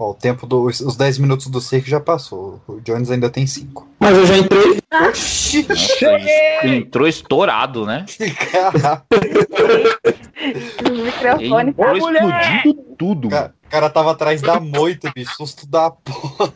[0.00, 2.58] Ó, o tempo dos os 10 minutos do circo já passou.
[2.66, 3.86] O Jones ainda tem 5.
[3.98, 4.78] Mas eu já entrei.
[5.06, 5.66] Oxi!
[6.64, 8.06] Entrou estourado, né?
[8.50, 9.04] Cara,
[10.86, 15.34] O microfone Entrou explodindo tudo, o cara tava atrás da moita, bicho.
[15.36, 16.50] Susto da porra.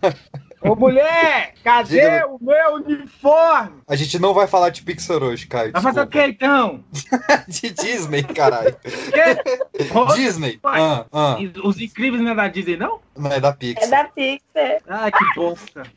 [0.65, 2.27] Ô mulher, cadê Diga.
[2.27, 3.83] o meu uniforme?
[3.87, 5.73] A gente não vai falar de Pixar hoje, Caio.
[5.73, 6.83] Vai fazer o que então?
[7.47, 8.75] De Disney, caralho.
[10.17, 10.59] Disney.
[10.65, 12.99] Ah, ah, Os incríveis não é da Disney, não?
[13.15, 13.91] não é da é Pixar.
[13.91, 14.81] da Pixar.
[14.89, 15.83] Ah, que bosta.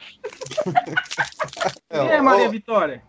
[1.89, 3.01] É, é Maria Vitória?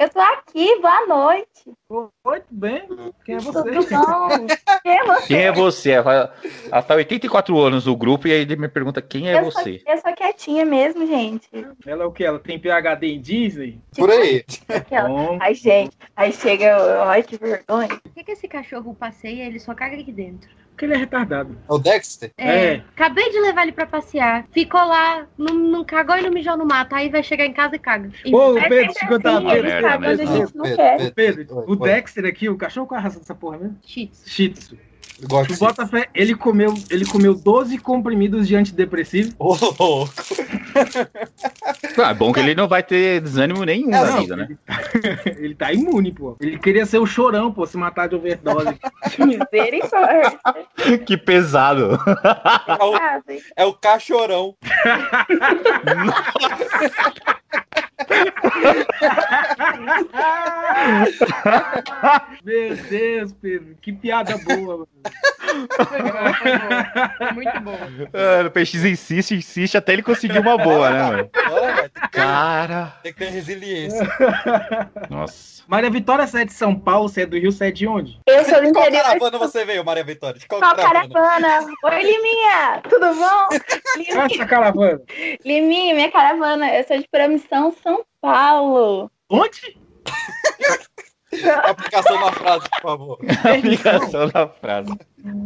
[0.00, 1.74] Eu tô aqui, boa noite.
[1.90, 2.88] Oi, tudo bem?
[3.22, 3.96] Quem é Tudo você?
[3.96, 4.46] bom?
[4.82, 5.26] Quem é você?
[5.26, 5.90] Quem é você?
[5.90, 6.34] Ela
[6.72, 9.62] ela tá 84 anos no grupo e aí ele me pergunta quem é eu, sou,
[9.62, 9.82] você.
[9.86, 11.50] eu sou quietinha mesmo, gente.
[11.84, 12.24] Ela é o que?
[12.24, 13.78] Ela tem PHD em Disney?
[13.94, 14.42] Por aí.
[14.74, 15.06] Aquela.
[15.06, 15.36] Bom.
[15.38, 17.88] Ai, gente, aí chega, ai, que vergonha.
[17.88, 20.48] Por que, que esse cachorro passeia ele só caga aqui dentro?
[20.80, 21.58] Porque ele é retardado.
[21.68, 22.32] É o Dexter?
[22.38, 22.76] É.
[22.96, 24.46] Acabei de levar ele pra passear.
[24.50, 26.94] Ficou lá, não, não cagou e não mijou no mato.
[26.94, 28.10] Aí vai chegar em casa e caga.
[28.24, 30.36] E- Ô, É Pedro, te contar uma assim, ele merda, sabe quando a né?
[30.38, 31.10] gente não Pedro, quer.
[31.12, 31.76] Pedro, Oi, o.
[31.76, 33.76] Dexter aqui, o cachorro com a raça dessa porra mesmo?
[33.84, 34.30] Shih Tzu.
[34.30, 34.78] Shih Tzu.
[35.22, 39.34] O Botafé, ele comeu, ele comeu 12 comprimidos de antidepressivo.
[39.38, 40.12] Ô, louco.
[41.98, 44.48] Ah, é bom que ele não vai ter desânimo nenhum É, na não, vida, né?
[45.26, 46.36] Ele tá imune, pô.
[46.40, 48.78] Ele queria ser o chorão, pô, se matar de overdose.
[49.18, 50.38] Misericórdia.
[51.06, 51.98] Que pesado.
[52.66, 52.94] É o,
[53.56, 54.54] é o cachorão.
[62.44, 64.88] Meu Deus, Pedro, que piada boa, mano.
[67.34, 67.78] Muito bom.
[68.14, 71.30] Ah, o PX insiste, insiste até ele conseguir uma boa, né, mano?
[72.12, 72.94] Cara.
[73.02, 74.08] tem que ter resiliência.
[75.08, 75.59] Nossa.
[75.70, 78.18] Maria Vitória, você é de São Paulo, você é do Rio, você é de onde?
[78.26, 79.04] Eu sou do De qual interior.
[79.04, 80.40] caravana você veio, Maria Vitória?
[80.40, 81.08] De qual Qual caravana?
[81.14, 81.72] caravana?
[81.84, 83.48] Oi, Liminha, tudo bom?
[83.96, 85.00] Liminha, Essa caravana.
[85.44, 89.08] Liminha, minha caravana, eu sou de Promissão, São Paulo.
[89.30, 89.78] Onde?
[91.64, 93.18] Aplicação na frase, por favor.
[93.58, 94.98] Aplicação da frase.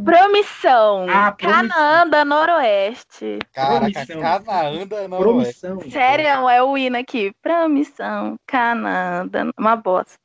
[0.05, 1.69] Promissão, Ah, Promissão.
[1.69, 3.39] Canaã da Noroeste.
[3.53, 4.21] Caraca, Promissão.
[4.21, 5.61] Canaã da Noroeste.
[5.61, 5.91] Promissão.
[5.91, 7.33] Sério, é o hino aqui.
[7.43, 9.45] Promissão, Canaã da...
[9.59, 10.19] Uma bosta.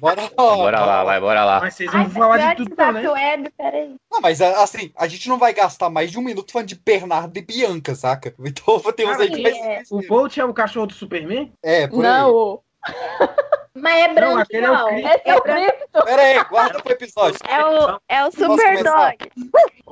[0.00, 0.30] Bora lá.
[0.36, 1.60] Bora lá, vai, bora lá.
[1.60, 3.08] Mas vocês Ai, vão falar de tudo WhatsApp também.
[3.08, 3.94] web, peraí.
[4.10, 7.36] Não, mas assim, a gente não vai gastar mais de um minuto falando de Bernardo
[7.36, 8.34] e Bianca, saca?
[8.44, 9.82] Então tem uns aí que vai É.
[9.90, 11.52] O Bolt é o cachorro do Superman?
[11.62, 12.10] É, por aí.
[12.10, 12.60] Não.
[13.74, 14.90] Mas é branco, Não, aquele é o não.
[14.90, 16.04] Esse é o Cripto.
[16.04, 17.38] Pera aí, guarda pro episódio.
[17.48, 19.14] É o, é o Posso Super começar?
[19.16, 19.32] Dog.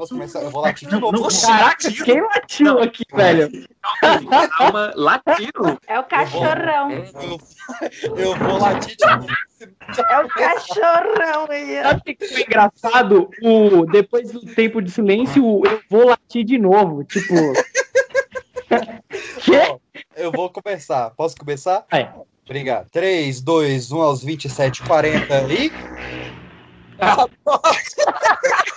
[0.00, 0.40] Posso começar?
[0.40, 1.12] Eu vou latir de Não, novo.
[1.12, 3.68] não, Oxi, Caraca, quem latiu aqui, velho?
[4.56, 5.78] Calma, latino.
[5.86, 6.90] É o cachorrão.
[6.90, 9.26] Eu, eu vou latir de novo.
[10.08, 11.82] É o cachorrão aí.
[11.82, 13.28] Sabe o que foi engraçado?
[13.42, 17.04] O, depois do tempo de silêncio, o eu vou latir de novo.
[17.04, 17.34] Tipo.
[19.70, 19.78] Ó,
[20.16, 21.10] Eu vou começar.
[21.10, 21.84] Posso começar?
[21.90, 22.10] Vai.
[22.46, 22.88] Obrigado.
[22.88, 25.70] 3, 2, 1 aos 27, 40 e.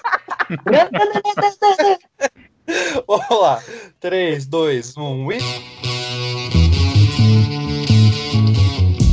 [3.08, 3.62] Vamos lá.
[4.00, 5.38] 3, 2, 1 e.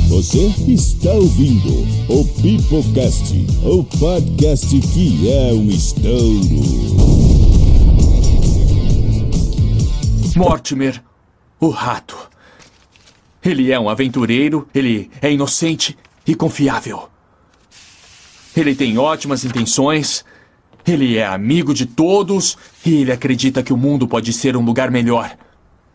[0.09, 6.11] Você está ouvindo o Pipocast, o podcast que é um estouro.
[10.35, 11.01] Mortimer,
[11.59, 12.29] o rato.
[13.43, 15.97] Ele é um aventureiro, ele é inocente
[16.27, 17.09] e confiável.
[18.55, 20.23] Ele tem ótimas intenções,
[20.85, 24.89] ele é amigo de todos e ele acredita que o mundo pode ser um lugar
[24.89, 25.35] melhor.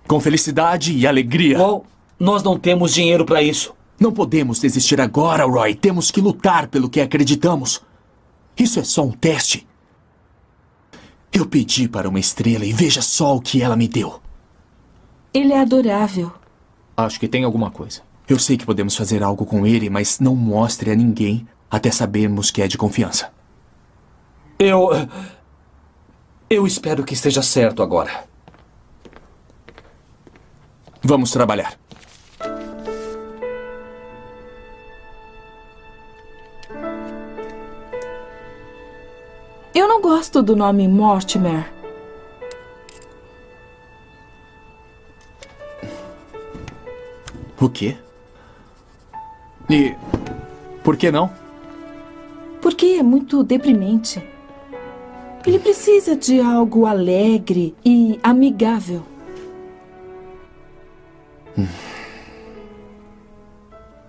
[0.06, 1.58] Com felicidade e alegria.
[1.58, 1.84] Bom,
[2.18, 3.74] nós não temos dinheiro pra isso.
[3.98, 5.74] Não podemos desistir agora, Roy.
[5.74, 7.82] Temos que lutar pelo que acreditamos.
[8.56, 9.66] Isso é só um teste.
[11.32, 14.20] Eu pedi para uma estrela e veja só o que ela me deu.
[15.34, 16.32] Ele é adorável.
[16.96, 18.00] Acho que tem alguma coisa.
[18.28, 22.50] Eu sei que podemos fazer algo com ele, mas não mostre a ninguém até sabermos
[22.50, 23.35] que é de confiança.
[24.58, 24.90] Eu.
[26.48, 28.24] Eu espero que esteja certo agora.
[31.02, 31.78] Vamos trabalhar.
[39.74, 41.70] Eu não gosto do nome Mortimer.
[47.60, 47.96] O quê?
[49.68, 49.94] E.
[50.82, 51.30] Por que não?
[52.62, 54.35] Porque é muito deprimente.
[55.46, 59.02] Ele precisa de algo alegre e amigável.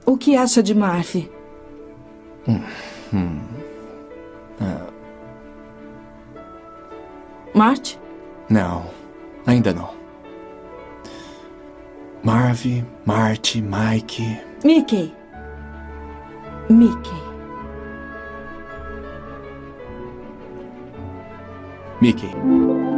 [0.04, 1.30] O que acha de Marv?
[7.54, 8.00] Marte?
[8.50, 8.86] Não,
[9.46, 9.92] ainda não.
[12.24, 14.40] Marv, Marty, Mike.
[14.64, 15.14] Mickey.
[16.70, 17.27] Mickey.
[22.00, 22.97] Mickey.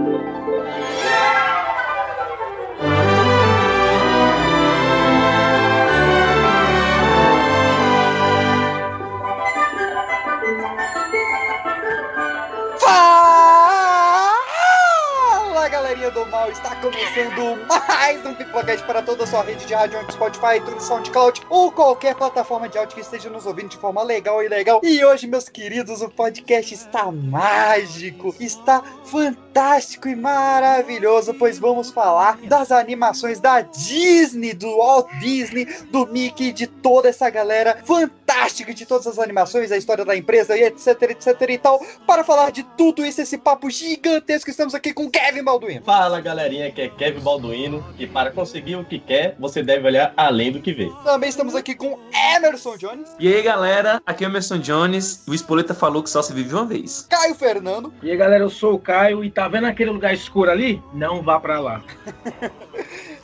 [16.30, 20.84] Mal, está começando mais um Pipocast para toda a sua rede de rádio, Spotify, iTunes,
[20.84, 24.80] SoundCloud ou qualquer plataforma de áudio que esteja nos ouvindo de forma legal e legal.
[24.84, 32.38] E hoje, meus queridos, o podcast está mágico, está fantástico e maravilhoso, pois vamos falar
[32.44, 38.86] das animações da Disney, do Walt Disney, do Mickey, de toda essa galera fantástica de
[38.86, 41.84] todas as animações, a história da empresa e etc, etc e tal.
[42.06, 45.84] Para falar de tudo isso, esse papo gigantesco, estamos aqui com Kevin Balduino.
[45.84, 50.14] Fala galerinha, aqui é Kevin Balduino e para conseguir o que quer, você deve olhar
[50.16, 50.92] além do que vê.
[51.04, 52.00] Também estamos aqui com
[52.36, 55.24] Emerson Jones, E aí galera, aqui é o Emerson Jones.
[55.28, 57.08] O Espoleta falou que só se vive uma vez.
[57.10, 60.52] Caio Fernando, E aí, galera, eu sou o Caio e tá vendo aquele lugar escuro
[60.52, 60.82] ali?
[60.94, 61.82] Não vá pra lá.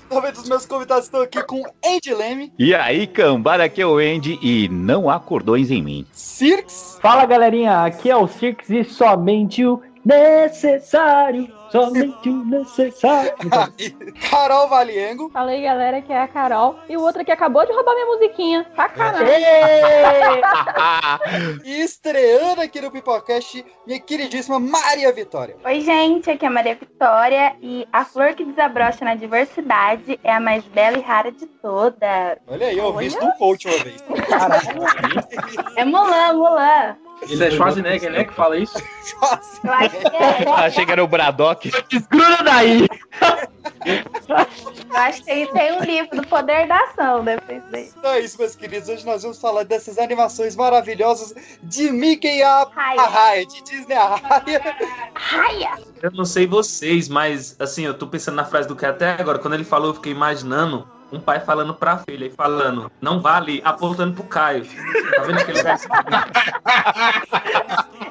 [0.10, 3.98] também dos meus convidados estão aqui com Andy Leme, E aí, cambada, aqui é o
[3.98, 6.06] Andy e não há cordões em mim.
[6.12, 11.48] Cirques, Fala galerinha, aqui é o Cirques e somente o necessário.
[11.76, 13.34] Somente o necessário.
[14.32, 16.80] Carol Valiengo, Fala aí, galera, que é a Carol.
[16.88, 18.66] E o outro aqui acabou de roubar minha musiquinha.
[18.74, 19.28] Sacanagem.
[21.66, 25.58] e estreando aqui no Pipocast, minha queridíssima Maria Vitória.
[25.66, 30.32] Oi, gente, aqui é a Maria Vitória e a flor que desabrocha na diversidade é
[30.32, 32.38] a mais bela e rara de todas.
[32.48, 34.02] Olha aí, eu ouvi isso do coach uma vez.
[35.76, 37.05] É Mulan, Mulan.
[37.24, 38.78] Isso é Schwarzenegger, né, que fala isso?
[38.78, 40.50] É.
[40.66, 41.72] Achei que era o Braddock.
[41.90, 42.88] Desgruda daí.
[44.90, 47.90] Eu acho que tem, tem um livro do Poder da Ação depois daí.
[47.98, 48.90] Então é isso, meus queridos.
[48.90, 51.34] Hoje nós vamos falar dessas animações maravilhosas
[51.64, 53.02] de Mickey a a Raya.
[53.02, 54.76] Raya, de Disney a Raya.
[55.14, 55.78] Raia!
[56.02, 59.40] Eu não sei vocês, mas assim, eu tô pensando na frase do que até agora.
[59.40, 63.62] Quando ele falou, eu fiquei imaginando um pai falando pra filha e falando, não vale,
[63.64, 64.66] apontando pro Caio.
[65.16, 65.80] Tá vendo aquele lugar?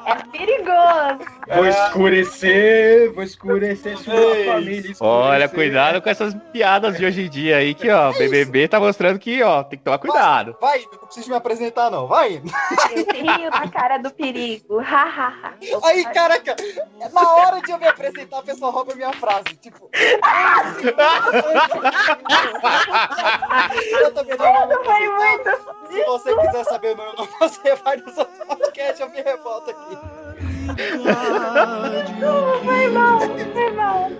[0.06, 1.34] É perigoso.
[1.54, 4.92] Vou escurecer, vou escurecer sua família.
[4.92, 5.06] escurecer.
[5.06, 9.18] Olha, cuidado com essas piadas de hoje em dia aí, que ó, BBB tá mostrando
[9.18, 10.56] que ó, tem que tomar cuidado.
[10.60, 12.06] Vai indo, não precisa me apresentar, não.
[12.06, 12.42] Vai.
[13.12, 14.80] Rio na cara do perigo.
[15.82, 16.56] Aí, caraca,
[17.12, 19.44] na hora de eu me apresentar, a pessoa rouba minha frase.
[19.60, 19.90] Tipo.
[24.00, 25.10] eu também não foi apresentar.
[25.10, 25.50] muito.
[25.90, 29.70] Se você quiser saber o meu nome, você vai nos outros podcasts, eu me revolto
[29.70, 29.98] aqui.
[32.64, 34.10] Foi mal, foi mal.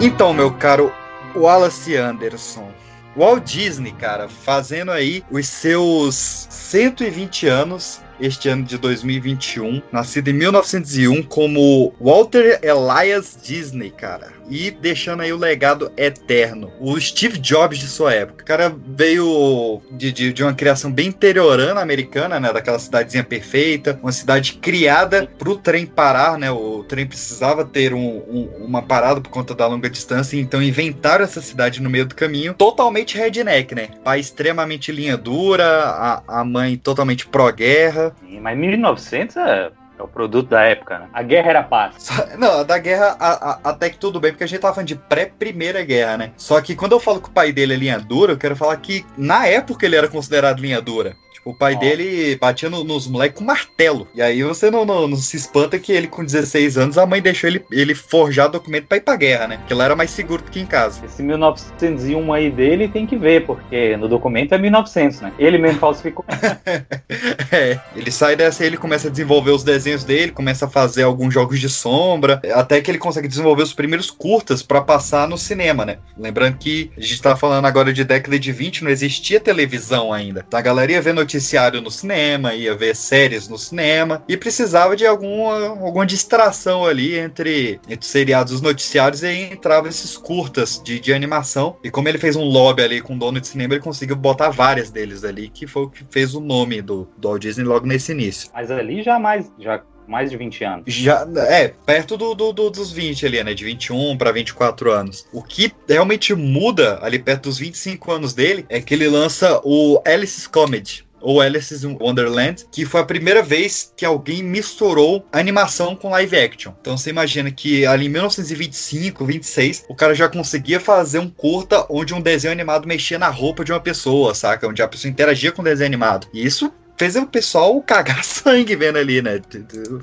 [0.00, 0.92] Então, meu caro
[1.34, 2.70] Wallace Anderson,
[3.16, 10.32] Walt Disney, cara, fazendo aí os seus 120 anos este ano de 2021, nascido em
[10.32, 17.78] 1901 como Walter Elias Disney, cara, e deixando aí o legado eterno, o Steve Jobs
[17.78, 18.42] de sua época.
[18.44, 23.98] O cara veio de, de, de uma criação bem interiorana americana, né, daquela cidadezinha perfeita,
[24.02, 29.20] uma cidade criada pro trem parar, né, o trem precisava ter um- um- uma parada
[29.20, 33.74] por conta da longa distância, então inventaram essa cidade no meio do caminho, totalmente redneck,
[33.74, 40.02] né, pai extremamente linha dura, a, a mãe totalmente pró-guerra, Sim, Mas 1900 é, é
[40.02, 41.08] o produto da época, né?
[41.12, 42.08] A guerra era paz.
[42.38, 44.96] Não, da guerra a- a- até que tudo bem, porque a gente tava falando de
[44.96, 46.32] pré-primeira guerra, né?
[46.36, 48.76] Só que quando eu falo que o pai dele é linha dura, eu quero falar
[48.78, 51.14] que na época ele era considerado linha dura.
[51.44, 51.78] O pai Ó.
[51.78, 54.06] dele batia no- nos moleques com martelo.
[54.14, 57.20] E aí você não, não- não se espanta que ele, com 16 anos, a mãe
[57.20, 59.56] deixou ele, ele forjar documento pra ir pra guerra, né?
[59.58, 61.04] Porque lá era mais seguro do que em casa.
[61.04, 65.32] Esse 1901 aí dele tem que ver, porque no documento é 1900, né?
[65.38, 66.24] Ele mesmo falsificou.
[67.50, 71.02] É, ele sai dessa e ele começa a desenvolver os desenhos dele, começa a fazer
[71.02, 75.36] alguns jogos de sombra, até que ele consegue desenvolver os primeiros curtas pra passar no
[75.36, 75.98] cinema, né?
[76.16, 80.46] Lembrando que a gente tá falando agora de década de 20, não existia televisão ainda.
[80.52, 85.06] A galera ia ver noticiário no cinema, ia ver séries no cinema e precisava de
[85.06, 90.16] alguma, alguma distração ali entre, entre os seriados e os noticiários e aí entravam esses
[90.16, 91.76] curtas de, de animação.
[91.82, 94.50] E como ele fez um lobby ali com o dono de cinema, ele conseguiu botar
[94.50, 97.86] várias deles ali, que foi o que fez o nome do, do Walt Disney logo
[97.86, 98.50] nesse início.
[98.52, 100.84] Mas ali já mais, já mais de 20 anos.
[100.86, 103.54] Já, é, perto do, do- do- dos 20 ali, né?
[103.54, 105.26] De 21 para 24 anos.
[105.32, 110.00] O que realmente muda ali perto dos 25 anos dele é que ele lança o
[110.06, 111.06] Alice's Comedy.
[111.22, 116.36] Ou Alice's in Wonderland, que foi a primeira vez que alguém misturou animação com live
[116.36, 116.72] action.
[116.80, 121.86] Então você imagina que ali em 1925, 26, o cara já conseguia fazer um curta
[121.88, 124.68] onde um desenho animado mexia na roupa de uma pessoa, saca?
[124.68, 126.26] Onde a pessoa interagia com o desenho animado.
[126.32, 129.40] E isso fez o pessoal cagar sangue vendo ali, né?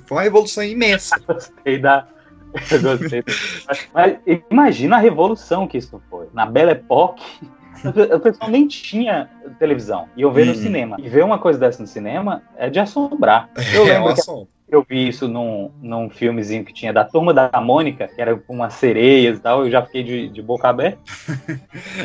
[0.05, 1.19] Foi uma revolução imensa.
[1.25, 2.07] Gostei da.
[2.71, 3.23] Eu gostei.
[3.93, 4.17] Mas
[4.49, 6.27] imagina a revolução que isso foi.
[6.33, 7.23] Na Belle Époque,
[8.15, 10.07] o pessoal nem tinha televisão.
[10.15, 10.57] E eu ver no Uhum.
[10.57, 10.97] cinema.
[10.99, 13.49] E ver uma coisa dessa no cinema é de assombrar.
[13.73, 17.49] Eu É, lembro que eu vi isso num, num filmezinho que tinha da Turma da
[17.59, 19.65] Mônica, que era com umas sereias e tal.
[19.65, 20.99] Eu já fiquei de, de boca aberta.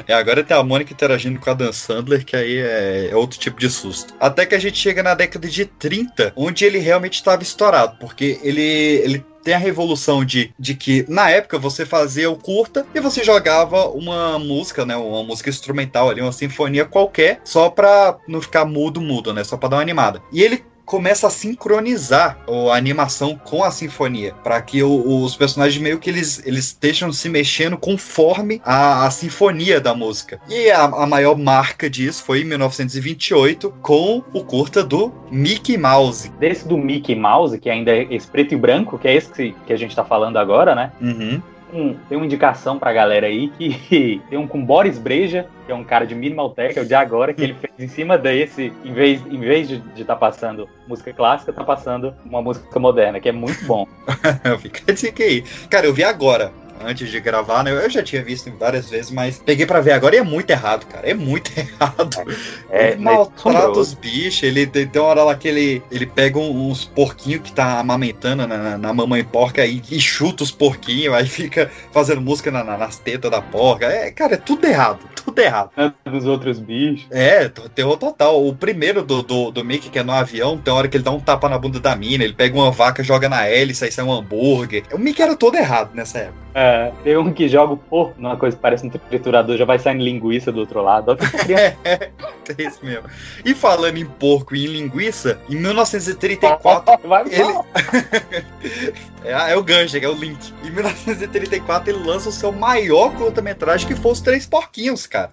[0.08, 3.38] É, agora tem a Mônica interagindo com a Dan Sandler, que aí é, é outro
[3.38, 4.14] tipo de susto.
[4.20, 8.38] Até que a gente chega na década de 30, onde ele realmente estava estourado, porque
[8.42, 13.00] ele, ele tem a revolução de, de que na época você fazia o curta e
[13.00, 18.40] você jogava uma música, né, uma música instrumental ali, uma sinfonia qualquer, só pra não
[18.40, 20.22] ficar mudo, mudo, né, só pra dar uma animada.
[20.32, 22.38] E ele começa a sincronizar
[22.70, 27.12] a animação com a sinfonia, para que o- os personagens meio que eles, eles estejam
[27.12, 30.40] se mexendo conforme a, a sinfonia da música.
[30.48, 36.30] E a, a maior marca disso foi em 1928 com o curta do Mickey Mouse.
[36.38, 39.54] Desse do Mickey Mouse, que ainda é esse preto e branco, que é esse que,
[39.66, 40.92] que a gente tá falando agora, né?
[41.00, 41.42] Uhum.
[41.74, 45.74] Um- tem uma indicação pra galera aí que tem um com Boris Breja, que é
[45.74, 48.72] um cara de Minimal Tech, é o de agora, que ele fez em cima desse,
[48.84, 53.28] em vez, em vez de estar passando música clássica, tá passando uma música moderna, que
[53.28, 53.86] é muito bom.
[54.60, 55.42] Fica a dica aí.
[55.68, 56.52] Cara, eu vi agora.
[56.82, 57.70] Antes de gravar, né?
[57.72, 60.86] Eu já tinha visto várias vezes, mas peguei pra ver agora e é muito errado,
[60.86, 61.08] cara.
[61.08, 62.10] É muito errado.
[62.70, 63.80] É, ele maltrata assombroso.
[63.80, 67.52] os bichos, ele tem, uma hora lá que ele, ele pega um- uns porquinhos que
[67.52, 72.50] tá amamentando na, na- mamãe porca aí e chuta os porquinhos, aí fica fazendo música
[72.50, 73.86] na- na- nas tetas da porca.
[73.86, 75.70] É, cara, é tudo errado, tudo errado.
[76.04, 77.06] Dos outros bichos.
[77.10, 78.46] É, terror total.
[78.46, 81.10] O primeiro do, do, do Mickey, que é no avião, tem hora que ele dá
[81.10, 84.04] um tapa na bunda da mina, ele pega uma vaca, joga na hélice, aí sai
[84.04, 84.82] um hambúrguer.
[84.92, 86.44] O Mickey era todo errado nessa época.
[86.56, 86.63] É,
[87.02, 90.02] tem um que joga o porco numa coisa que parece um triturador, já vai saindo
[90.02, 91.16] linguiça do outro lado.
[91.84, 92.10] É,
[92.58, 93.08] é isso mesmo.
[93.44, 97.52] E falando em porco e em linguiça, em 1934, ele.
[99.24, 100.52] é, é o Ganja, é o Link.
[100.64, 105.32] Em 1934, ele lança o seu maior curta-metragem, que foi Os Três Porquinhos, cara.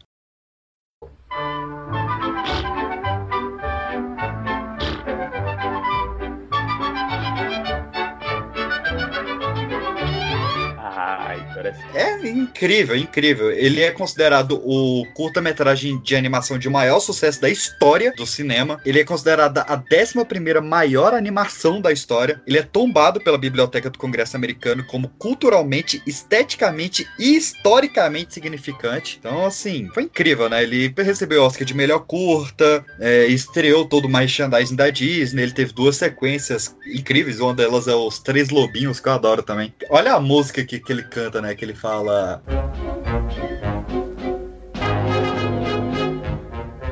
[11.92, 12.28] Parece.
[12.28, 13.52] É incrível, incrível.
[13.52, 18.80] Ele é considerado o curta-metragem de animação de maior sucesso da história do cinema.
[18.86, 22.42] Ele é considerado a 11 maior animação da história.
[22.46, 29.18] Ele é tombado pela Biblioteca do Congresso Americano como culturalmente, esteticamente e historicamente significante.
[29.20, 30.64] Então, assim, foi incrível, né?
[30.64, 35.44] Ele recebeu o Oscar de melhor curta, é, estreou todo o merchandising da Disney.
[35.44, 37.40] Ele teve duas sequências incríveis.
[37.40, 39.74] Uma delas é Os Três Lobinhos, que eu adoro também.
[39.90, 41.56] Olha a música que, que ele canta, né?
[41.62, 42.42] Que ele fala.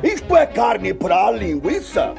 [0.04, 2.14] Isto é carne pra linguiça?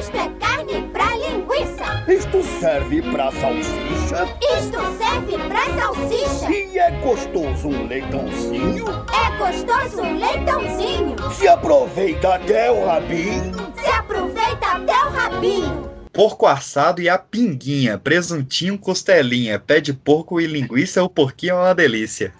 [0.00, 2.02] Isto é carne pra linguiça.
[2.08, 4.26] Isto serve pra salsicha?
[4.58, 6.50] Isto serve pra salsicha.
[6.50, 8.84] E é gostoso um leitãozinho?
[9.14, 11.30] É gostoso um leitãozinho.
[11.30, 13.72] Se aproveita até o rabinho?
[13.80, 15.91] Se aproveita até o rabinho.
[16.12, 21.54] Porco assado e a pinguinha, presuntinho, costelinha, pé de porco e linguiça, o porquinho é
[21.54, 22.32] uma delícia.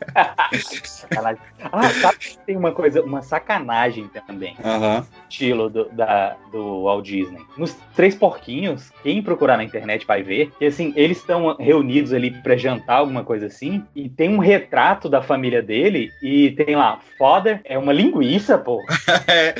[0.85, 1.43] Sacanagem.
[1.71, 4.57] Ah, sabe que tem uma coisa, uma sacanagem também.
[4.65, 5.07] Aham.
[5.29, 7.41] Estilo do, da, do Walt Disney.
[7.57, 12.31] Nos Três Porquinhos, quem procurar na internet vai ver que assim, eles estão reunidos ali
[12.31, 17.01] pra jantar, alguma coisa assim, e tem um retrato da família dele, e tem lá,
[17.19, 18.83] Father é uma linguiça, pô.
[19.29, 19.55] É.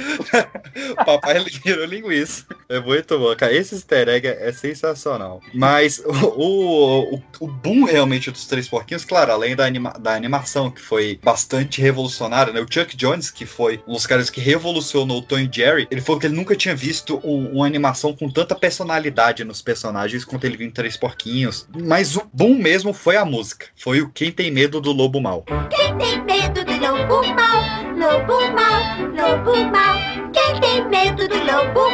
[1.05, 2.45] Papai virou linguiça.
[2.69, 3.53] É muito bom, cara.
[3.53, 3.75] Esse
[4.09, 5.41] egg é sensacional.
[5.55, 10.71] Mas o, o, o- boom realmente dos Três Porquinhos, claro, além da, anima- da animação,
[10.71, 12.61] que foi bastante revolucionária, né?
[12.61, 16.01] O Chuck Jones, que foi um dos caras que revolucionou o Tom e Jerry, ele
[16.01, 20.45] falou que ele nunca tinha visto um- uma animação com tanta personalidade nos personagens quanto
[20.45, 21.69] ele viu em Três Porquinhos.
[21.77, 23.67] Mas o boom mesmo foi a música.
[23.77, 25.45] Foi o Quem Tem Medo do Lobo Mal.
[25.71, 27.63] Quem tem medo do lobo mal?
[27.97, 29.97] Lobo mal, lobo mal.
[30.33, 31.92] Quem tem medo do lobo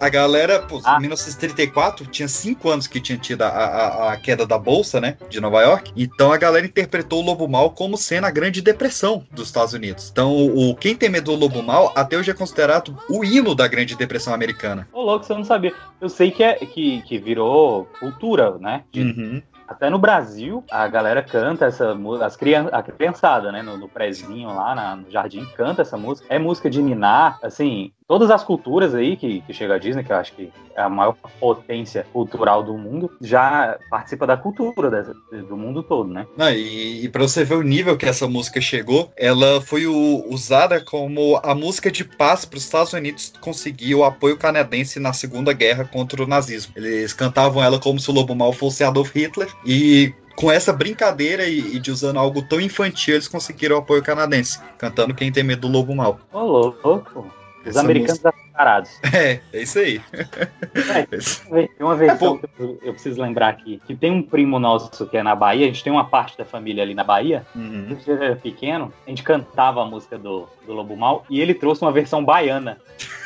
[0.00, 0.96] A galera, pô, Ah.
[0.96, 5.16] em 1934, tinha cinco anos que tinha tido a, a, a queda da Bolsa, né,
[5.28, 5.90] de Nova York.
[5.96, 10.08] Então a galera interpretou o Lobo Mal como sendo a Grande Depressão dos Estados Unidos.
[10.12, 13.66] Então o Quem Tem Medo do Lobo Mal até hoje é considerado o hino da
[13.66, 14.86] Grande Depressão americana.
[14.92, 15.74] Ô, louco, você não sabia.
[16.00, 18.84] Eu sei que, é, que, que virou cultura, né?
[18.92, 19.42] De- Uhum.
[19.66, 22.38] Até no Brasil, a galera canta essa música, as
[22.72, 23.60] a criançada, né?
[23.62, 26.26] No, no prézinho lá na- no jardim, canta essa música.
[26.30, 30.10] É música de ninar, assim, todas as culturas aí que, que chega a Disney, que
[30.10, 35.14] eu acho que é a maior potência cultural do mundo, já participa da cultura dessa-
[35.46, 36.26] do mundo todo, né?
[36.36, 40.24] Não, e, e pra você ver o nível que essa música chegou, ela foi o-
[40.30, 45.12] usada como a música de paz para os Estados Unidos conseguir o apoio canadense na
[45.12, 46.72] Segunda Guerra contra o nazismo.
[46.76, 51.44] Eles cantavam ela como se o Lobo Mal fosse Adolf Hitler e com essa brincadeira
[51.46, 55.42] e, e de usando algo tão infantil, eles conseguiram o apoio canadense, cantando Quem Tem
[55.42, 56.20] Medo do Lobo Mal.
[56.32, 57.26] Ô, louco.
[57.68, 58.90] Os Essa americanos música- açarados.
[59.12, 60.00] É, é isso aí.
[61.50, 65.16] Tem uma versão que eu, eu preciso lembrar aqui, que tem um primo nosso que
[65.16, 67.86] é na Bahia, a gente tem uma parte da família ali na Bahia, Uhum.
[67.88, 71.54] quando ele era pequeno, a gente cantava a música do, do Lobo Mal, e ele
[71.54, 72.78] trouxe uma versão baiana.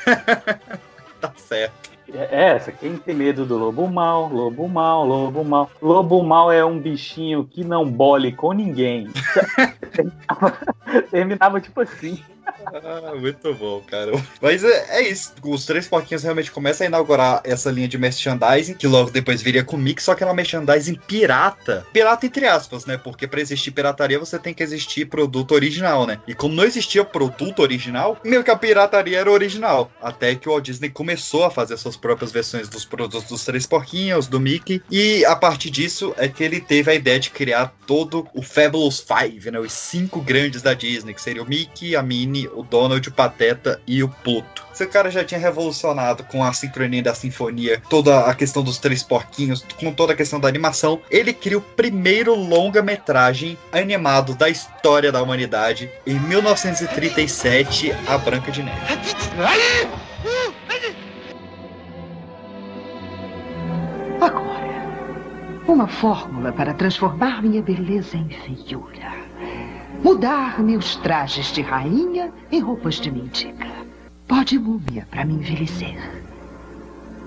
[1.21, 1.93] Tá certo.
[2.13, 5.71] É essa, quem tem medo do lobo mal, lobo mal, lobo mal.
[5.81, 9.09] Lobo mal é um bichinho que não bole com ninguém.
[9.95, 10.59] terminava,
[11.13, 12.21] terminava tipo assim.
[12.47, 14.13] Ah, muito bom, cara.
[14.41, 15.33] Mas é, é isso.
[15.43, 19.65] Os três porquinhos realmente começam a inaugurar essa linha de merchandising, que logo depois viria
[19.65, 21.87] com o Mickey, só que é uma merchandising pirata.
[21.93, 22.97] Pirata entre aspas, né?
[22.97, 26.21] Porque pra existir pirataria você tem que existir produto original, né?
[26.27, 29.91] E como não existia produto original, meio que a pirataria era original.
[30.01, 33.67] Até que o Walt Disney começou a fazer suas próprias versões dos produtos dos três
[33.67, 34.83] porquinhos, do Mickey.
[34.91, 39.01] E a partir disso é que ele teve a ideia de criar todo o Fabulous
[39.01, 39.59] Five, né?
[39.59, 43.81] Os cinco grandes da Disney, que seria o Mickey, a Minnie, o Donald, o Pateta
[43.87, 44.65] e o Pluto.
[44.73, 49.03] Esse cara já tinha revolucionado com a sincronia da sinfonia, toda a questão dos três
[49.03, 51.01] porquinhos, com toda a questão da animação.
[51.11, 58.63] Ele cria o primeiro longa-metragem animado da história da humanidade em 1937, A Branca de
[58.63, 58.79] Neve.
[64.21, 64.63] Agora,
[65.67, 69.13] uma fórmula para transformar minha beleza em feiura.
[70.03, 73.71] Mudar meus trajes de rainha em roupas de mendiga.
[74.27, 75.97] Pó de múmia para me envelhecer.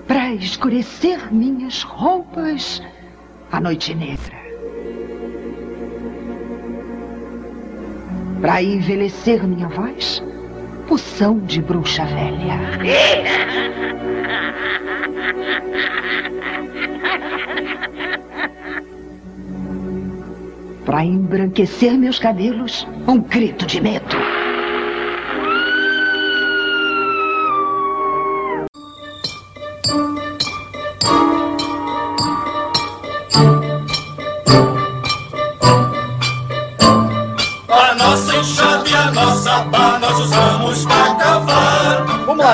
[0.06, 2.82] Para escurecer minhas roupas,
[3.50, 4.36] a noite negra.
[8.42, 10.22] Para envelhecer minha voz,
[10.86, 12.58] poção de bruxa velha.
[20.86, 24.45] Para embranquecer meus cabelos, um grito de medo.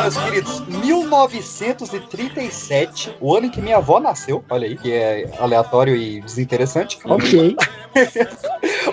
[0.02, 0.60] Meus queridos.
[0.68, 4.44] 1937, o ano em que minha avó nasceu.
[4.50, 6.98] Olha aí, que é aleatório e desinteressante.
[7.12, 7.56] Ok.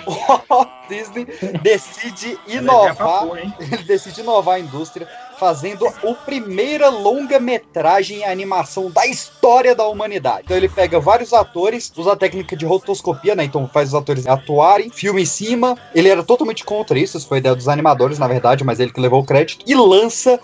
[0.06, 0.10] o
[0.48, 1.26] Walt Disney
[1.62, 3.26] decide inovar.
[3.58, 10.42] Ele decide inovar a indústria, fazendo o primeira longa-metragem em animação da história da humanidade.
[10.44, 13.44] Então ele pega vários atores, usa a técnica de rotoscopia, né?
[13.44, 15.78] Então faz os atores atuarem, filma em cima.
[15.94, 19.00] Ele era totalmente contra isso, isso foi ideia dos animadores, na verdade, mas ele que
[19.00, 19.64] levou o crédito.
[19.66, 20.38] E lança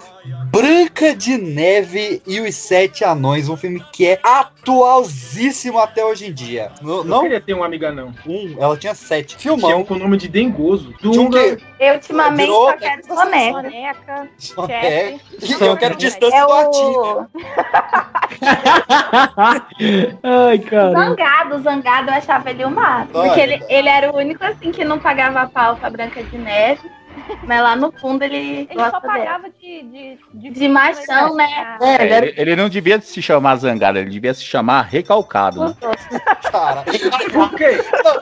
[0.50, 6.32] Branca de Neve e os Sete Anões, um filme que é atualzíssimo até hoje em
[6.32, 6.70] dia.
[6.80, 8.12] Não, Não não queria ter um amiga, não.
[8.26, 9.36] um, ela tinha sete.
[9.36, 9.80] Tinha Filmão.
[9.80, 10.92] um com o nome de Dengoso.
[11.00, 11.30] Tinha um?
[11.78, 14.28] Eu ultimamente Virou- só quero soneca.
[14.38, 15.16] Soneca, É,
[15.60, 17.00] eu quero distância É do Atinho.
[17.00, 17.26] o
[20.22, 20.92] Ai, cara.
[20.92, 23.18] Zangado, o Zangado eu achava ele o máximo.
[23.18, 23.28] Olha.
[23.28, 26.90] Porque ele, ele era o único assim que não pagava pau pra Branca de Neve.
[27.44, 29.12] Mas lá no fundo ele, Ele gosta só dela.
[29.14, 31.79] pagava de, de, de, De machão, né?
[31.81, 35.64] É, ele era- Ele, ele não devia se chamar zangado, ele devia se chamar recalcado.
[35.68, 35.74] Né?
[36.50, 36.85] Cara.
[38.05, 38.20] Não,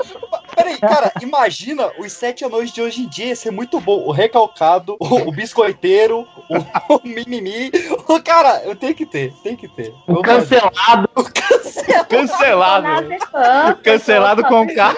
[0.54, 4.04] peraí, cara, imagina os sete anões de hoje em dia, ia ser muito bom.
[4.06, 7.70] O recalcado, o, o biscoiteiro, o, o mimimi.
[8.08, 9.94] O, cara, eu tenho que ter, tem que ter.
[10.06, 11.08] O cancelado.
[11.14, 12.08] O cancelado.
[12.08, 12.86] Cancelado.
[12.86, 14.94] Nazefã, Cancelado eu com K.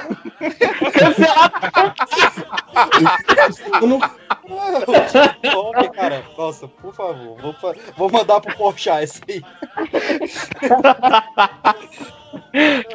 [5.50, 6.24] Tome, cara.
[6.36, 7.36] Nossa, por favor.
[7.40, 7.54] Vou,
[7.96, 9.42] vou mandar pro Porchat esse aí.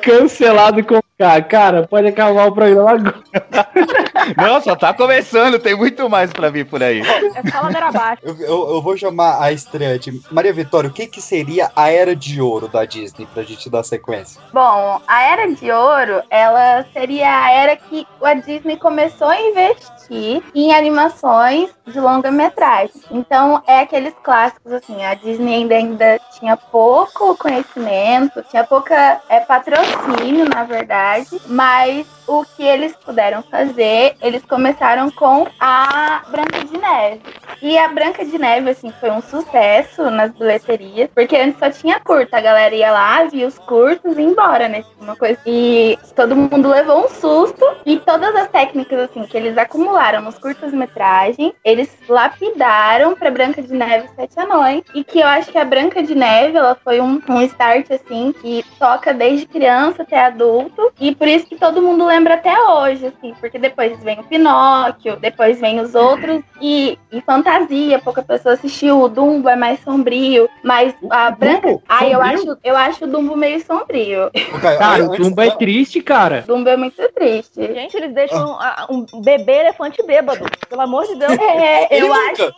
[0.01, 1.41] Cancelado com K.
[1.43, 3.21] Cara, pode acabar o programa agora.
[4.37, 7.01] Não, só tá começando, tem muito mais pra vir por aí.
[7.01, 8.21] É só ladeira abaixo.
[8.23, 10.21] Eu, eu- eu vou chamar a estreante.
[10.31, 13.83] Maria Vitória, o que, que seria a era de ouro da Disney pra gente dar
[13.83, 14.41] sequência?
[14.53, 20.43] Bom, a Era de Ouro, ela seria a era que a Disney começou a investir
[20.53, 22.91] em animações de longa-metragem.
[23.11, 29.39] Então, é aqueles clássicos, assim, a Disney ainda, ainda tinha pouco conhecimento, tinha pouca é,
[29.39, 36.77] patrocínio, na verdade, mas o que eles puderam fazer, eles começaram com a Branca de
[36.77, 37.21] Neve.
[37.61, 41.99] E a Branca de Neve, assim, foi um sucesso nas bilheterias, porque antes só tinha
[41.99, 44.81] curta, a galera ia lá, via os curtos e ia embora, né?
[44.81, 45.37] Tipo, uma coisa.
[45.45, 50.37] E todo mundo levou um susto, e todas as técnicas, assim, que eles acumularam nos
[50.37, 55.65] curtas-metragens, eles lapidaram pra Branca de Neve Sete Anões, e que eu acho que a
[55.65, 60.93] Branca de Neve, ela foi um, um start, assim, que toca desde criança até adulto,
[60.99, 65.17] e por isso que todo mundo lembra até hoje, assim, porque depois vem o Pinóquio,
[65.17, 70.49] depois vem os outros, e, e fantasia, pouca pessoa assistiu, o Dumbo é mais sombrio,
[70.63, 71.79] mas a Branca...
[71.87, 72.33] Ai, eu Sombrio?
[72.33, 74.31] acho, eu acho o Dumbo meio sombrio.
[74.61, 76.43] Cara, o Dumbo é triste, cara.
[76.47, 77.61] Dumbo é muito triste.
[77.73, 80.45] Gente, eles deixam ah, um bebê elefante bêbado.
[80.69, 81.31] Pelo amor de Deus.
[81.51, 82.53] É, eu acho,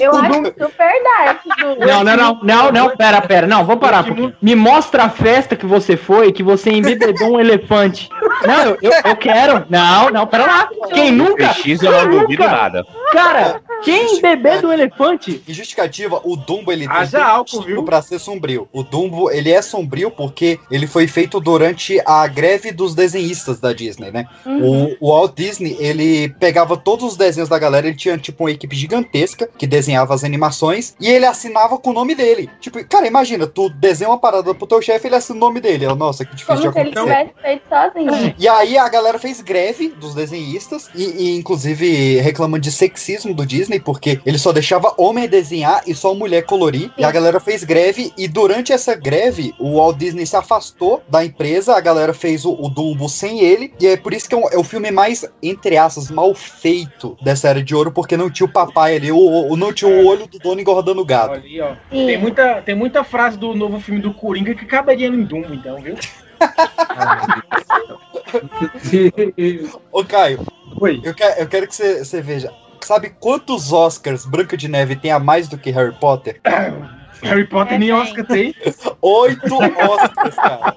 [0.00, 1.40] eu acho super dark.
[1.58, 1.86] Dumbo.
[1.86, 4.04] Não, não, não, não, não, pera, pera, não, vamos parar.
[4.10, 4.32] um.
[4.40, 8.08] Me mostra a festa que você foi, que você embebedou um elefante.
[8.46, 9.64] Não, eu, eu, quero.
[9.68, 10.68] Não, não, pera lá.
[10.92, 11.48] Quem nunca?
[11.48, 12.86] PX eu não duvido nada.
[13.14, 15.40] Cara, quem embebedou um elefante?
[15.46, 18.68] Em justificativa, o Dumbo ele tem Haja todo álcool, motivo pra ser sombrio.
[18.72, 23.72] O Dumbo ele é sombrio porque ele foi feito durante a greve dos desenhistas da
[23.72, 24.26] Disney, né?
[24.44, 24.96] Uhum.
[25.00, 28.50] O, o Walt Disney ele pegava todos os desenhos da galera, ele tinha tipo uma
[28.50, 32.50] equipe gigantesca que desenhava as animações e ele assinava com o nome dele.
[32.60, 35.84] Tipo, cara, imagina, tu desenha uma parada pro teu chefe, ele assina o nome dele.
[35.84, 37.24] Eu, Nossa, que difícil Como de se ele acontecer.
[37.24, 38.34] tivesse feito sozinho.
[38.36, 43.03] E aí a galera fez greve dos desenhistas e, e, inclusive reclamando de sexismo
[43.34, 46.90] do Disney, porque ele só deixava homem desenhar e só mulher colorir.
[46.96, 51.24] E a galera fez greve e durante essa greve o Walt Disney se afastou da
[51.24, 54.38] empresa, a galera fez o, o Dumbo sem ele e é por isso que é,
[54.38, 58.30] um- é o filme mais, entre aspas, mal feito dessa era de ouro, porque não
[58.30, 61.34] tinha o papai ali, o, o- não tinha o olho do dono engordando o gado.
[61.34, 61.74] Ali, ó.
[61.90, 65.80] Tem muita, tem muita frase do novo filme do Coringa que caberia no Dumbo, então,
[65.80, 65.96] viu?
[69.92, 70.40] Ô Caio,
[70.80, 71.00] Oi.
[71.04, 72.52] Eu, que- eu quero que você você veja.
[72.84, 76.38] Sabe quantos Oscars Branca de Neve tem a mais do que Harry Potter?
[77.22, 78.54] Harry Potter nem Oscar tem.
[79.00, 80.76] Oito Oscars, cara.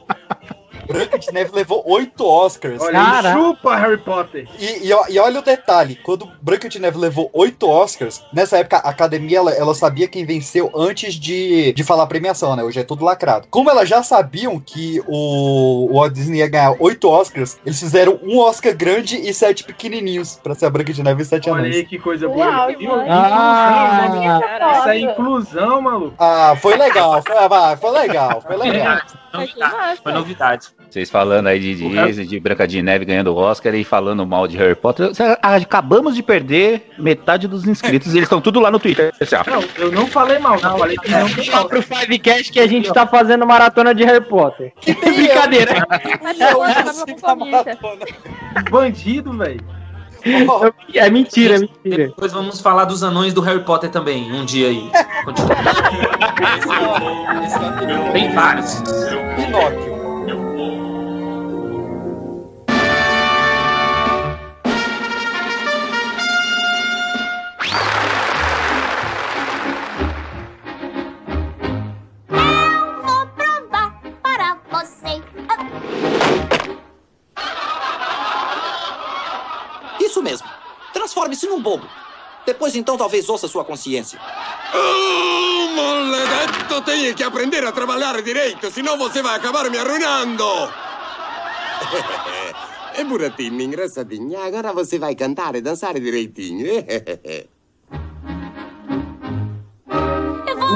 [0.87, 2.81] Branca de Neve levou oito Oscars.
[2.81, 4.47] Olha, chupa Harry Potter.
[4.59, 8.77] E, e e olha o detalhe, quando Branca de Neve levou oito Oscars, nessa época
[8.77, 12.63] a academia ela, ela sabia quem venceu antes de, de falar a premiação, né?
[12.63, 13.47] Hoje é tudo lacrado.
[13.49, 18.19] Como elas já sabiam que o, o Walt Disney ia ganhar oito Oscars, eles fizeram
[18.23, 21.59] um Oscar grande e sete pequenininhos pra ser a Branca de Neve e sete Olha
[21.59, 21.75] anões.
[21.75, 22.45] aí que coisa boa.
[22.45, 22.95] Uau, Viu?
[22.95, 24.41] mano.
[24.79, 26.13] Isso é inclusão, maluco.
[26.17, 27.35] Ah, foi legal, foi,
[27.77, 29.01] foi legal, foi legal.
[30.03, 30.67] Foi novidade.
[30.89, 34.55] Vocês falando aí de Disney, de Branca de Neve ganhando Oscar e falando mal de
[34.57, 35.13] Harry Potter.
[35.13, 38.13] Cê- Acabamos de perder metade dos inscritos.
[38.13, 39.13] Eles estão tudo lá no Twitter.
[39.51, 42.91] Não, eu não falei mal, só falei que não Só pro Fivecast que a gente
[42.93, 44.71] tá fazendo maratona de Harry Potter.
[44.85, 45.85] Brincadeira.
[48.71, 49.76] Bandido, velho.
[50.93, 52.07] É mentira, é mentira.
[52.07, 54.89] Depois vamos falar dos anões do Harry Potter também, um dia aí.
[55.25, 55.55] Continua.
[58.13, 58.81] Tem vários.
[59.35, 59.97] Pinóquio.
[80.17, 80.47] Isso mesmo.
[80.93, 81.87] Transforme-se num bobo.
[82.43, 84.19] Depois então talvez ouça sua consciência.
[84.73, 90.43] Oh, maledetto, tem que aprender a trabalhar direito, senão você vai acabar me arruinando.
[92.95, 94.39] É buratinho, engraçadinho.
[94.39, 96.65] Agora você vai cantar e dançar direitinho.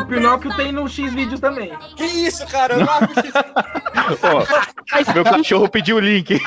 [0.01, 1.71] O Pinóquio tem no X-Vídeos também.
[1.95, 2.73] Que isso, cara?
[2.73, 2.87] Eu não
[4.23, 6.39] Ó, meu cachorro pediu o link.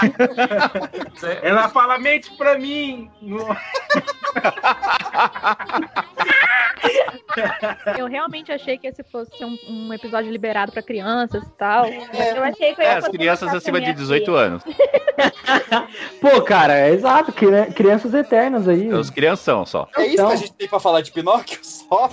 [1.42, 3.10] Ela fala, mente pra mim.
[7.98, 11.86] Eu realmente achei que esse fosse ser um, um episódio liberado pra crianças e tal.
[11.86, 14.36] Eu achei que eu É, as crianças acima de minha 18 filha.
[14.38, 14.62] anos.
[16.20, 18.92] Pô, cara, é exato, cri- crianças eternas aí.
[18.92, 19.88] Os crianção só.
[19.96, 21.58] É isso Então- que a gente tem pra falar de Pinóquio?
[21.62, 22.08] Só?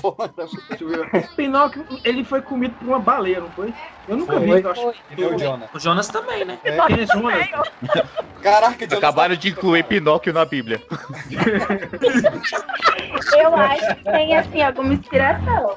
[1.36, 3.74] Pinóquio, ele foi comido por uma baleia, não foi?
[4.08, 4.46] Eu nunca Foi.
[4.46, 4.94] vi, eu acho.
[5.18, 5.70] É o Jonas.
[5.74, 6.58] O Jonas também, né?
[6.64, 7.50] Quem é Jonas?
[8.42, 8.94] Caraca, Jonas.
[8.98, 10.82] Acabaram de incluir Pinóquio na Bíblia.
[13.38, 15.76] Eu acho que tem, assim, alguma inspiração.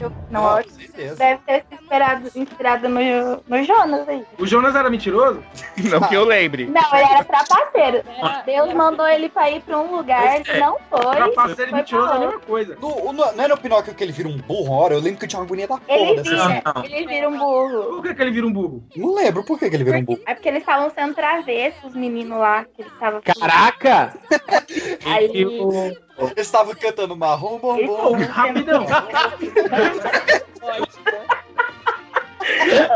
[0.00, 2.98] Eu, não, Ah, acho deve ter se inspirado, inspirado no,
[3.46, 4.24] no Jonas aí.
[4.38, 5.42] O Jonas era mentiroso?
[5.90, 6.64] Não que eu lembre.
[6.66, 8.02] Não, ele era trapaceiro.
[8.46, 11.16] Deus mandou ele pra ir pra um lugar que não foi.
[11.16, 12.76] Trapaceiro e mentiroso é a mesma coisa.
[12.80, 14.94] No, o- no- não é no Pinóquio que ele vira um burro uma hora?
[14.94, 17.82] Eu lembro que eu tinha uma agonia da porra Ele vira, ele vira um burro.
[17.96, 18.82] Por que, que ele vira um burro?
[19.00, 20.20] Não lembro por que, que ele vira um burro.
[20.26, 24.14] É porque eles estavam sendo travessos, os meninos lá, que ele tava Caraca!
[25.06, 28.12] Aí, Eles estavam cantando marrom, bom, Eles bom.
[28.12, 28.84] Rapidão.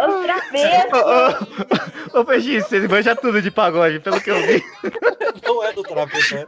[0.09, 0.93] os travessos.
[2.13, 4.63] Ô, ô Peixinho, você manja tudo de pagode, pelo que eu vi.
[5.45, 6.47] Não é do travesso, né?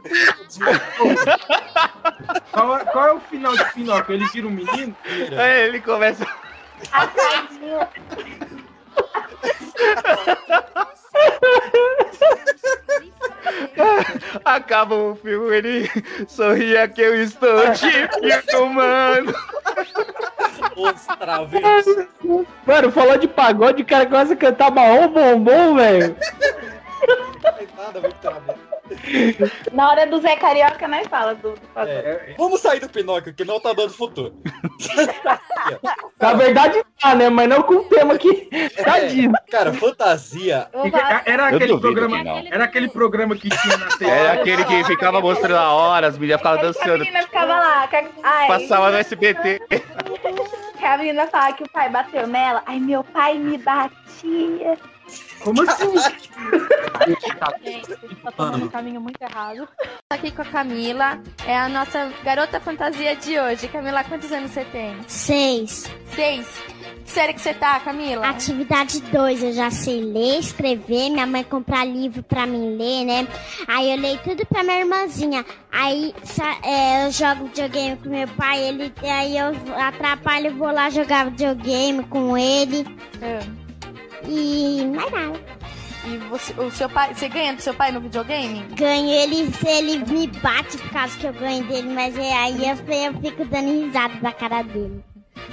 [2.51, 4.13] Qual, é- qual é o final de Pinóquio?
[4.13, 4.95] Ele vira um menino?
[5.37, 6.25] Aí ele começa.
[6.91, 7.07] A.
[14.43, 15.91] Acaba o filme, ele
[16.27, 17.91] sorria que eu estou te
[18.49, 19.33] filmando.
[20.75, 22.07] Os travessos.
[22.65, 26.15] Mano, falou de pagode, o cara começa a cantar marrom bombom, velho.
[27.07, 28.66] Não tem nada travesso.
[29.71, 31.91] Na hora do Zé Carioca, nós fala do, do pagode.
[31.97, 32.35] É.
[32.37, 34.33] Vamos sair do Pinóquio, que não tá dando futuro.
[36.19, 37.29] Na verdade tá, né?
[37.29, 38.33] Mas não com o tema que
[38.83, 39.33] tá É, dito.
[39.51, 40.67] cara, fantasia.
[41.25, 42.17] Era aquele programa.
[42.49, 44.09] Era aquele programa que tinha na TV.
[44.11, 46.99] É aquele que ficava mostrando a hora, as meninas ficavam Que a dançando.
[46.99, 47.89] menina ficava lá.
[48.23, 49.61] Ai, Passava no SBT.
[50.77, 52.61] Que a menina fala que o pai bateu nela.
[52.67, 54.77] Ai, meu pai me batia.
[55.43, 55.93] Como assim?
[57.63, 59.67] Gente, tá tomando um caminho muito errado.
[60.09, 61.21] aqui com a Camila.
[61.45, 63.67] É a nossa garota fantasia de hoje.
[63.67, 64.97] Camila, quantos anos você tem?
[65.07, 65.89] Seis.
[66.13, 66.47] Seis.
[67.05, 68.27] Que série que você tá, Camila?
[68.27, 73.27] Atividade 2, eu já sei ler, escrever, minha mãe comprar livro pra mim ler, né?
[73.65, 75.45] Aí eu leio tudo pra minha irmãzinha.
[75.71, 76.13] Aí
[76.63, 82.03] é, eu jogo videogame com meu pai, ele, aí eu atrapalho, vou lá jogar videogame
[82.03, 82.85] com ele.
[84.27, 85.39] E mais nada.
[86.05, 88.63] E você, o seu pai, você ganha do seu pai no videogame?
[88.75, 92.75] Ganho ele, ele me bate por causa que eu ganho dele, mas é, aí eu,
[92.75, 95.03] eu fico dando risada da cara dele.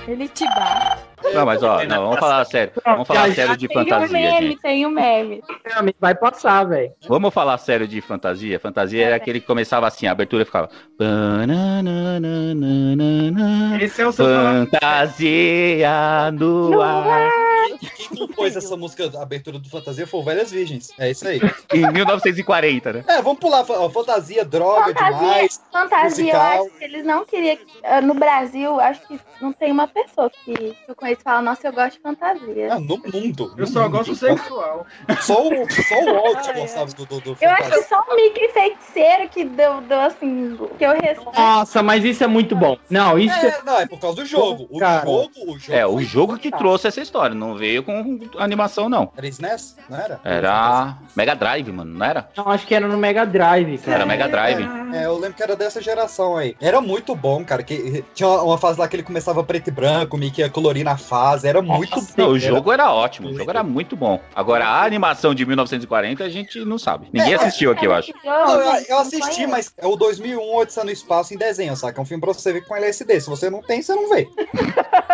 [0.06, 1.02] Ele te bate.
[1.32, 2.72] Não, mas ó, não, vamos falar sério.
[2.84, 5.42] Vamos falar sério de Tem um fantasia, meme, tem um meme.
[5.98, 6.92] Vai passar, velho.
[7.08, 8.60] Vamos falar sério de fantasia?
[8.60, 10.68] Fantasia era aquele que começava assim, a abertura ficava.
[10.98, 12.20] "Bananana,
[13.80, 15.88] Esse é o seu Fantasia
[16.32, 17.53] no ar.
[17.68, 20.90] E quem compôs essa música, a abertura do Fantasia, foi o Velhas Virgens.
[20.98, 21.40] É isso aí.
[21.72, 23.04] Em 1940, né?
[23.08, 23.64] É, vamos pular.
[23.68, 25.60] ó, Fantasia, droga Fantasia, demais.
[25.72, 26.40] fantasia eu musical.
[26.66, 27.56] acho que eles não queriam.
[27.56, 31.42] que- ah, No Brasil, acho que não tem uma pessoa que eu conheço e fala,
[31.42, 32.72] nossa, eu gosto de fantasia.
[32.74, 33.52] Ah, no mundo.
[33.56, 33.92] Eu no só mundo.
[33.92, 34.86] gosto sexual.
[35.20, 38.48] Só o, só o Walt gostava do, do, do Eu acho que só o Mickey
[38.48, 41.32] feiticeiro que deu, deu assim, que eu respeito.
[41.34, 42.76] Nossa, mas isso é muito bom.
[42.88, 43.48] Não, isso é.
[43.48, 44.66] É, não, é por causa do jogo.
[44.70, 45.04] O Cara.
[45.06, 45.72] jogo, o jogo.
[45.78, 49.10] É, o jogo que trouxe essa história, não veio com animação, não.
[49.16, 49.76] Era SNES?
[49.88, 50.20] Não era?
[50.24, 52.28] Era Mega Drive, mano, não era?
[52.36, 53.98] Não, acho que era no Mega Drive, cara.
[53.98, 54.68] Era Mega Drive.
[54.94, 56.56] É, eu lembro que era dessa geração aí.
[56.60, 57.62] Era muito bom, cara.
[57.62, 60.84] Que, tinha uma, fase lá que ele começava preto e branco, o Mickey ia colorir
[60.84, 61.48] na fase.
[61.48, 62.32] Era muito Não, bom.
[62.32, 64.20] o jogo era ótimo, o jogo era muito bom.
[64.34, 67.08] Agora, a animação de 1940 a gente não sabe.
[67.12, 68.12] Ninguém assistiu aqui, eu acho.
[68.24, 72.00] Não, eu, eu assisti, mas é o 2001 Odisseia no Espaço em desenho, saca?
[72.00, 73.20] É um filme pra você ver com LSD.
[73.20, 74.28] Se você não tem, você não vê.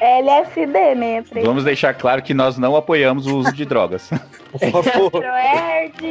[0.00, 1.24] É LSD, né?
[1.44, 4.08] Vamos deixar claro que nós não apoiamos o uso de drogas.
[4.52, 5.22] Por favor.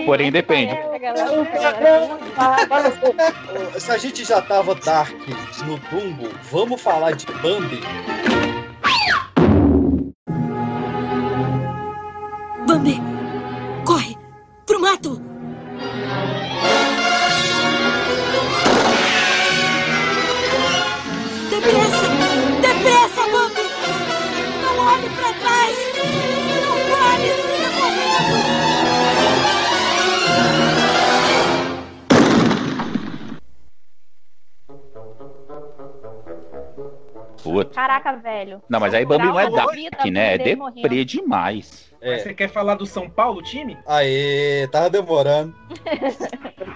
[0.06, 0.78] Porém, depende.
[3.78, 5.14] Se a gente já tava Dark
[5.66, 7.82] no Dumbo, vamos falar de Bambi?
[12.68, 13.02] Bambi,
[13.86, 14.18] corre
[14.66, 15.31] pro mato!
[25.02, 25.78] Olhe pra trás!
[26.62, 27.28] Não pare!
[27.42, 28.42] Siga correndo!
[37.44, 37.74] Puta.
[37.74, 38.62] Caraca, velho.
[38.70, 40.36] Não, mas aí Bambi não é vida, né?
[40.36, 41.91] É deprê demais.
[42.02, 42.18] É.
[42.18, 43.78] Você quer falar do São Paulo, time?
[43.86, 45.54] Aê, tava demorando.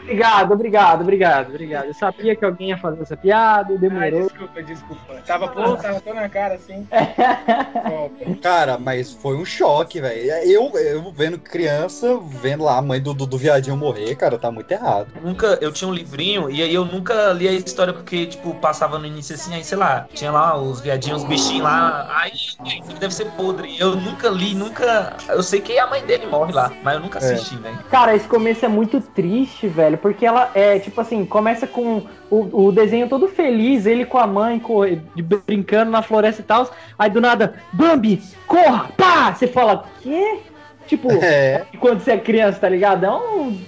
[0.05, 1.85] Obrigado, obrigado, obrigado, obrigado.
[1.87, 4.27] Eu sabia que alguém ia fazer essa piada, demorou.
[4.27, 5.13] desculpa, desculpa.
[5.25, 6.87] Tava, pô, tava tão na cara assim.
[8.41, 10.31] Cara, mas foi um choque, velho.
[10.43, 14.51] Eu, eu vendo criança, vendo lá a mãe do, do, do viadinho morrer, cara, tá
[14.51, 15.07] muito errado.
[15.23, 18.99] Nunca, eu tinha um livrinho e aí eu nunca li a história porque, tipo, passava
[18.99, 22.81] no início assim, aí sei lá, tinha lá os viadinhos, os bichinhos lá, aí aí
[22.99, 23.75] deve ser podre.
[23.79, 25.14] Eu nunca li, nunca.
[25.29, 27.33] Eu sei que a mãe dele morre lá, mas eu nunca É.
[27.33, 27.77] assisti, velho.
[27.89, 32.67] Cara, esse começo é muito triste, velho, porque ela é, tipo assim, começa com o,
[32.67, 36.69] o desenho todo feliz, ele com a mãe co- de- brincando na floresta e tal,
[36.97, 39.33] aí do nada, Bambi, corra, pá!
[39.33, 40.39] Você fala, quê?
[40.87, 41.65] Tipo, É.
[41.79, 43.05] quando você é criança, tá ligado?
[43.05, 43.59] É um,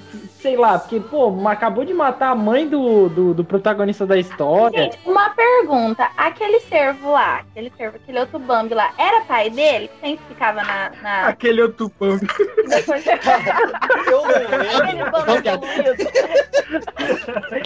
[0.47, 4.83] sei lá, porque, pô, acabou de matar a mãe do, do, do protagonista da história.
[4.83, 6.09] Gente, uma pergunta.
[6.15, 9.89] Aquele cervo lá, aquele cervo, aquele outro Bambi lá, era pai dele?
[9.99, 10.91] Sempre ficava na.
[11.01, 11.27] na...
[11.27, 12.25] Aquele outro Bambi.
[12.69, 13.03] Depois...
[14.07, 16.03] Eu não Aquele Bambi evoluído.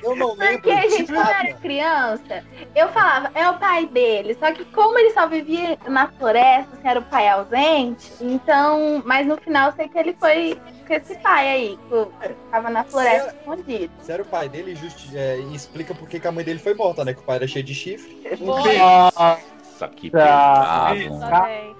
[0.03, 0.61] Eu não lembro.
[0.61, 2.43] Porque, gente, quando eu era criança,
[2.75, 4.35] eu falava, é o pai dele.
[4.39, 9.03] Só que como ele só vivia na floresta, assim, era o pai ausente, então.
[9.05, 10.59] Mas no final eu sei que ele foi
[10.91, 13.91] com esse pai aí, que ficava na floresta escondido.
[14.01, 17.05] Se era o pai dele, justi- é, explica por que a mãe dele foi morta,
[17.05, 17.13] né?
[17.13, 18.21] Que o pai era cheio de chifre.
[18.37, 18.77] Foi.
[18.77, 20.89] Nossa, que Tá.
[20.93, 21.79] pesado.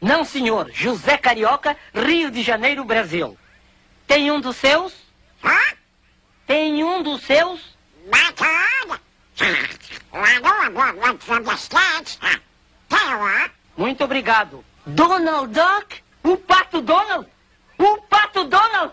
[0.00, 0.70] Não, senhor.
[0.72, 3.36] José Carioca, Rio de Janeiro, Brasil.
[4.06, 4.92] Tem um dos seus?
[6.46, 7.76] Tem um dos seus?
[13.76, 14.64] Muito obrigado.
[14.86, 16.02] Donald Duck?
[16.22, 17.28] O pato Donald?
[17.78, 18.92] O pato Donald?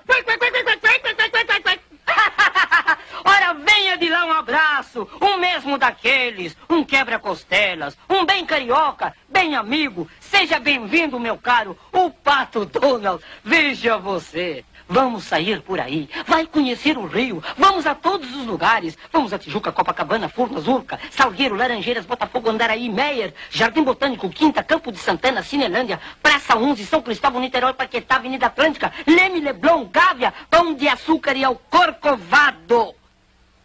[3.26, 9.56] Ora, venha de lá um abraço, um mesmo daqueles, um quebra-costelas, um bem carioca, bem
[9.56, 10.10] amigo.
[10.20, 13.24] Seja bem-vindo, meu caro, o Pato Donald.
[13.44, 14.66] Veja você.
[14.88, 18.98] Vamos sair por aí, vai conhecer o Rio, vamos a todos os lugares.
[19.12, 24.92] Vamos a Tijuca, Copacabana, Furnas, Urca, Salgueiro, Laranjeiras, Botafogo, Andaraí, Meier, Jardim Botânico, Quinta, Campo
[24.92, 30.74] de Santana, Cinelândia, Praça 11, São Cristóvão, Niterói, Paquetá, Avenida Atlântica, Leme, Leblon, Gávea, Pão
[30.74, 32.94] de Açúcar e ao Corcovado.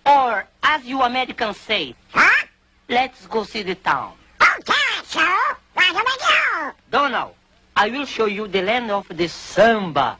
[0.05, 1.95] Or, as you Americans say,
[2.89, 4.13] let's go see the town.
[6.91, 7.35] Donald,
[7.77, 10.19] I will show you the land of the samba.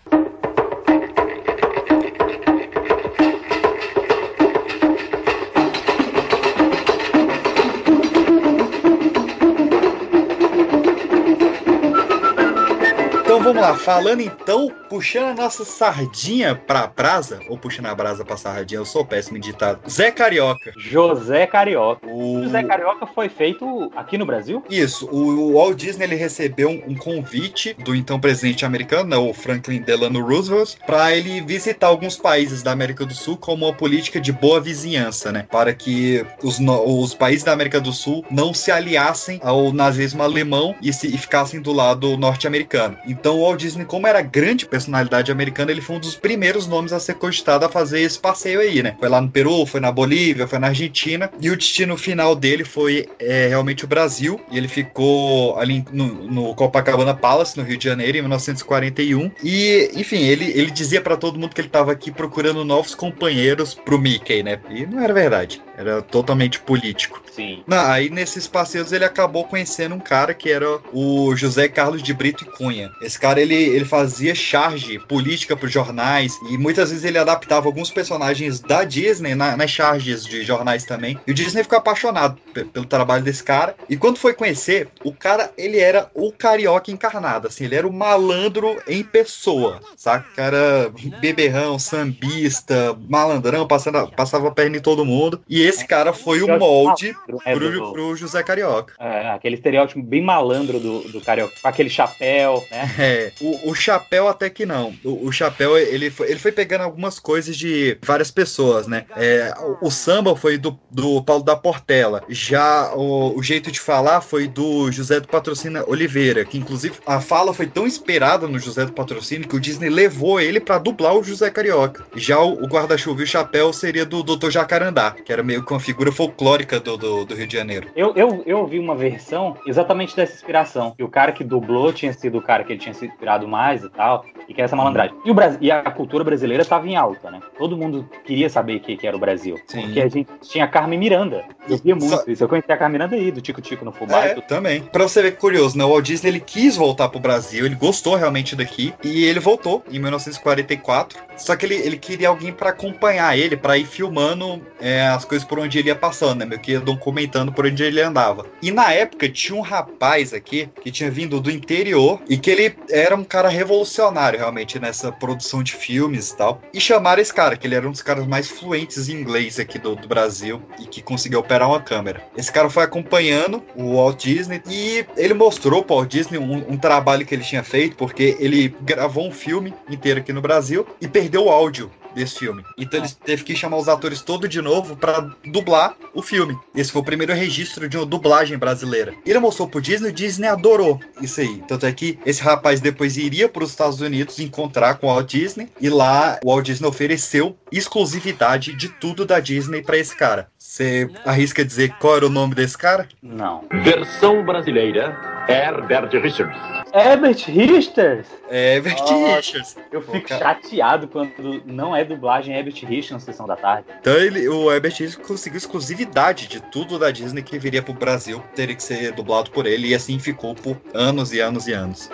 [13.53, 18.37] Vamos lá, falando então, puxando a nossa sardinha pra brasa, ou puxando a brasa pra
[18.37, 19.81] sardinha, eu sou péssimo em ditado.
[19.89, 20.73] Zé Carioca.
[20.77, 22.07] José Carioca.
[22.07, 24.63] O José Carioca foi feito aqui no Brasil?
[24.69, 29.33] Isso, o Walt Disney ele recebeu um, um convite do então presidente americano, né, o
[29.33, 34.21] Franklin Delano Roosevelt, para ele visitar alguns países da América do Sul como uma política
[34.21, 38.71] de boa vizinhança, né, para que os, os países da América do Sul não se
[38.71, 42.97] aliassem ao nazismo alemão e, se, e ficassem do lado norte-americano.
[43.07, 46.92] Então o Walt Disney, como era grande personalidade americana, ele foi um dos primeiros nomes
[46.92, 48.96] a ser cogitado a fazer esse passeio aí, né?
[48.98, 52.64] Foi lá no Peru, foi na Bolívia, foi na Argentina e o destino final dele
[52.64, 54.40] foi é, realmente o Brasil.
[54.51, 59.31] E ele ficou ali no, no Copacabana Palace, no Rio de Janeiro, em 1941.
[59.42, 63.74] E, enfim, ele, ele dizia pra todo mundo que ele tava aqui procurando novos companheiros
[63.74, 64.59] pro Mickey, né?
[64.70, 67.23] E não era verdade, era totalmente político.
[67.33, 67.62] Sim.
[67.67, 72.12] Não, aí nesses passeios ele acabou conhecendo um cara que era o José Carlos de
[72.12, 72.91] Brito e Cunha.
[73.01, 77.91] Esse cara ele, ele fazia charge política para jornais e muitas vezes ele adaptava alguns
[77.93, 81.17] personagens da Disney na- nas charges de jornais também.
[81.27, 83.77] E o Disney ficou apaixonado pe- pelo trabalho desse cara.
[83.88, 87.93] E quando foi conhecer, o cara ele era o carioca encarnado, assim, ele era o
[87.93, 90.27] malandro em pessoa, saca?
[90.35, 95.41] Cara beberrão, sambista, malandrão, passando, passava a perna em todo mundo.
[95.49, 98.94] E esse cara foi o molde É, pro, pro José Carioca.
[98.98, 102.88] É, aquele estereótipo bem malandro do, do carioca, com aquele chapéu, né?
[102.98, 104.92] É, o, o chapéu até que não.
[105.04, 109.04] O, o chapéu, ele foi, ele foi pegando algumas coisas de várias pessoas, né?
[109.16, 112.22] É, o, o samba foi do, do Paulo da Portela.
[112.28, 117.20] Já o, o jeito de falar foi do José do Patrocínio Oliveira, que inclusive a
[117.20, 121.14] fala foi tão inspirada no José do Patrocínio que o Disney levou ele pra dublar
[121.14, 122.04] o José Carioca.
[122.14, 124.50] Já o, o guarda-chuva e o chapéu seria do Dr.
[124.50, 127.88] Jacarandá, que era meio meio que uma figura folclórica do, do, do Rio de Janeiro.
[127.94, 130.92] Eu, eu, eu ouvi uma versão exatamente dessa inspiração.
[130.97, 133.83] Que o cara que dublou tinha sido o cara que ele tinha se inspirado mais
[133.83, 134.25] e tal.
[134.49, 135.16] E que é essa malandragem.
[135.25, 137.40] E, o Brasil, e a cultura brasileira estava em alta, né?
[137.59, 139.57] Todo mundo queria saber o que, que era o Brasil.
[139.66, 139.83] Sim.
[139.83, 141.44] Porque a gente tinha Carmen Miranda.
[141.68, 142.42] Eu via muito isso.
[142.42, 144.24] Eu conheci a Carmen Miranda aí, do Tico Tico no Fubá.
[144.24, 144.83] É, também.
[144.83, 145.85] Pra você ver que curioso, né?
[145.85, 149.85] O Walt Disney ele quis voltar pro Brasil, ele gostou realmente daqui e ele voltou
[149.90, 151.19] em 1944.
[151.37, 155.46] Só que ele, ele queria alguém pra acompanhar ele, pra ir filmando é, as coisas
[155.46, 156.44] por onde ele ia passando, né?
[156.44, 158.46] Meio que ia documentando por onde ele andava.
[158.60, 162.77] E na época tinha um rapaz aqui que tinha vindo do interior e que ele
[162.90, 166.60] era um cara revolucionário realmente nessa produção de filmes e tal.
[166.73, 169.79] E chamaram esse cara, que ele era um dos caras mais fluentes em inglês aqui
[169.79, 172.23] do, do Brasil e que conseguia operar uma câmera.
[172.37, 176.77] Esse cara foi acompanhando o Walt Disney e ele mostrou pro Walt Disney um, um
[176.77, 181.09] trabalho que ele tinha feito, porque ele gravou um filme inteiro aqui no Brasil e
[181.09, 182.65] perdeu o áudio desse filme.
[182.77, 186.59] Então ele teve que chamar os atores todos de novo pra dublar o filme.
[186.75, 189.15] Esse foi o primeiro registro de uma dublagem brasileira.
[189.25, 191.63] Ele mostrou pro Disney, o Disney adorou isso aí.
[191.69, 195.31] Tanto é que esse rapaz depois iria para os Estados Unidos encontrar com o Walt
[195.31, 200.50] Disney e lá o Walt Disney ofereceu exclusividade de tudo da Disney pra esse cara.
[200.59, 203.06] Você arrisca dizer qual era o nome desse cara?
[203.23, 203.65] Não.
[203.85, 205.17] Versão brasileira,
[205.48, 206.59] Herbert Richards.
[206.92, 208.27] Herbert Richards?
[208.50, 209.77] Herbert Nossa, Richards.
[209.92, 210.44] Eu fico cara.
[210.44, 213.87] chateado quando não é dublagem Herbert Richards na sessão da tarde.
[214.00, 218.42] Então ele, o Herbert Richards conseguiu exclusividade de tudo da Disney que viria pro Brasil.
[218.56, 222.11] Teria que ser dublado por ele e assim ficou por anos e anos e anos.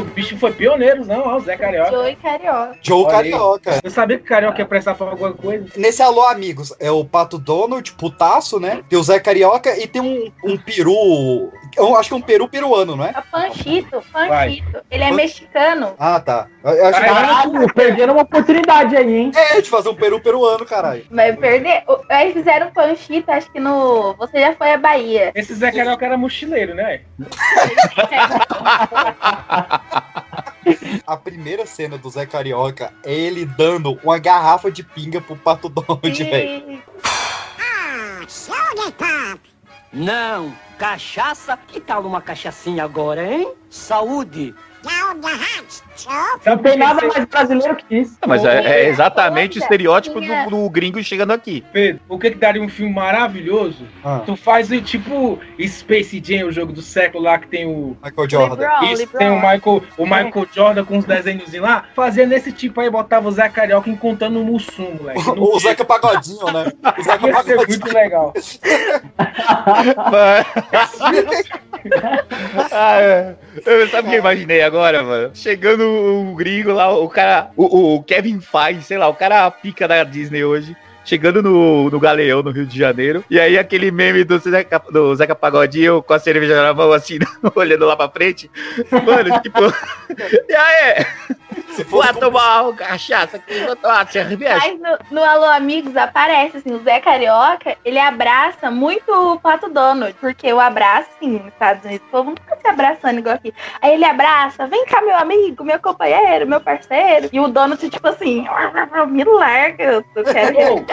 [0.00, 1.90] O bicho foi pioneiro, não, ó, o Zé Carioca.
[1.90, 2.78] Joey Carioca.
[2.82, 3.30] Joe Olha aí.
[3.30, 3.80] Carioca.
[3.82, 5.66] Eu sabia que o Carioca ia prestar pra alguma coisa.
[5.76, 8.82] Nesse Alô Amigos, é o Pato Donald, putaço, né?
[8.88, 11.50] Tem o Zé Carioca e tem um, um peru.
[11.78, 13.10] Eu acho que é um peru peruano, não é?
[13.10, 14.82] É Panchito, Panchito.
[14.90, 15.94] Ele é mexicano.
[15.98, 16.48] Ah, tá.
[16.64, 19.32] Eu, acho Caralho, perderam uma oportunidade aí, hein?
[19.34, 21.04] É, de fazer um peru peruano, caralho.
[21.10, 21.84] Vai perder.
[22.08, 24.14] Aí fizeram Panchito, acho que no.
[24.14, 25.32] Você já foi à Bahia.
[25.34, 27.02] Esse Zé Carioca era mochileiro, né?
[31.06, 35.68] A primeira cena do Zé Carioca é ele dando uma garrafa de pinga pro Pato
[35.68, 36.82] Donald, velho.
[39.92, 41.56] Não, cachaça?
[41.56, 43.54] Que tal uma cachaçinha agora, hein?
[43.70, 44.54] Saúde!
[46.46, 48.16] Não tem nada mais brasileiro que isso.
[48.26, 51.64] Mas é, é exatamente o estereótipo do, do gringo chegando aqui.
[51.72, 53.84] Pedro, o que que daria um filme maravilhoso?
[54.04, 54.22] Ah.
[54.24, 57.96] Tu faz o tipo Space Jam, o jogo do século lá que tem o.
[58.02, 58.62] Michael Jordan.
[58.62, 59.18] LeBron, Isso, LeBron.
[59.18, 61.84] tem o Michael, o Michael Jordan com os desenhos lá.
[61.94, 65.26] Fazia nesse tipo aí, botava o Zé Carioca contando o Mussum, moleque.
[65.26, 66.70] No O Zeca Pagodinho, né?
[66.98, 67.66] O Zeca Ia ser Pagodinho.
[67.66, 68.32] muito legal.
[72.72, 73.34] Ah, é.
[73.64, 75.30] Eu- sabe o que eu imaginei agora, mano?
[75.34, 79.88] Chegando o gringo lá, o cara, o, o Kevin Feige, sei lá, o cara pica
[79.88, 80.76] da Disney hoje.
[81.08, 83.24] Chegando no, no Galeão, no Rio de Janeiro.
[83.30, 87.18] E aí aquele meme do Zeca, do Zeca Pagodinho com a cerveja na mão, assim,
[87.56, 88.50] olhando lá pra frente.
[88.90, 89.60] Mano, tipo...
[90.46, 91.06] e aí?
[91.88, 94.58] Vai tomar uma cachaça aqui, vou tomar uma cerveja.
[94.58, 99.68] Mas no, no Alô Amigos aparece, assim, o Zé Carioca, ele abraça muito o Pato
[99.70, 103.54] Donald, porque o abraço, assim, nos Estados Unidos, o povo nunca se abraçando igual aqui.
[103.80, 107.28] Aí ele abraça, vem cá, meu amigo, meu companheiro, meu parceiro.
[107.32, 108.44] E o Donald, tipo assim,
[109.08, 110.84] me larga, eu quero...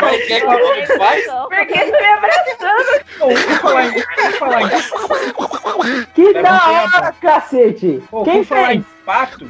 [0.00, 1.24] Mas o que é que o Donald faz?
[1.26, 3.04] Por que você me abraçando?
[3.18, 4.04] Pô, vamos falar em.
[4.16, 6.04] Vamos falar em.
[6.14, 8.02] Que da hora, cacete!
[8.10, 8.76] Pô, Quem vamos falar fez?
[8.78, 9.46] em pato?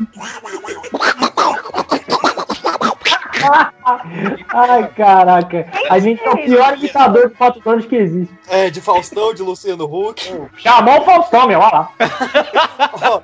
[4.52, 5.66] Ai, caraca.
[5.90, 8.34] A gente é o pior imitador de Pato Donald que existe.
[8.48, 10.32] É, de Faustão, de Luciano Huck.
[10.56, 11.92] Chamou o Faustão, meu, olha lá.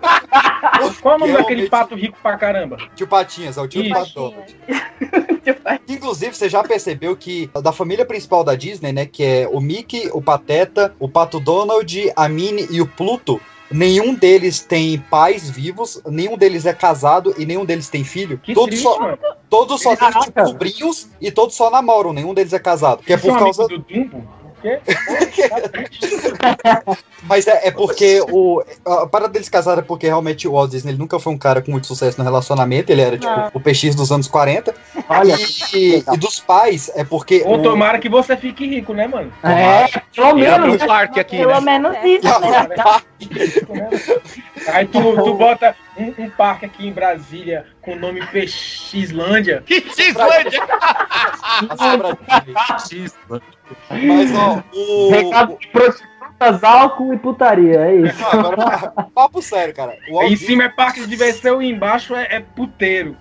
[1.01, 2.77] Qual é o nome daquele pato rico pra caramba?
[2.95, 3.89] Tio Patinhas, é o tio.
[3.91, 4.57] Pato Donald.
[5.89, 10.09] Inclusive, você já percebeu que da família principal da Disney, né, que é o Mickey,
[10.13, 13.41] o Pateta, o Pato Donald, a Minnie e o Pluto,
[13.73, 18.39] nenhum deles tem pais vivos, nenhum deles é casado e nenhum deles tem filho.
[18.39, 19.19] Que todos triste, só, mano.
[19.49, 23.03] todos só têm tipo, sobrinhos e todos só namoram, nenhum deles é casado.
[23.03, 24.42] Que é por causa amigos do Dumbo?
[24.63, 24.79] Quê?
[27.25, 30.93] Mas é, é porque o, a parada deles casar é porque realmente o Walt Disney
[30.93, 33.51] ele nunca foi um cara com muito sucesso no relacionamento, ele era tipo Não.
[33.55, 34.75] o PX dos anos 40.
[35.09, 35.35] Olha.
[35.75, 37.43] E, e dos pais é porque.
[37.45, 39.33] Ou o- tomara que você fique rico, né, mano?
[39.43, 40.83] É, pelo E menos.
[40.83, 41.61] aqui, Pelo né?
[41.61, 43.91] menos isso, né?
[44.69, 49.63] Aí tu, tu bota um, um parque aqui em Brasília com o nome Peixlândia.
[49.65, 50.61] Que Xlândia?
[53.91, 55.11] Mas, ó, o.
[55.11, 55.69] Recado de
[56.43, 58.21] prostitutas, álcool e putaria, é isso.
[58.21, 59.97] Não, agora, papo sério, cara.
[60.11, 63.17] O Em cima é parque de diversão e embaixo é, é puteiro.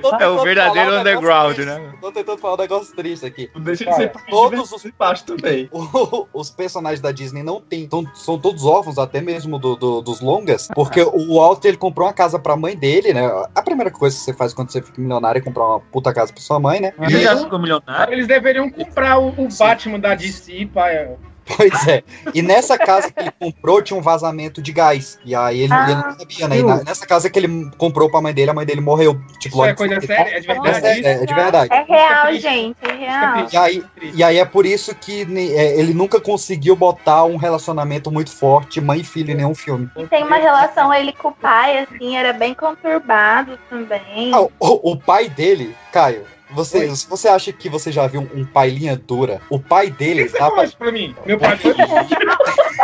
[0.00, 1.70] Tô É o tentando verdadeiro um underground, triste.
[1.70, 1.92] né?
[2.00, 3.50] Tô tentando falar um negócio triste aqui.
[3.56, 5.68] Deixa de Cara, ser parque de todos os embaixo também.
[5.72, 10.00] o- os personagens da Disney não tem, tão- são todos órfãos, até mesmo do- do-
[10.02, 13.22] dos longas, porque o Walt ele comprou uma casa pra mãe dele, né?
[13.54, 16.32] A primeira coisa que você faz quando você fica milionário é comprar uma puta casa
[16.32, 16.92] pra sua mãe, né?
[16.98, 18.12] Você já ficou milionário?
[18.12, 21.16] Eles deveriam comprar o, o Batman da DC, pai.
[21.44, 22.02] Pois é.
[22.32, 25.18] E nessa casa que ele comprou tinha um vazamento de gás.
[25.24, 26.62] E aí ele, ele não sabia, né?
[26.62, 29.20] Na- nessa casa que ele comprou pra mãe dele, a mãe dele morreu.
[29.40, 30.18] Tipo, Isso é coisa depois.
[30.18, 30.36] séria?
[30.36, 30.86] É de verdade?
[30.86, 31.72] É, é, é de verdade.
[31.72, 32.76] É real, gente.
[32.82, 33.46] É real.
[33.52, 33.84] E aí,
[34.14, 38.30] e aí é por isso que ne- é, ele nunca conseguiu botar um relacionamento muito
[38.30, 39.90] forte, mãe e filho, em nenhum filme.
[39.96, 44.32] E tem uma relação ele com o pai, assim, era bem conturbado também.
[44.32, 44.50] Ah, o,
[44.92, 46.22] o pai dele, Caio,
[46.54, 50.36] você, você acha que você já viu um, pai linha dura, o pai dele Você
[50.38, 50.50] tava.
[50.50, 51.14] falou isso pra mim?
[51.26, 51.74] Meu pai foi.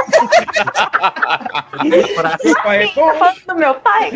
[3.47, 4.11] do meu pai?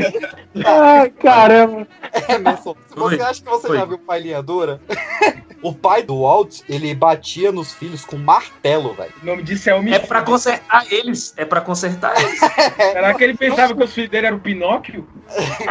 [0.65, 1.87] Ai, caramba.
[2.13, 3.77] É, você Foi, acha que você foi.
[3.79, 4.81] já viu pai linha dura,
[5.63, 9.13] o pai do Walt, ele batia nos filhos com martelo, velho.
[9.23, 10.05] O nome disso é homicídio.
[10.05, 11.35] É pra consertar eles.
[11.37, 12.39] É pra consertar eles.
[12.93, 15.07] Será que ele pensava que os filhos dele eram o Pinóquio?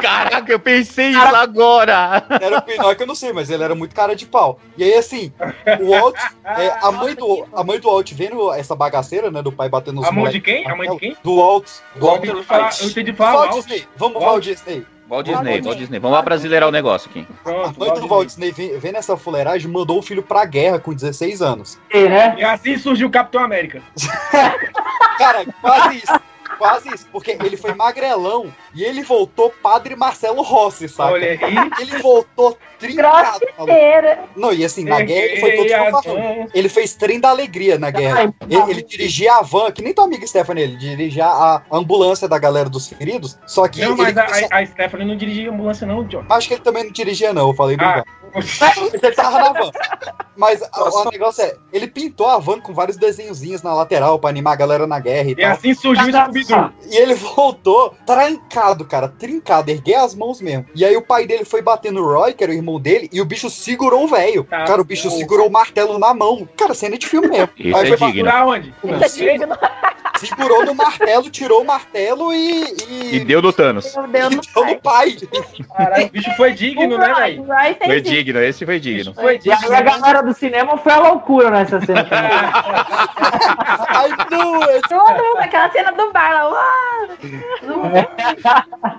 [0.02, 2.24] Caraca, eu pensei isso agora.
[2.42, 4.60] Era o Pinóquio, eu não sei, mas ele era muito cara de pau.
[4.78, 5.32] E aí, assim,
[5.82, 9.52] o Walt, é, a, mãe do, a mãe do Walt vendo essa bagaceira, né, do
[9.52, 10.68] pai batendo nos A mãe de quem?
[10.68, 11.18] A mãe de quem?
[11.24, 11.66] Do Walt.
[11.96, 13.54] Do Eu Walt entendi falar- eu entendi falar Walt.
[13.56, 13.88] Disney.
[13.96, 14.44] Vamos, Walt.
[14.44, 14.86] Disney.
[15.10, 16.00] Walt Disney, Walt Disney.
[16.00, 17.28] Vamos abrasileirar o negócio aqui.
[17.44, 21.42] A mãe do Walt Disney vendo essa fuleiragem, mandou o filho pra guerra com 16
[21.42, 21.78] anos.
[21.94, 22.36] né?
[22.38, 23.82] E assim surgiu o Capitão América.
[25.18, 26.20] Cara, quase isso.
[26.62, 31.14] Quase isso, porque ele foi magrelão e ele voltou padre Marcelo Rossi, sabe?
[31.14, 31.40] Olha aí.
[31.80, 33.40] Ele voltou trincado.
[34.36, 36.48] Não, e assim, na guerra ele foi todo fanfarrão.
[36.54, 38.32] Ele fez trem da alegria na guerra.
[38.48, 42.38] Ele, ele dirigia a van, que nem tua amiga Stephanie, ele dirigia a ambulância da
[42.38, 46.04] galera dos feridos, só que Não, mas a, a, a Stephanie não dirigia ambulância, não,
[46.04, 46.24] John.
[46.30, 47.48] Acho que ele também não dirigia, não.
[47.48, 48.04] Eu falei Ah.
[48.34, 49.72] Ele tava na van.
[50.36, 54.30] Mas o, o negócio é, ele pintou a van com vários desenhozinhos na lateral pra
[54.30, 55.52] animar a galera na guerra e, E tal.
[55.52, 56.72] assim surgiu o Scooby-Doo.
[56.90, 60.66] E ele voltou trancado, cara, trincado, erguei as mãos mesmo.
[60.74, 63.22] E aí o pai dele foi bater no Roy, que era o irmão dele, e
[63.22, 64.44] o bicho segurou o velho.
[64.46, 66.48] Tá cara, o bicho segurou o martelo na mão.
[66.58, 67.50] Cara, cena de filme mesmo.
[67.58, 68.24] Isso Aí é foi digno.
[68.30, 68.74] Pra onde?
[68.84, 69.38] Não sei.
[70.28, 73.16] Segurou no martelo, tirou o martelo e.
[73.16, 73.96] E deu no Thanos.
[73.96, 75.18] Meu Deus, no Deu no pai.
[75.76, 77.46] Caralho, o bicho foi digno, né, velho?
[77.86, 79.14] Foi digno, esse foi digno.
[79.14, 82.32] Foi E aí a galera do cinema foi a loucura nessa cena também.
[83.92, 84.82] I knew it!
[84.88, 86.52] Tudo, aquela cena do bar lá.
[86.52, 87.92] uau.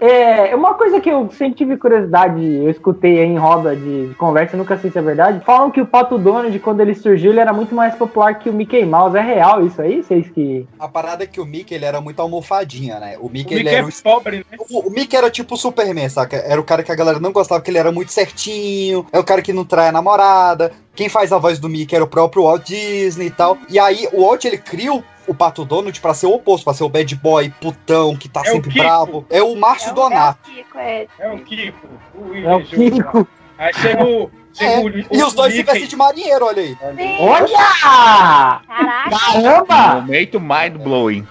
[0.01, 4.15] É, uma coisa que eu sempre tive curiosidade, eu escutei aí em roda de, de
[4.15, 5.45] conversa, nunca sei se é verdade.
[5.45, 8.53] Falam que o Pato Donald, quando ele surgiu, ele era muito mais popular que o
[8.53, 9.17] Mickey Mouse.
[9.17, 10.03] É real isso aí?
[10.03, 10.67] Vocês que.
[10.79, 13.17] A parada é que o Mickey ele era muito almofadinha, né?
[13.21, 14.57] O Mickey, O ele Mickey era é o pobre, né?
[14.71, 16.37] O, o Mickey era tipo o Superman, saca?
[16.37, 19.25] Era o cara que a galera não gostava, porque ele era muito certinho, é o
[19.25, 20.73] cara que não trai a namorada.
[20.95, 23.59] Quem faz a voz do Mickey era o próprio Walt Disney e tal.
[23.69, 26.75] E aí o Walt ele cria o, o Pato Donald pra ser o oposto, pra
[26.75, 29.27] ser o bad boy, putão, que tá É o sempre bravo.
[29.31, 30.51] É o Márcio Donato.
[30.51, 31.07] Kiko, é.
[31.19, 31.89] É o Kiko.
[32.15, 32.65] O É o.
[32.65, 33.29] Kiko.
[33.59, 33.79] Aí o.
[33.81, 35.73] Chega É, o, e os dois se Mickey.
[35.73, 36.77] vestem de marinheiro, olha aí.
[37.21, 38.61] Olha!
[38.67, 39.11] Caraca.
[39.11, 39.95] Caramba!
[40.01, 41.27] Momento mind blowing.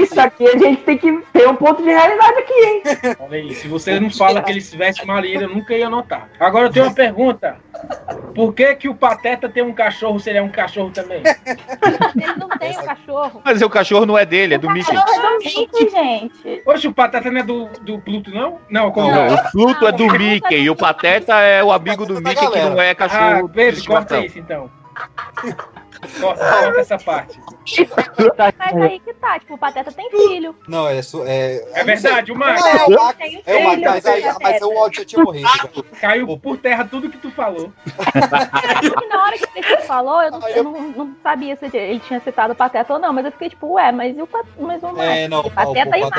[0.00, 2.82] Isso aqui a gente tem que ter um ponto de realidade aqui, hein?
[3.18, 6.28] Olha aí, se você não fala que ele se veste marinheiro, eu nunca ia notar.
[6.38, 7.56] Agora eu tenho uma pergunta.
[8.34, 11.22] Por que que o Pateta tem um cachorro se ele é um cachorro também?
[12.14, 13.42] Ele não tem o cachorro.
[13.44, 14.92] Mas o cachorro não é dele, é do Mickey.
[14.94, 16.62] Não, é do Mickey, gente.
[16.66, 18.58] Oxe, o Pateta não é do, do Pluto, não?
[18.70, 22.20] Não, como Não, o Pluto é do Mickey e o Pateta é o amigo do
[22.20, 24.70] da Mickey que não é Ah, cachorro de Pedro, corta isso então.
[26.20, 27.40] Corta, corta essa parte.
[28.58, 30.54] Mas aí que tá, tipo, o Pateta tem filho.
[30.66, 31.00] Não, é.
[31.00, 32.60] su- é, É verdade, o Max.
[32.60, 33.18] Não, é o Max.
[33.46, 34.38] É o Max, mas, aí, Pateta.
[34.42, 35.48] mas o Walt já tinha morrido.
[36.00, 37.72] Caiu por terra tudo que tu falou.
[38.82, 42.18] E na hora que você falou, eu, não, eu não, não sabia se ele tinha
[42.20, 44.82] citado o Pateta ou não, mas eu fiquei tipo, ué, mas e o, Pat- mas
[44.82, 45.00] o Max?
[45.08, 46.16] É, não, o Pateta e o Max.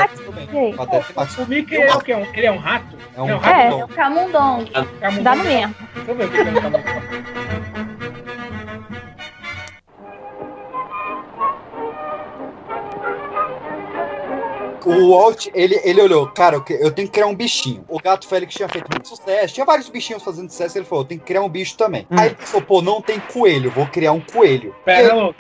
[0.78, 1.38] Pateta e Max.
[1.38, 2.14] O Mickey é o quê?
[2.16, 2.98] Um- Ele é um rato?
[3.18, 3.68] É um É rato, É.
[3.68, 4.66] É o Camundong.
[5.00, 5.24] Camundongo?
[5.24, 5.76] dá no mesmo.
[5.94, 6.84] Deixa eu ver o que é um camundongo.
[14.90, 17.84] O, o Walt, ele, ele olhou, cara, eu, que- eu tenho que criar um bichinho.
[17.88, 21.18] O gato Félix tinha feito muito sucesso, tinha vários bichinhos fazendo sucesso, ele falou, tem
[21.18, 22.08] que criar um bicho também.
[22.12, 24.76] Aí ele pensou, pô, não tem coelho, vou criar um coelho.
[24.86, 25.40] Perna louca.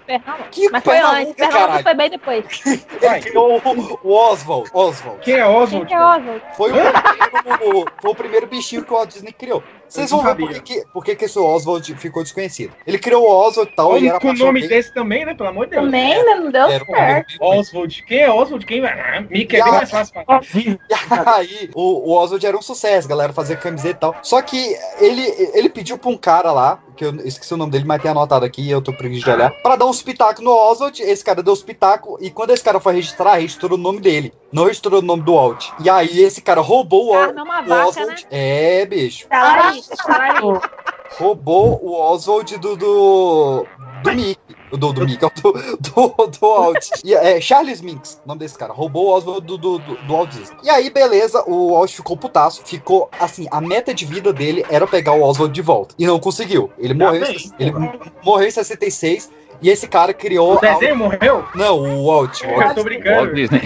[0.51, 1.83] Que Mas foi antes, louca, Perna Louca caralho.
[1.83, 2.45] foi bem depois.
[3.01, 4.69] Ele criou o, o Oswald.
[4.73, 5.19] Oswald.
[5.21, 5.85] Quem é Oswald?
[5.87, 6.41] Quem é Oswald?
[6.55, 9.63] Foi o, primeiro, foi o primeiro bichinho que o Walt Disney criou.
[9.93, 12.73] Vocês vão ver por que, que- por que, que esse Oswald ficou desconhecido.
[12.85, 15.33] Ele criou o Oswald e tal, e era Com o nome desse também, né?
[15.35, 15.85] Pelo amor de Deus.
[15.85, 16.35] Também, né?
[16.35, 17.35] Não deu Era um certo.
[17.39, 18.03] Oswald.
[18.07, 18.65] Quem é Oswald?
[18.65, 18.91] Quem vai.
[18.99, 20.77] Ah, Mickey é bem mais fácil pra E
[21.27, 24.15] aí, o, o Oswald era um sucesso, a galera fazia camiseta e tal.
[24.23, 25.21] Só que ele,
[25.53, 28.45] ele pediu pra um cara lá, que eu esqueci o nome dele, mas tem anotado
[28.45, 31.01] aqui, eu tô preguiça de olhar, pra dar um espetáculo no Oswald.
[31.01, 34.33] Esse cara deu um espetáculo, e quando esse cara foi registrar, registrou o nome dele.
[34.51, 35.69] Não registrou o nome do Walt.
[35.83, 38.27] E aí, esse cara roubou o, é uma o vaca, Oswald.
[38.29, 39.27] É, bicho.
[39.27, 39.82] Talarico.
[41.17, 42.75] Roubou o Oswald do.
[42.75, 43.65] do.
[44.03, 44.52] do Mickey.
[44.77, 46.89] Do, do Mickey, do, do, do Walt.
[47.03, 48.73] E, é, Charles Minks, o nome desse cara.
[48.73, 50.57] Roubou o Oswald do, do, do, do Walt Disney.
[50.63, 52.61] E aí, beleza, o Walt ficou putaço.
[52.65, 55.93] Ficou, assim, a meta de vida dele era pegar o Oswald de volta.
[55.97, 56.71] E não conseguiu.
[56.77, 57.73] Ele morreu, bem, ele
[58.23, 59.29] morreu em 66.
[59.63, 60.57] E esse cara criou.
[60.57, 61.45] O desenho morreu?
[61.55, 62.41] Não, o Walt.
[62.43, 63.15] o Walt Eu tô brincando.
[63.15, 63.61] Walt Disney.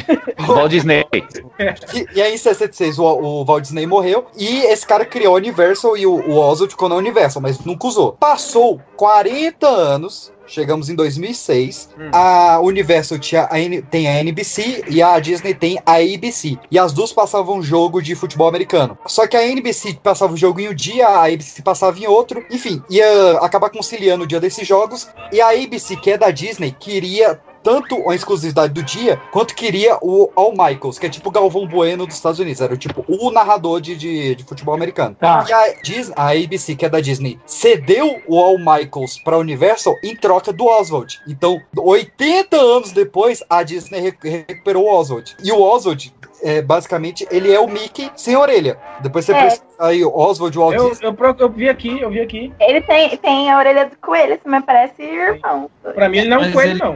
[0.47, 1.05] Walt Disney.
[1.95, 4.27] e, e aí, em 66, o, o Walt Disney morreu.
[4.37, 7.87] E esse cara criou a Universal e o, o Oswald ficou na Universal, mas nunca
[7.87, 8.13] usou.
[8.13, 10.31] Passou 40 anos.
[10.47, 11.89] Chegamos em 2006.
[12.13, 16.57] A Universal tinha a N- tem a NBC e a Disney tem a ABC.
[16.71, 18.97] E as duas passavam jogo de futebol americano.
[19.05, 22.45] Só que a NBC passava o jogo em um dia, a ABC passava em outro.
[22.49, 25.07] Enfim, ia acabar conciliando o dia desses jogos.
[25.31, 29.97] E a ABC, que é da Disney, queria tanto a exclusividade do dia, quanto queria
[30.01, 32.61] o Al Michaels, que é tipo o Galvão Bueno dos Estados Unidos.
[32.61, 35.15] Era tipo o narrador de, de, de futebol americano.
[35.19, 35.45] Tá.
[35.47, 39.95] E a, Dis- a ABC, que é da Disney, cedeu o Al Michaels pra Universal
[40.03, 41.19] em troca do Oswald.
[41.27, 45.35] Então, 80 anos depois, a Disney re- recuperou o Oswald.
[45.43, 46.13] E o Oswald,
[46.43, 48.77] é, basicamente, ele é o Mickey sem orelha.
[49.01, 49.41] Depois você É.
[49.41, 51.07] precisa aí, o Oswald, o Walt Eu, Disney.
[51.07, 52.53] eu, pro- eu vi aqui, eu vi aqui.
[52.59, 55.69] Ele tem, tem a orelha do coelho, assim, mas parece irmão.
[55.95, 56.93] Pra mim ele não é um Mas coelho, ele- não.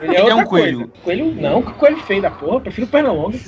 [0.00, 0.78] Ele ele é é outra um coelho.
[0.78, 0.92] coisa.
[1.04, 2.56] Coelho não, que coelho feio da porra.
[2.56, 3.38] Eu prefiro perna longa.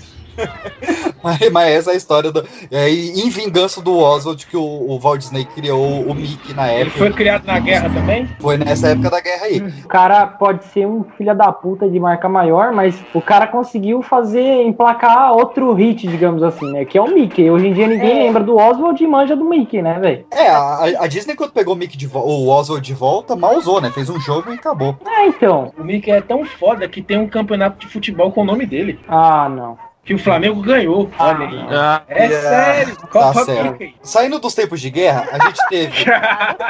[1.23, 2.45] Mas, mas essa é a história do.
[2.71, 6.83] É, em vingança do Oswald, que o, o Walt Disney criou o Mickey na Ele
[6.83, 6.99] época.
[6.99, 8.29] foi criado na guerra também?
[8.41, 9.61] Foi nessa época da guerra aí.
[9.85, 14.03] O cara pode ser um filho da puta de marca maior, mas o cara conseguiu
[14.03, 16.85] fazer, emplacar outro hit, digamos assim, né?
[16.85, 17.49] Que é o Mickey.
[17.51, 18.25] Hoje em dia ninguém É.
[18.25, 20.27] lembra do Oswald e manja do Mickey, né, velho?
[20.33, 23.81] É, a, a Disney, quando pegou o Mickey de o Oswald de volta, mal usou,
[23.81, 23.91] né?
[23.93, 24.97] Fez um jogo e acabou.
[25.07, 25.73] Ah, então.
[25.79, 28.99] O Mickey é tão foda que tem um campeonato de futebol com o nome dele.
[29.09, 29.79] Ah, não.
[30.05, 31.09] Que o Flamengo ganhou.
[31.17, 31.67] Olha aí.
[31.71, 32.49] Ah, É Yeah.
[32.49, 32.97] sério.
[32.97, 33.45] Tá Copa.
[33.47, 33.95] Mickey.
[34.03, 36.05] Saindo dos tempos de guerra, a gente teve.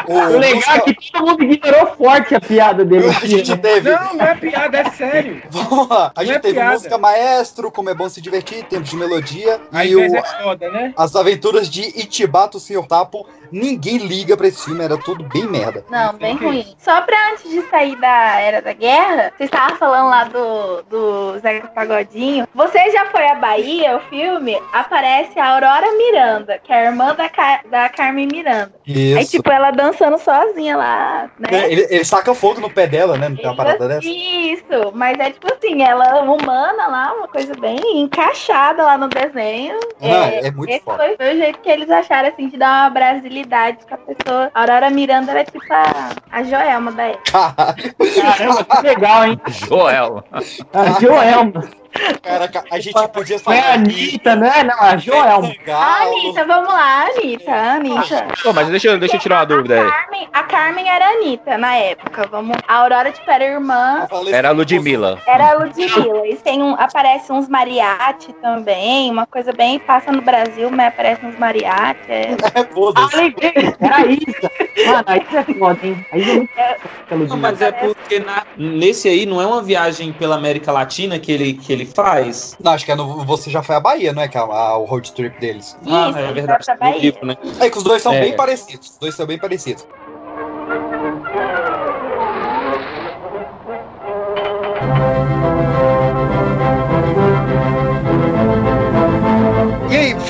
[0.07, 3.57] O o, legal é que todo mundo ignorou forte a piada dele a gente né?
[3.57, 3.91] teve.
[3.91, 5.43] Não, não é piada, é sério.
[5.51, 6.13] Vamos lá.
[6.15, 6.73] A gente é teve piada.
[6.73, 9.61] música maestro, como é bom se divertir, tempos de melodia.
[9.73, 10.93] A e o, é foda, né?
[10.97, 12.85] as aventuras de Itibato, Sr.
[12.87, 13.27] Tapo.
[13.53, 15.85] Ninguém liga pra esse filme, era tudo bem merda.
[15.91, 16.75] Não, bem ruim.
[16.79, 21.39] Só pra antes de sair da Era da Guerra, você estava falando lá do, do
[21.39, 22.49] Zeca Pagodinho.
[22.55, 24.61] Você já foi à Bahia, o filme?
[24.73, 28.73] Aparece a Aurora Miranda, que é a irmã da, Car da Carmen Miranda.
[28.87, 29.19] Isso.
[29.19, 31.49] Aí, tipo, ela dançando sozinha lá, né?
[31.51, 33.29] É, ele, ele saca fogo no pé dela, né?
[33.29, 34.07] Não tem uma parada dessa?
[34.07, 39.79] Isso, mas é tipo assim, ela humana lá, uma coisa bem encaixada lá no desenho.
[40.01, 40.99] Não, é muito esse foda.
[40.99, 44.51] foi, foi o jeito que eles acharam, assim, de dar uma brasilidade pra pessoa.
[44.55, 47.33] A Aurora Miranda era tipo a, a Joelma da época.
[48.23, 49.41] Caramba, que legal, hein?
[49.49, 50.25] Joel.
[50.73, 51.82] A Joelma.
[52.23, 53.75] Caraca, a gente podia Foi a falar.
[53.75, 54.63] Anitta, né?
[54.65, 55.53] Não, a Joelma.
[55.69, 58.27] A Anitta, vamos lá, Anitta, a Anitta.
[58.43, 59.91] Pô, mas deixa, eu- deixa eu tirar uma dúvida aí.
[59.91, 62.27] Carmen, a Carmen era a Anitta na época.
[62.31, 62.57] Vamos.
[62.67, 64.07] A Aurora, tipo, era irmã.
[64.33, 65.19] Era a Ludmilla.
[65.27, 66.27] Era a Ludmilla.
[66.27, 69.79] E tem um, aparece uns mariachi também, uma coisa bem.
[69.79, 72.01] Passa no Brasil, mas aparece uns mariachi.
[72.09, 72.37] É.
[72.55, 73.35] É, foda-se.
[73.81, 74.51] Era a Isa.
[74.87, 76.07] Mano, a Isa é foda, hein?
[76.13, 77.37] A Isa é muito Ludmilla.
[77.37, 81.55] mas é porque na- nesse aí não é uma viagem pela América Latina que ele,
[81.55, 82.57] que ele faz?
[82.63, 84.29] Não, acho que é no, você já foi à Bahia, não é?
[84.29, 85.77] Que é a- o road trip deles.
[85.87, 86.67] Ah, Isso, é ele verdade.
[86.79, 86.99] Bahia.
[87.01, 87.37] livro, né?
[87.61, 88.21] É que os dois são É.
[88.21, 88.91] bem parecidos.
[88.91, 89.87] Os dois são bem parecidos.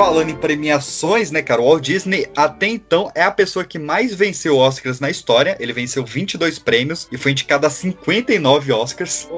[0.03, 1.62] Falando em premiações, né, cara?
[1.62, 5.57] O Walt Disney até então é a pessoa que mais venceu Oscars na história.
[5.61, 9.30] Ele venceu 22 prêmios e foi indicado a 59 Oscars.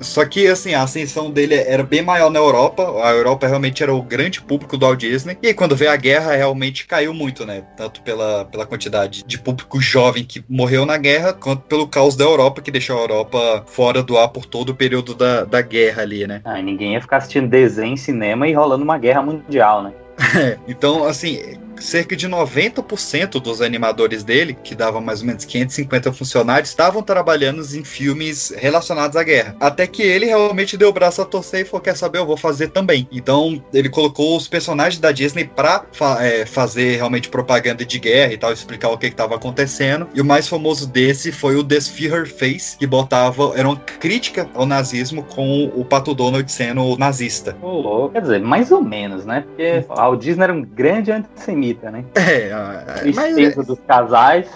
[0.00, 2.82] Só que, assim, a ascensão dele era bem maior na Europa.
[3.04, 5.38] A Europa realmente era o grande público do Walt Disney.
[5.40, 7.62] E aí, quando veio a guerra, realmente caiu muito, né?
[7.76, 12.24] Tanto pela, pela quantidade de público jovem que morreu na guerra, quanto pelo caos da
[12.24, 16.02] Europa, que deixou a Europa fora do ar por todo o período da, da guerra
[16.02, 16.40] ali, né?
[16.44, 19.91] Ah, e ninguém ia ficar assistindo desenho em cinema e rolando uma guerra mundial, né?
[19.92, 20.11] time.
[20.68, 26.70] então, assim, cerca de 90% dos animadores dele, que davam mais ou menos 550 funcionários,
[26.70, 29.56] estavam trabalhando em filmes relacionados à guerra.
[29.60, 32.36] Até que ele realmente deu o braço a torcer e falou: Quer saber, eu vou
[32.36, 33.08] fazer também.
[33.12, 38.32] Então, ele colocou os personagens da Disney pra fa é, fazer realmente propaganda de guerra
[38.32, 40.08] e tal, explicar o que estava acontecendo.
[40.14, 44.66] E o mais famoso desse foi o Desfear Face, que botava, era uma crítica ao
[44.66, 47.56] nazismo com o Pato Donald sendo nazista.
[47.60, 49.42] Pô, quer dizer, mais ou menos, né?
[49.46, 52.04] Porque o Disney era um grande antissemita, né?
[52.14, 54.48] É, a Tristeza dos casais.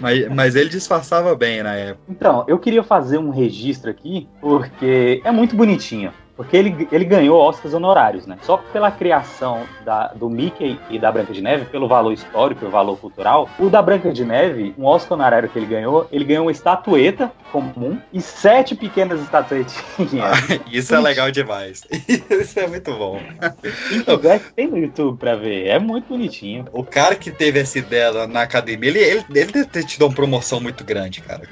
[0.00, 2.04] Mas, mas ele disfarçava bem na época.
[2.08, 6.12] Então, eu queria fazer um registro aqui, porque é muito bonitinho.
[6.36, 8.36] Porque ele, ele ganhou Oscars honorários, né?
[8.42, 12.72] Só pela criação da, do Mickey e da Branca de Neve, pelo valor histórico, pelo
[12.72, 13.48] valor cultural.
[13.58, 17.32] O da Branca de Neve, um Oscar honorário que ele ganhou, ele ganhou uma estatueta
[17.50, 20.36] comum e sete pequenas estatuetinhas.
[20.70, 21.82] Isso é legal demais.
[22.28, 23.18] Isso é muito bom.
[23.88, 25.66] Quem quiser, tem no YouTube pra ver.
[25.66, 26.66] É muito bonitinho.
[26.72, 30.14] O cara que teve essa ideia na academia, ele, ele, ele deve ter tido uma
[30.14, 31.42] promoção muito grande, cara.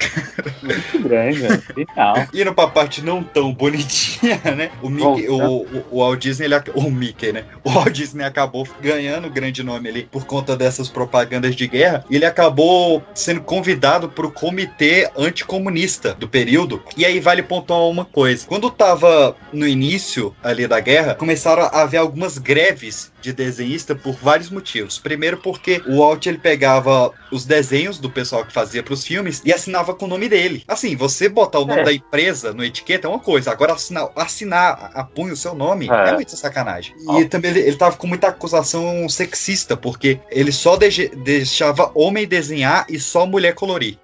[0.61, 1.61] Muito grande, velho.
[1.61, 2.15] Final.
[2.33, 4.71] Indo pra parte não tão bonitinha, né?
[4.81, 7.43] O, Mickey, o, o, o Walt Disney, ele, o Mickey, né?
[7.63, 12.03] O Walt Disney acabou ganhando grande nome ali por conta dessas propagandas de guerra.
[12.09, 16.81] E ele acabou sendo convidado pro comitê anticomunista do período.
[16.97, 18.45] E aí vale pontuar uma coisa.
[18.47, 24.13] Quando tava no início ali da guerra, começaram a haver algumas greves de desenhista por
[24.15, 24.99] vários motivos.
[24.99, 29.51] Primeiro porque o Walt ele pegava os desenhos do pessoal que fazia pros filmes e
[29.51, 30.63] assinava com o nome dele.
[30.67, 31.83] Assim, você botar o nome É.
[31.85, 35.89] da empresa no etiqueta é uma coisa, agora assinar, assinar a punho o seu nome
[35.89, 36.13] é, É.
[36.13, 36.95] muita sacanagem.
[37.19, 42.85] E também ele, ele tava com muita acusação sexista, porque ele só deixava homem desenhar
[42.89, 43.97] e só mulher colorir.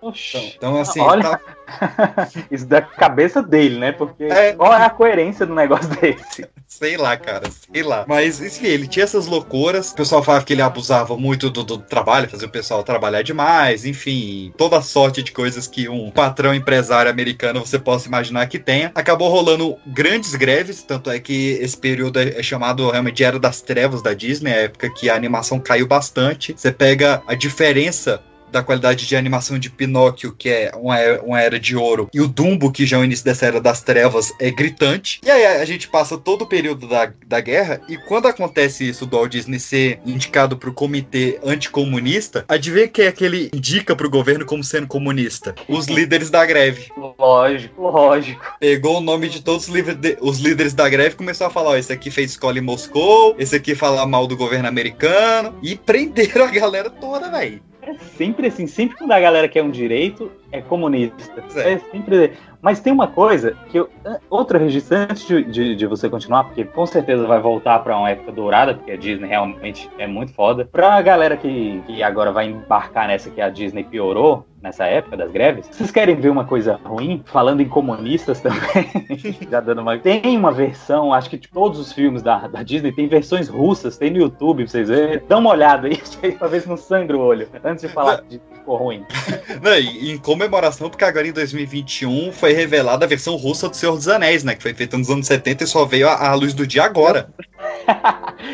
[0.56, 1.40] Então, assim, Olha- tá-
[2.52, 3.92] Isso da cabeça dele, né?
[3.92, 4.54] Porque É.
[4.54, 6.46] qual é a coerência do negócio desse?
[6.68, 8.06] Sei lá, cara, sei lá.
[8.08, 9.92] Mas, enfim, ele tinha essas loucuras.
[9.92, 13.86] O pessoal falava que ele abusava muito do, do trabalho, fazia o pessoal trabalhar demais,
[13.86, 18.92] enfim, toda sorte de coisas que um patrão empresário americano você possa imaginar que tenha.
[18.96, 23.38] Acabou rolando grandes greves, tanto é que esse período é, é chamado realmente de Era
[23.38, 26.54] das Trevas da Disney, a época que a animação caiu bastante.
[26.56, 31.42] Você pega a diferença da qualidade de animação de Pinóquio, que é uma era, uma
[31.42, 34.34] era de ouro, e o Dumbo, que já é o início dessa era das trevas,
[34.40, 35.20] é gritante.
[35.26, 39.06] E aí a gente passa todo o período da, da guerra, e quando acontece isso
[39.06, 44.10] do Walt Disney ser indicado pro comitê anticomunista, adivinha quem é que ele indica pro
[44.10, 45.56] governo como sendo comunista?
[45.68, 46.92] Os líderes da greve.
[47.18, 48.42] Lógico, lógico.
[48.60, 51.72] Pegou o nome de todos os, de- os líderes da greve e começou a falar:
[51.72, 55.76] ó, esse aqui fez escola em Moscou, esse aqui fala mal do governo americano, e
[55.76, 57.62] prenderam a galera toda, velho.
[57.82, 61.44] É sempre assim, sempre quando a galera quer um direito, é comunista.
[61.56, 62.34] É sempre.
[62.62, 63.90] Mas tem uma coisa que eu.
[64.30, 68.10] Outra registro, antes de, de, de você continuar, porque com certeza vai voltar pra uma
[68.10, 70.66] época dourada, porque a Disney realmente é muito foda.
[70.66, 75.32] Pra galera que, que agora vai embarcar nessa que a Disney piorou, nessa época das
[75.32, 77.24] greves, vocês querem ver uma coisa ruim?
[77.26, 78.90] Falando em comunistas também,
[79.50, 79.98] já dando uma.
[79.98, 83.98] Tem uma versão, acho que de todos os filmes da, da Disney tem versões russas,
[83.98, 85.22] tem no YouTube pra vocês verem.
[85.28, 85.98] Dá uma olhada aí,
[86.38, 89.06] pra ver se não sangra o olho, antes de falar de ficou ruim.
[89.62, 94.08] Não, em comemoração, porque agora em 2021 foi revelada a versão russa do Senhor dos
[94.08, 94.56] Anéis, né?
[94.56, 97.30] Que foi feita nos anos 70 e só veio à luz do dia agora.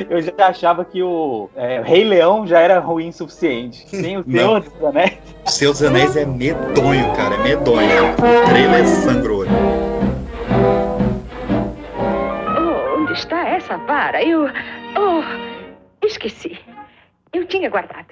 [0.09, 3.85] Eu já achava que o é, Rei Leão já era ruim o suficiente.
[3.89, 5.17] Tem o Senhor dos Anéis.
[5.45, 8.11] O Senhor dos Anéis é medonho, cara, é medonho.
[8.13, 9.45] O trailer sangrou.
[12.59, 14.23] Oh, onde está essa vara?
[14.23, 14.47] Eu.
[14.95, 15.23] Oh,
[16.05, 16.59] esqueci.
[17.33, 18.05] Eu tinha guardado.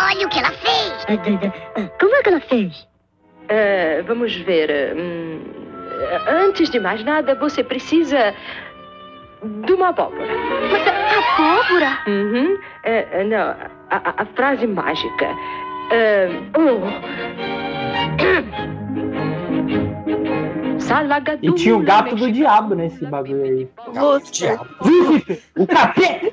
[0.00, 1.06] Olha o que ela fez!
[1.98, 2.88] Como é que ela fez?
[4.06, 4.94] vamos ver.
[4.96, 5.40] hum,
[6.28, 8.34] antes de mais nada, você precisa
[9.64, 10.26] de uma abóbora.
[10.70, 11.98] Mas abóbora?
[12.06, 12.58] Uhum.
[12.82, 15.26] É, é, não, a, a- frase mágica.
[15.90, 16.80] É, oh.
[21.42, 23.68] E tinha o gato do diabo nesse bagulho aí.
[23.94, 24.58] Lúcifer.
[24.80, 26.32] Lúcifer, o capeta,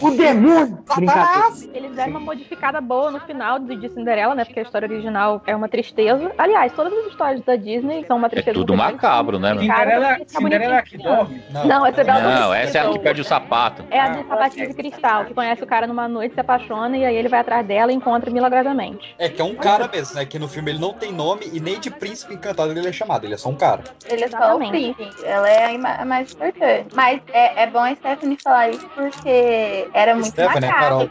[0.00, 0.78] o demônio.
[0.96, 1.46] Brincadeira.
[1.74, 4.44] Eles deram uma modificada boa no final de, de Cinderela, né?
[4.44, 6.32] Porque a história original é uma tristeza.
[6.38, 8.54] Aliás, todas as histórias da Disney são uma É tristeza.
[8.54, 9.56] tudo macabro, né?
[9.58, 11.42] Cinderela, Cinderela é a que dorme.
[11.50, 13.84] Não, essa é da Não, essa é a que perde o sapato.
[13.90, 17.04] É a do sapatinho de cristal, que conhece o cara numa noite, se apaixona e
[17.04, 19.14] aí ele vai atrás dela e encontra milagrosamente.
[19.18, 20.24] É que é um cara mesmo, né?
[20.24, 23.24] Que no filme ele não tem nome e nem de príncipe encantado ele é chamado,
[23.24, 23.75] ele é só um cara.
[24.08, 25.24] Ele é só o príncipe.
[25.24, 26.86] Ela é a mais importante.
[26.94, 31.10] Mas é, é bom a Stephanie falar isso porque era muito Stephanie, é a macabro.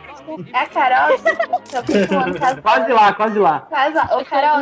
[0.54, 1.18] É a Carol.
[2.08, 3.68] falando, caso- Quase lá, quase lá.
[4.20, 4.60] O Carol,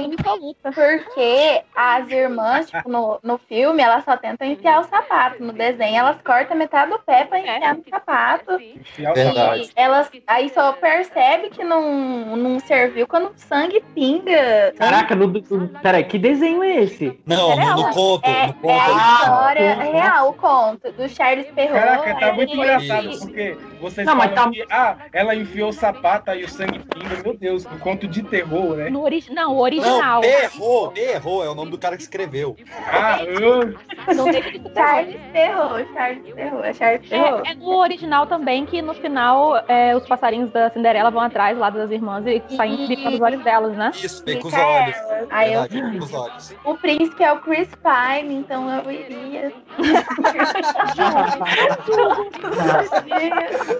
[0.73, 5.41] porque as irmãs, tipo, no, no filme, elas só tentam enfiar o sapato.
[5.43, 8.57] No desenho, elas cortam metade do pé pra enfiar no sapato.
[8.97, 9.61] Verdade.
[9.63, 14.73] E elas aí só percebe que não, não serviu quando o sangue pinga.
[14.77, 17.19] Caraca, no, no, peraí, que desenho é esse?
[17.25, 18.25] Não, no, no conto.
[18.25, 21.85] É, no conto é a história real, o conto do Charles Perrault.
[22.03, 25.73] Caraca, tá muito ele- engraçado, porque vocês Não, mas tá- que, ah, ela enfiou o
[25.73, 28.89] sapato aí o sangue pinga, meu Deus, um conto de terror, né?
[28.89, 29.23] No ori...
[29.29, 30.21] Não, o Não, original.
[30.21, 32.55] Perro, Perro é o nome do cara que escreveu.
[32.91, 33.73] Ah, eu...
[34.15, 34.25] Não
[34.73, 37.47] Charles Perrault, Charles Perrault, é Charles Perrault.
[37.47, 41.57] É, é no original também que no final é, os passarinhos da Cinderela vão atrás
[41.57, 43.91] lá das irmãs e saem gritando os olhos delas, né?
[43.95, 44.95] Isso, vem com os Fica olhos.
[45.29, 46.55] Aí eu- com os olhos.
[46.63, 49.51] O príncipe é o Chris Pine, então eu iria.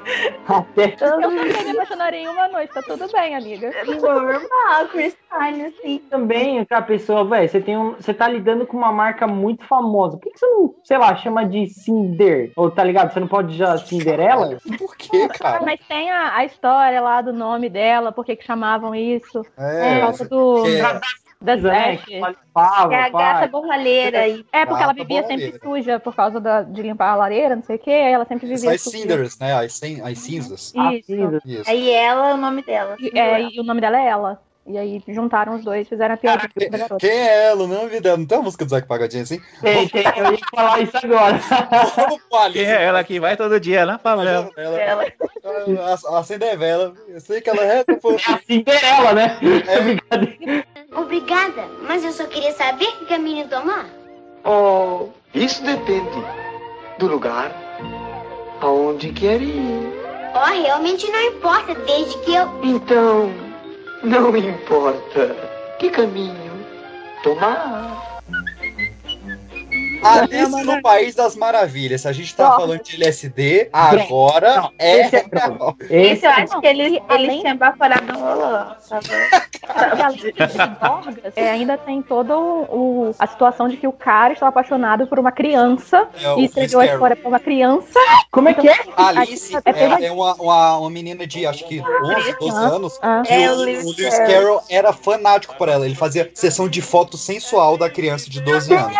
[0.47, 3.71] Até Eu também me apaixonaria em uma noite, tá tudo bem, amiga.
[3.85, 5.99] Normal, Chris Pine, assim.
[6.09, 10.17] também outra pessoa, velho, você tem um, você tá lidando com uma marca muito famosa.
[10.17, 12.51] Por que você não, sei lá, chama de Cinder?
[12.55, 13.13] Ou tá ligado?
[13.13, 14.57] Você não pode já Cinderela?
[14.77, 15.61] Por que, cara?
[15.63, 19.41] Mas tem a, a história lá do nome dela, por que que chamavam isso.
[19.57, 20.63] É, por causa do...
[20.63, 22.21] que- Das que
[22.53, 23.33] fala, É a pai.
[23.33, 24.29] gata borralheira.
[24.51, 27.75] É, porque ela vivia sempre suja por causa da- de limpar a lareira, não sei
[27.75, 28.97] o que, aí ela sempre vivia as suja.
[28.97, 29.53] cinders, né?
[29.53, 30.73] As, cin- as cinzas.
[30.73, 31.41] Isso.
[31.45, 31.69] Isso.
[31.69, 32.95] Aí ela é o nome dela.
[32.97, 34.41] E, é, e o nome dela é ela.
[34.65, 36.97] E aí juntaram os dois, fizeram a piada da garota.
[36.97, 37.63] Quem é ela?
[37.63, 38.17] O nome dela?
[38.17, 39.41] Não tem uma música do Zac Pagodinho assim?
[39.61, 41.39] Tem, tem, eu ia falar isso agora.
[42.53, 44.49] Quem é ela que vai todo dia na favela?
[44.55, 45.05] Ela, Ela.
[46.13, 46.93] a, a Cinderela.
[47.09, 47.79] Eu sei que ela é.
[47.79, 49.37] É a Cinderela, né?
[50.95, 53.85] Obrigada, mas eu só queria saber que caminho tomar.
[54.45, 56.23] Oh, isso depende
[56.99, 57.51] do lugar
[58.61, 59.91] aonde quer ir.
[60.35, 62.47] Oh, realmente não importa, desde que eu.
[62.63, 63.29] Então,
[64.03, 65.35] não importa
[65.79, 66.53] que caminho
[67.23, 68.12] tomar.
[70.03, 72.01] Alice no País das Maravilhas.
[72.01, 75.23] Se a gente tá falando de LSD, agora Não, é esse é.
[76.13, 78.65] Esse eu acho não, que eles, e eles além- tinham baforado no rolô.
[79.65, 80.33] Tá além de
[81.35, 82.33] é, ainda tem toda
[83.17, 86.85] a situação de que o cara estava apaixonado por uma criança É e escreveu a
[86.85, 87.99] história pra uma criança.
[88.31, 88.75] Como é que é?
[88.97, 89.59] Alice É
[90.03, 92.99] é, é uma, uma, uma menina de acho que 11, 12 anos.
[93.01, 93.21] Ah.
[93.25, 94.27] que É, o, o Lewis o Lewis Carroll.
[94.33, 95.85] Carroll era fanático por ela.
[95.85, 98.97] Ele fazia sessão de foto sensual da criança de 12 anos.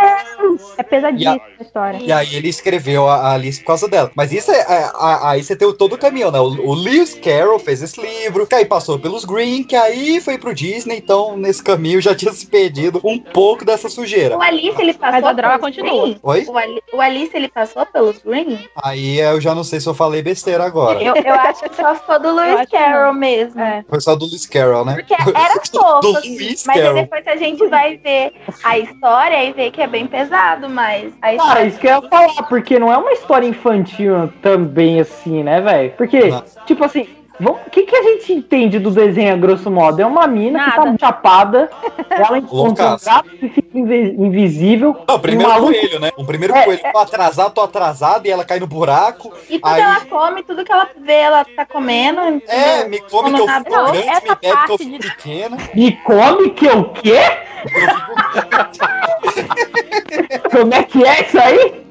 [0.77, 1.97] É pesadíssima a história.
[2.01, 4.11] E aí ele escreveu a a Alice por causa dela.
[4.15, 4.57] Mas isso é.
[4.59, 6.39] é- a- aí você tem o- todo o caminho, né?
[6.39, 10.37] O, o Lewis Carroll fez esse livro, que aí passou pelos Green, que aí foi
[10.37, 14.37] pro Disney, então nesse caminho já tinha se perdido um pouco dessa sujeira.
[14.37, 16.01] O Alice, ele passou Mas a droga continua.
[16.03, 16.19] Green?
[16.21, 16.45] Oi?
[16.47, 18.59] O, Ali- o Alice, ele passou pelos Green?
[18.83, 21.01] Aí eu já não sei se eu falei besteira agora.
[21.01, 23.59] Eu, eu acho que só ficou do Lewis Carroll mesmo.
[23.61, 23.83] É.
[23.89, 24.95] Foi só do Lewis Carroll, né?
[24.95, 28.33] Porque era Do fofo, assim, Lewis mas depois a gente vai ver
[28.63, 31.65] a história e ver que é bem pesado, mas a Cara, história...
[31.67, 35.91] isso que eu ia falar, porque não é uma história infantil também assim, né, velho?
[35.97, 36.43] Porque, Não.
[36.65, 37.07] tipo assim,
[37.39, 40.01] o que, que a gente entende do desenho a grosso modo?
[40.01, 40.91] É uma mina que Nada.
[40.91, 41.69] tá chapada,
[42.09, 44.95] ela encontra um gato que fica invi- invisível.
[45.07, 46.11] Não, o primeiro um maluco- coelho, né?
[46.15, 49.33] O primeiro É, coelho, tô atrasado, tô atrasado, e ela cai no buraco.
[49.49, 52.21] E tudo aí- ela come, tudo que ela vê, ela tá comendo.
[52.47, 54.99] É, me come que eu Não, fico grande, essa me bebe que eu parte fico
[54.99, 55.57] de- pequena.
[55.73, 57.19] Me come que eu quê?
[60.51, 61.82] Como é que é isso aí?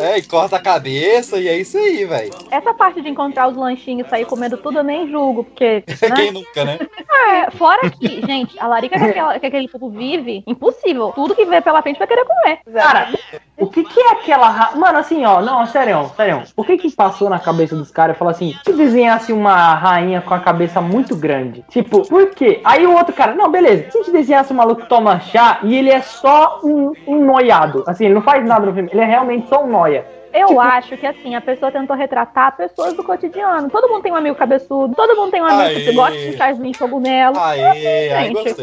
[0.00, 2.32] É, e corta a cabeça, e é isso aí, velho.
[2.50, 5.84] Essa parte de encontrar os lanchinhos e sair comendo tudo eu nem julgo, porque.
[6.02, 6.16] né?
[6.16, 6.78] Quem nunca, né?
[7.10, 11.12] É, fora que, gente, a larica que, aquela- que aquele povo vive, impossível.
[11.14, 12.58] Tudo que vê pela frente vai querer comer.
[12.72, 13.12] Cara,
[13.56, 14.76] o que que é aquela ra...
[14.76, 16.42] Mano, assim, ó, não, sério, sério.
[16.56, 20.34] O que que passou na cabeça dos caras falou assim, se desenhasse uma rainha com
[20.34, 21.64] a cabeça muito grande?
[21.68, 22.60] Tipo, por quê?
[22.64, 25.60] Aí o outro cara, não, beleza, se a gente desenhasse um maluco que toma chá
[25.62, 29.00] e ele é só um, um noiado, assim, ele não faz nada no filme, ele
[29.00, 30.21] é realmente só um noia.
[30.32, 33.68] Eu Tipo- acho que assim, a pessoa tentou retratar pessoas do cotidiano.
[33.70, 35.84] Todo mundo tem um amigo cabeçudo, todo mundo tem um amigo Aê.
[35.84, 37.38] que gosta de chazinho de cogumelo.
[37.38, 38.54] Aê, Gente.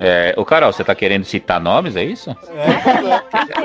[0.00, 2.34] É, ô Carol, você tá querendo citar nomes, é isso?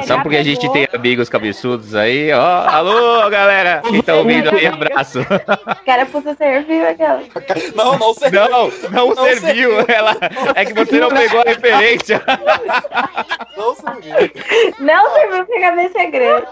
[0.05, 2.67] Só porque a gente tem amigos cabeçudos aí, ó.
[2.67, 3.81] Alô, galera!
[3.87, 5.19] Quem tá ouvindo aí, abraço.
[5.85, 7.21] Carapuça serviu aquela.
[7.75, 8.41] Não, não serviu.
[8.49, 9.71] Não, não, serviu.
[9.87, 10.15] Ela,
[10.55, 12.21] é que você não pegou a referência.
[13.57, 14.31] Não serviu.
[14.79, 16.47] Não serviu pra caber segredo.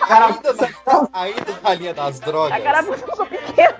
[0.00, 2.52] Ainda na, ainda na linha das drogas.
[2.52, 3.76] A carapuça ficou pequena.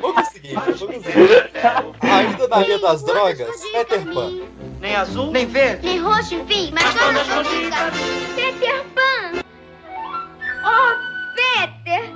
[0.00, 1.50] Vou conseguir, eu vou conseguir.
[2.00, 4.32] Ainda na linha das drogas, Peter Pan.
[4.80, 5.86] Nem azul, nem verde.
[5.86, 7.26] Nem roxo, enfim, mas todas
[8.34, 9.42] Peter Pan!
[10.64, 10.94] Oh,
[11.36, 12.10] Peter!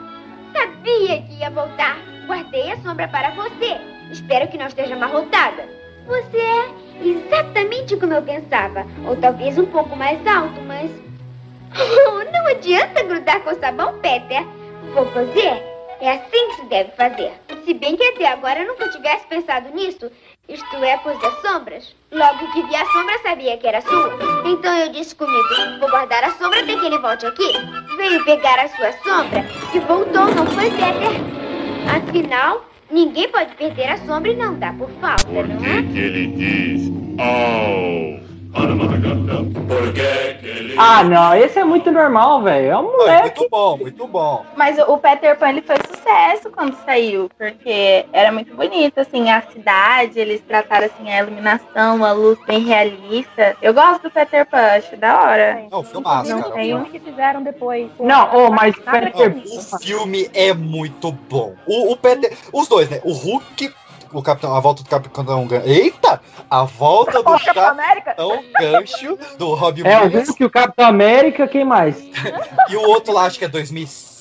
[0.52, 1.96] Sabia que ia voltar.
[2.26, 3.78] Guardei a sombra para você.
[4.10, 5.68] Espero que não esteja amarrotada.
[6.06, 6.68] Você é
[7.04, 8.86] exatamente como eu pensava.
[9.06, 10.90] Ou talvez um pouco mais alto, mas...
[12.32, 14.44] Não adianta grudar com sabão, Peter.
[14.94, 15.62] Vou fazer.
[16.00, 17.32] É assim que se deve fazer.
[17.64, 20.10] Se bem que até agora eu nunca tivesse pensado nisso.
[20.48, 21.96] Isto é, pois das sombras.
[22.12, 24.16] Logo que vi a sombra, sabia que era sua.
[24.44, 25.48] Então eu disse comigo,
[25.80, 27.52] vou guardar a sombra até que ele volte aqui.
[27.96, 29.44] Veio pegar a sua sombra
[29.74, 31.20] e voltou, não foi, Peter?
[31.96, 35.82] Afinal, ninguém pode perder a sombra e não dá por falta, não é?
[35.82, 38.25] que ele diz oh
[38.56, 42.70] para ele Ah, não, esse é muito normal, velho.
[42.70, 43.40] É um moleque.
[43.40, 44.44] Muito bom, muito bom.
[44.56, 49.30] Mas o o Peter Pan ele foi sucesso quando saiu, porque era muito bonito, assim,
[49.30, 53.56] a cidade, eles trataram assim a iluminação, a luz bem realista.
[53.60, 55.66] Eu gosto do Peter Pan, acho da hora.
[55.70, 56.54] Não, filmaço, Não cara.
[56.54, 57.88] tem um que fizeram depois.
[58.00, 61.54] Não, ô, mas Nada Peter O filme é muito bom.
[61.66, 63.00] O, o Peter, os dois, né?
[63.04, 63.72] O Hulk,
[64.18, 65.66] o Capitão, a volta do Capitão Gancho.
[65.68, 66.20] Eita!
[66.50, 68.14] A volta do Capitão América?
[68.14, 70.28] Capitão Gancho do Robin É, o Williams.
[70.28, 71.96] Hulk, o Capitão América, quem mais?
[72.70, 74.15] E o outro lá, acho que é 2006,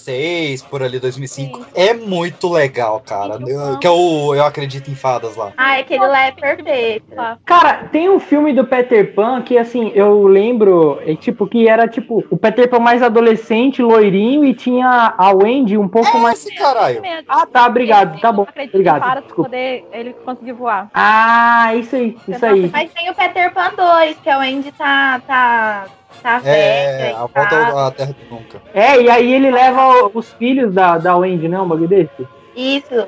[0.70, 1.66] por ali, 2005.
[1.74, 3.39] É muito legal, cara.
[3.47, 5.51] Eu- que é o Eu Acredito em Fadas lá.
[5.58, 7.06] Ah, aquele lá é perfeito.
[7.45, 11.88] Cara, tem um filme do Peter Pan que, assim, eu lembro, é, tipo, que era,
[11.88, 16.45] tipo, o Peter Pan mais adolescente, loirinho, e tinha a Wendy um pouco mais...
[16.45, 17.01] Esse caralho.
[17.28, 18.45] Ah, tá, obrigado, tá bom.
[18.68, 20.89] Obrigado, para poder ele conseguir voar.
[20.93, 22.70] Ah, isso aí, isso aí.
[22.72, 25.86] Mas tem o Peter Pan 2, que é o Andy tá, tá,
[26.26, 27.15] tá É, velho.
[27.17, 28.61] a e volta à Terra do Nunca.
[28.73, 31.59] É, e aí ele leva os filhos da, da Wendy, né?
[31.59, 32.28] Um bagulho desse.
[32.55, 33.05] Isso,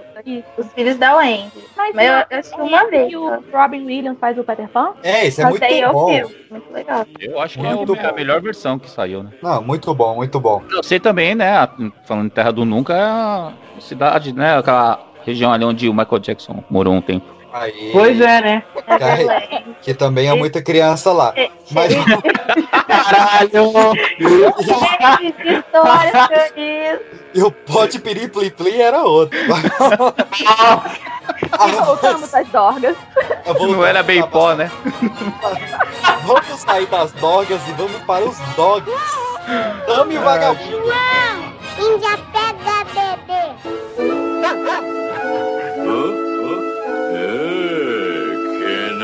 [0.57, 1.51] os filhos da Wendy.
[1.93, 3.07] Mas, eu, eu assisti uma vez.
[3.07, 4.91] Que o Robin Williams faz o Peter Pan?
[5.01, 6.05] É, isso é Mas muito eu bom.
[6.07, 7.05] vi, muito legal.
[7.19, 8.15] Eu acho que Muito é a bom.
[8.15, 9.31] melhor versão que saiu, né?
[9.41, 10.61] Não, muito bom, muito bom.
[10.75, 11.57] Você também, né?
[11.57, 11.69] a-
[12.05, 14.57] Falando em Terra do Nunca, é a cidade, né?
[14.57, 17.36] Aquela região ali onde o Michael Jackson morou um tempo.
[17.53, 18.63] Aí, Pois é, né?
[18.75, 21.33] que, que também é muita criança lá.
[21.71, 21.93] Mas
[22.87, 23.71] Caralho!
[25.17, 27.01] Que história foi isso?
[27.33, 29.37] e o pote piri pli pli era outro.
[31.85, 32.95] Voltamos às dorgas.
[33.59, 34.71] Não era bem pó, né?
[36.23, 38.91] Vamos sair das dogas e vamos para os dogs.
[39.87, 40.91] Dame o vagabundo.
[41.79, 43.47] Índia pega bebê.
[45.87, 46.26] che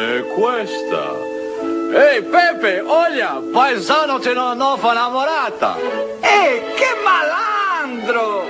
[0.03, 1.31] ne questa?
[1.93, 5.77] Ehi Pepe, olha, paesano c'è una nuova innamorata!
[6.19, 8.45] Ehi, che malandro!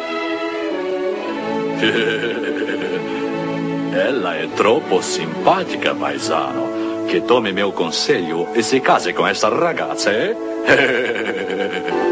[3.96, 10.12] Ella è troppo simpatica, paesano, che tome mio consiglio e si casi con questa ragazza,
[10.12, 10.36] eh?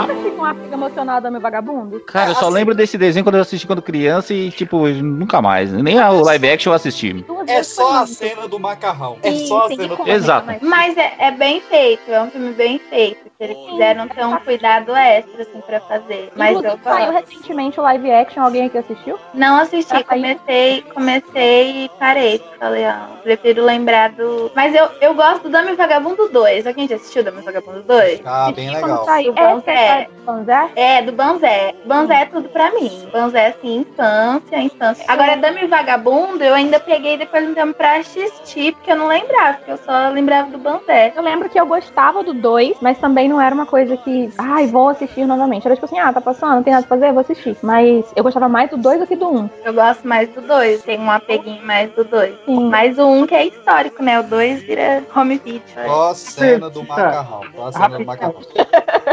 [0.00, 2.00] Nunca tive um apego emocional do meu vagabundo?
[2.00, 5.72] Cara, eu só lembro desse desenho quando eu assisti quando criança e, tipo, nunca mais.
[5.72, 7.24] Nem a- o live action eu assisti.
[7.46, 9.18] É só a cena do macarrão.
[9.22, 10.46] É Sim, só a cena do Exato.
[10.62, 13.31] Mas é, é bem feito, é um filme bem feito.
[13.42, 16.30] Eles quiseram ter um cuidado extra, assim, pra fazer.
[16.36, 17.26] Mas eu Inclusive, saiu gosto.
[17.26, 19.18] recentemente o live action, alguém aqui assistiu?
[19.34, 22.42] Não assisti, comecei, comecei e parei.
[22.58, 24.50] Falei, ah, prefiro lembrar do.
[24.54, 26.66] Mas eu, eu gosto do Dame Vagabundo 2.
[26.66, 28.20] Alguém já assistiu Dame Vagabundo 2?
[28.24, 28.98] Ah, bem legal.
[29.00, 29.32] Do Saiu.
[29.32, 29.72] Banzé.
[29.72, 30.70] É, do Banzé?
[30.76, 31.74] É, do Banzé.
[31.84, 33.08] Banzé é tudo pra mim.
[33.12, 35.04] Banzé, assim, infância, infância.
[35.08, 39.54] Agora, Dame Vagabundo, eu ainda peguei depois um tempo pra assistir, porque eu não lembrava,
[39.58, 41.12] porque eu só lembrava do Banzé.
[41.16, 44.66] Eu lembro que eu gostava do 2, mas também não era uma coisa que, ai,
[44.66, 45.66] vou assistir novamente.
[45.66, 47.56] Era tipo assim, ah, tá passando, não tem nada pra fazer, vou assistir.
[47.62, 49.36] Mas eu gostava mais do 2 do que do 1.
[49.36, 49.50] Um.
[49.64, 52.34] Eu gosto mais do 2, tem um apeguinho mais do 2.
[52.70, 54.20] Mas o 1 um que é histórico, né?
[54.20, 55.62] O 2 vira home video.
[55.86, 57.40] Só a cena do macarrão.
[57.56, 58.34] Só a cena do macarrão.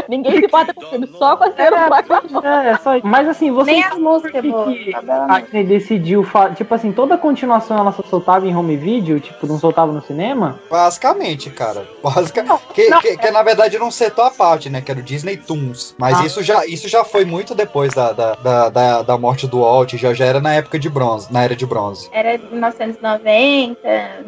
[0.08, 2.20] Ninguém se importa com o filme, só com a cena do Aquaman.
[2.60, 3.06] É, só isso.
[3.06, 3.70] Mas assim, você.
[3.72, 4.66] Nem as músicas, que, boa.
[4.66, 6.22] que Tá bela, a Disney decidiu.
[6.24, 9.92] fa- Tipo assim, toda a continuação ela só soltava em home video, tipo, não soltava
[9.92, 10.58] no cinema?
[10.70, 11.86] Basicamente, cara.
[12.02, 12.42] Basica...
[12.74, 14.80] Que, não, que, que, na verdade era um setor à parte, né?
[14.80, 15.94] Que era o Disney Toons.
[15.98, 16.26] Mas Ah.
[16.26, 19.94] isso, já, isso já foi muito depois da, da, da, da, da morte do Walt,
[19.94, 22.08] já, já era na época de bronze, na era de bronze.
[22.12, 23.78] Era de 1990,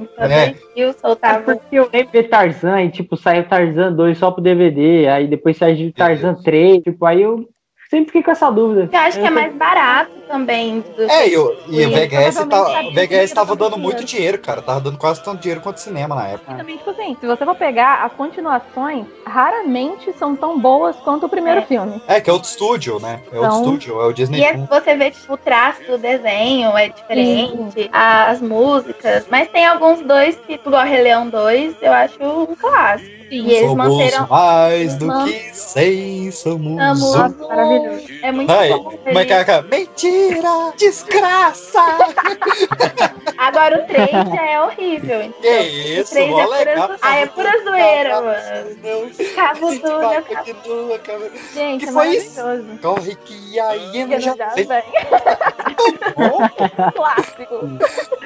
[0.01, 0.55] então É.
[0.77, 1.43] É soltava.
[1.57, 5.57] porque eu lembro de Tarzan e, tipo, saiu Tarzan 2 só pro DVD, aí depois
[5.57, 7.47] saiu Tarzan 3, tipo, aí eu
[7.93, 8.89] sempre fiquei com essa dúvida.
[8.91, 10.81] Eu acho que é Eu- mais barato também.
[10.97, 12.63] Do É, e, o- e o VHS, tá,
[12.95, 13.79] VHS tava dando dinheiro.
[13.83, 14.63] muito dinheiro, cara.
[14.63, 16.55] Tava dando quase tanto dinheiro quanto o cinema na época.
[16.55, 21.29] Também, tipo assim, se você for pegar as continuações, raramente são tão boas quanto o
[21.29, 22.01] primeiro filme.
[22.09, 23.21] É, que é outro estúdio, né?
[23.31, 25.99] É outro Então- estúdio, é o Disney E é- você vê, tipo, o traço do
[25.99, 29.27] desenho é diferente, as músicas.
[29.31, 33.22] Mas tem alguns dois, tipo, igual Rei Leão 2, eu acho um clássico.
[33.33, 34.27] E eles Somos manteram.
[34.27, 37.49] mais do que seis, somos Amo, um.
[37.49, 38.05] maravilhoso.
[38.23, 38.93] É muito Ai, bom.
[39.07, 39.39] é que é?
[39.41, 40.73] aquela- Mentira!
[40.77, 41.81] Desgraça!
[43.39, 45.23] Agora o 3 já é horrível.
[45.23, 45.63] entendeu?
[45.63, 46.89] Que isso, o 3 mó é pura, legal.
[46.89, 46.95] zo...
[47.01, 49.11] ah, é pura zoeira, mano.
[49.35, 49.61] Cabo?
[49.61, 51.31] Continua, cara.
[51.55, 52.41] Gente, Que é foi isso?
[52.83, 54.67] Corre que a hiena já já vem.
[56.95, 57.79] Clássico.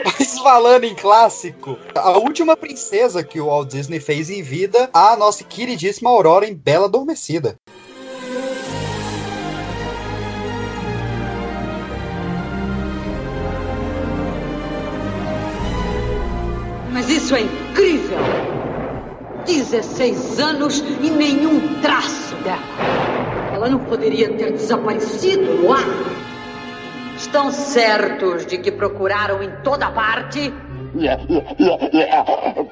[0.04, 5.16] Mas falando em clássico, a última princesa que o Walt Disney fez em vida, a
[5.16, 7.58] nossa queridíssima Aurora em Bela Adormecida.
[16.92, 18.18] Mas isso é incrível!
[19.44, 22.58] 16 anos e nenhum traço dela.
[23.52, 25.84] Ela não poderia ter desaparecido no ar.
[27.16, 30.52] Estão certos de que procuraram em toda parte?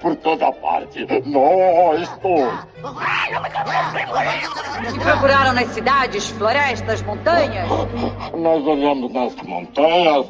[0.01, 1.07] Por toda parte.
[1.27, 2.67] Nós todos.
[4.95, 7.69] E procuraram nas cidades, florestas, montanhas?
[8.37, 10.27] Nós olhamos nas montanhas,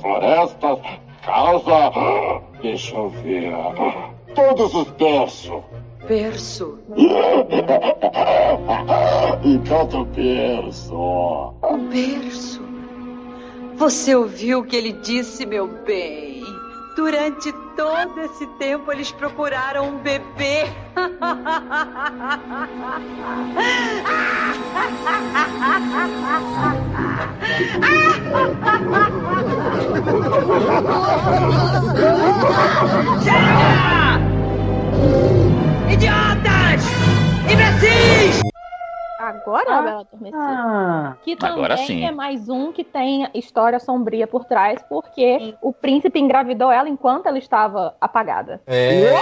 [0.00, 0.78] florestas,
[1.24, 1.92] casa.
[2.62, 3.52] Deixa eu ver.
[4.34, 5.62] Todos os berços.
[6.06, 6.78] Berço.
[9.44, 10.94] E tanto berço.
[10.94, 12.60] O berço.
[13.76, 16.39] Você ouviu o que ele disse, meu bem?
[16.96, 20.66] Durante todo esse tempo eles procuraram um bebê.
[35.88, 36.84] Idiotas!
[37.50, 38.49] Imbecis!
[39.30, 40.38] Agora, a Bela Adormecida.
[40.42, 42.04] Ah, Que também sim.
[42.04, 47.26] é mais um que tem história sombria por trás, porque o príncipe engravidou ela enquanto
[47.26, 48.60] ela estava apagada.
[48.66, 49.14] É.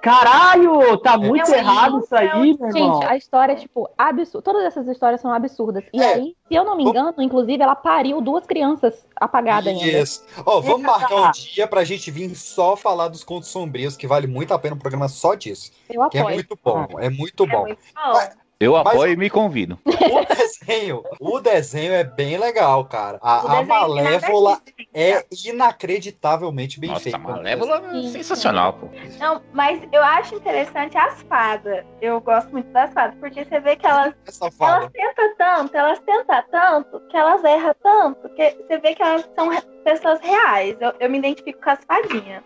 [0.00, 2.70] Caralho, tá muito É um- errado isso aí, meu irmão.
[2.72, 4.42] Gente, a história é, tipo, absurda.
[4.42, 5.84] Todas essas histórias são absurdas.
[5.92, 6.14] E É.
[6.14, 9.84] aí, se eu não me engano, inclusive, ela pariu duas crianças apagadas ainda.
[10.00, 10.24] Isso.
[10.46, 14.26] Ó, vamos marcar um dia pra gente vir só falar dos contos sombrios, que vale
[14.26, 15.70] muito a pena um programa só disso.
[15.88, 16.34] Eu Que é apoio.
[16.36, 17.66] muito bom, é muito bom.
[18.60, 19.78] Eu Mas- apoio e me convido.
[20.10, 23.18] O desenho, o desenho é bem legal, cara.
[23.22, 24.60] A, a nada Malévola
[24.92, 27.16] é inacreditavelmente bem Nossa, feita.
[27.16, 28.88] a Malévola é sensacional, pô.
[29.18, 31.84] Não, mas eu acho interessante as fadas.
[32.00, 34.14] Eu gosto muito das fadas, porque você vê que elas,
[34.60, 39.28] elas tentam tanto, elas tentam tanto, que elas erram tanto, que você vê que elas
[39.36, 39.50] são
[39.80, 40.76] pessoas reais.
[40.80, 42.42] Eu, eu me identifico com as fadinhas.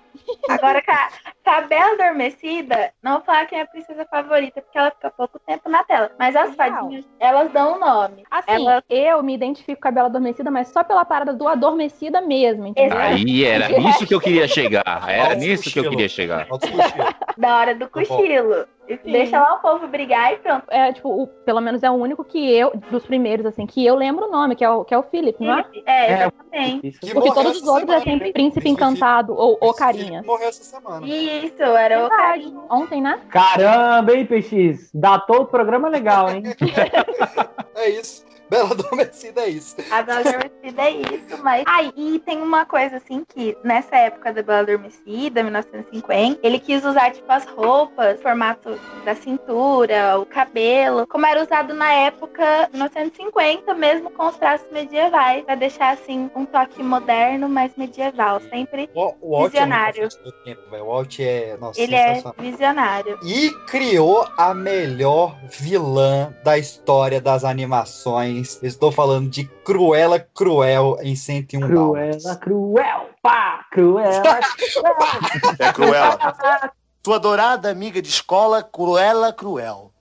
[0.48, 1.08] Agora, com a,
[1.44, 5.10] com a Bela Adormecida, não vou falar quem é a princesa favorita, porque ela fica
[5.10, 6.10] pouco tempo na tela.
[6.18, 8.24] Mas as fadinhas, elas dão um nome.
[8.30, 12.20] Assim, Elas- eu me identifico com a Bela Adormecida, mas só pela parada do adormecida
[12.20, 12.96] mesmo, entendeu?
[12.98, 15.04] Aí era nisso que eu queria chegar.
[15.08, 16.46] Era nisso que eu queria chegar.
[17.36, 18.66] Da hora do cochilo.
[18.86, 20.64] E Deixa lá o povo brigar e pronto.
[20.68, 23.94] É, tipo, o- pelo menos é o único que eu, dos primeiros, assim, que eu
[23.94, 25.64] lembro o nome, que é o, que é o Philip, não é?
[25.86, 26.90] É, É, exatamente.
[26.92, 30.22] Que Porque morreu todos os outros é sempre príncipe Esse encantado ou, ou Esse carinha.
[30.22, 31.06] Morreu essa semana.
[31.06, 32.54] Isso, era o Verdade.
[32.70, 33.20] Ontem, né?
[33.30, 34.90] Caramba, hein, PX?
[34.92, 36.42] Datou o programa legal, hein?
[37.76, 38.24] É isso.
[38.48, 39.76] Bela Adormecida é isso.
[39.90, 41.64] A Bela Adormecida é isso, mas.
[41.66, 46.84] Ah, e tem uma coisa assim que nessa época da Bela Adormecida, 1950, ele quis
[46.84, 53.74] usar tipo as roupas, formato da cintura, o cabelo, como era usado na época 1950,
[53.74, 59.14] mesmo com os traços medievais, pra deixar assim um toque moderno, mas medieval, sempre O,
[59.20, 60.04] o Walt Visionário.
[60.04, 60.84] é tempo, velho.
[60.84, 63.18] O Walt é, nossa, ele é visionário.
[63.22, 68.33] E criou a melhor vilã da história das animações.
[68.40, 72.22] Estou falando de Cruella Cruel em 101 Dálmatas.
[72.22, 75.56] Cruela, cruel, pá, cruela, cruel.
[75.58, 76.72] É Cruella.
[77.02, 79.92] Tua adorada amiga de escola, Cruella Cruel.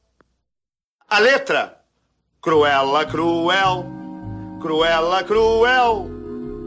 [1.10, 1.80] A letra.
[2.42, 3.86] Cruela, cruel,
[4.62, 6.10] cruela, cruel.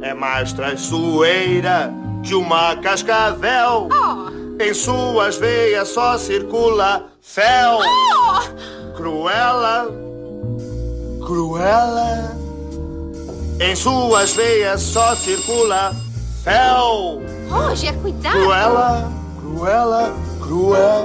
[0.00, 1.92] É mais traiçoeira
[2.22, 3.88] que uma cascavel.
[4.58, 7.78] Em suas veias só circula fel.
[8.96, 9.88] Cruela,
[11.26, 12.36] cruela.
[13.58, 15.92] Em suas veias só circula
[16.44, 17.20] fel.
[17.50, 18.38] Roger, cuidado!
[18.38, 21.04] Cruela, cruela, cruel.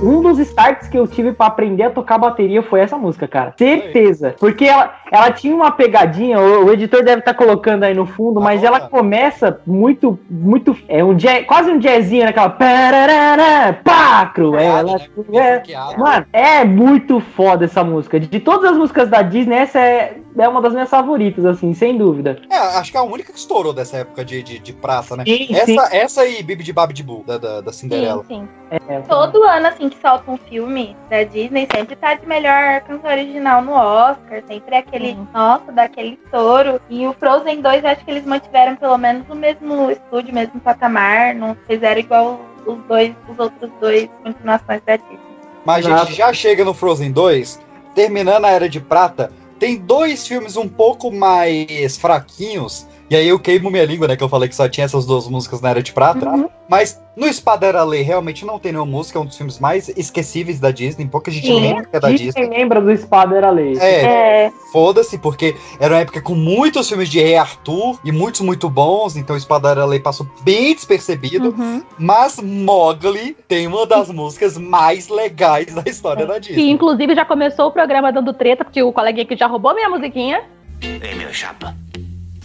[0.00, 3.52] Um dos starts que eu tive pra aprender a tocar bateria foi essa música, cara.
[3.58, 4.36] Certeza.
[4.38, 8.40] Porque ela, ela tinha uma pegadinha, o, o editor deve estar colocando aí no fundo,
[8.40, 10.76] mas ela começa muito, muito.
[10.88, 12.50] É um jazz, quase um jazzinho naquela.
[12.50, 15.62] pararara, Pá, cruela, cruel.
[15.96, 18.18] Mano, é muito foda essa música.
[18.18, 21.72] De, de todas as músicas da Disney, essa é, é uma das minhas favoritas, assim,
[21.74, 22.40] sem dúvida.
[22.50, 25.24] É, acho que é a única que estourou dessa época de, de, de praça, né?
[25.26, 25.96] Sim, essa, sim.
[25.96, 28.24] essa e Bibi de Babi de Boo, da, da, da Cinderela.
[28.28, 28.48] Sim, sim.
[28.70, 33.10] É, Todo ano, assim, que solta um filme da Disney, sempre tá de melhor canção
[33.10, 34.42] original no Oscar.
[34.46, 34.97] Sempre é aquele,
[35.32, 36.80] nossa, daquele estouro.
[36.88, 40.34] E o Frozen 2, eu acho que eles mantiveram pelo menos o mesmo estúdio, o
[40.34, 41.34] mesmo patamar.
[41.34, 45.18] Não fizeram igual os dois, os outros dois continuações da Disney.
[45.64, 47.60] Mas a gente já chega no Frozen 2,
[47.94, 52.86] terminando a Era de Prata, tem dois filmes um pouco mais fraquinhos.
[53.10, 54.16] E aí eu queimo minha língua, né?
[54.16, 56.50] Que eu falei que só tinha essas duas músicas na Era de Prata.
[56.68, 59.88] Mas no Espada Era Lei realmente não tem nenhuma música, é um dos filmes mais
[59.88, 61.06] esquecíveis da Disney.
[61.06, 62.32] Pouca gente lembra que é da Disney.
[62.34, 63.78] Quem lembra do Espada era lei.
[63.78, 68.68] É, foda-se, porque era uma época com muitos filmes de Rei Arthur e muitos muito
[68.68, 71.54] bons, então o Espada Era Lei passou bem despercebido.
[71.98, 76.70] Mas Mogli tem uma das músicas mais legais da história da Que Disney.
[76.70, 80.42] inclusive já começou o programa dando treta, porque o coleguinha que já roubou minha musiquinha.
[80.82, 81.74] Ei, meu chapa,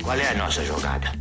[0.04, 1.12] qual é a nossa jogada?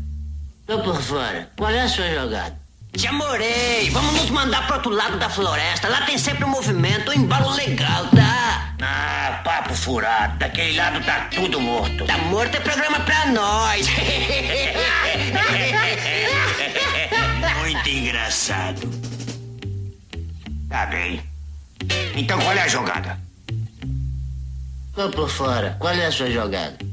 [0.66, 1.48] Tô por fora.
[1.56, 2.60] Qual é a sua jogada?
[2.96, 3.88] Te amorei!
[3.90, 5.88] Vamos nos mandar pro outro lado da floresta.
[5.88, 8.74] Lá tem sempre um movimento, um embalo legal, tá?
[8.82, 10.36] Ah, papo furado.
[10.38, 12.04] Daquele lado tá tudo morto.
[12.04, 13.86] Tá morto é programa pra nós.
[17.60, 18.80] Muito engraçado.
[20.68, 21.22] Tá bem.
[22.14, 23.18] Então qual é a jogada?
[24.94, 25.76] Tô por fora.
[25.78, 26.91] Qual é a sua jogada?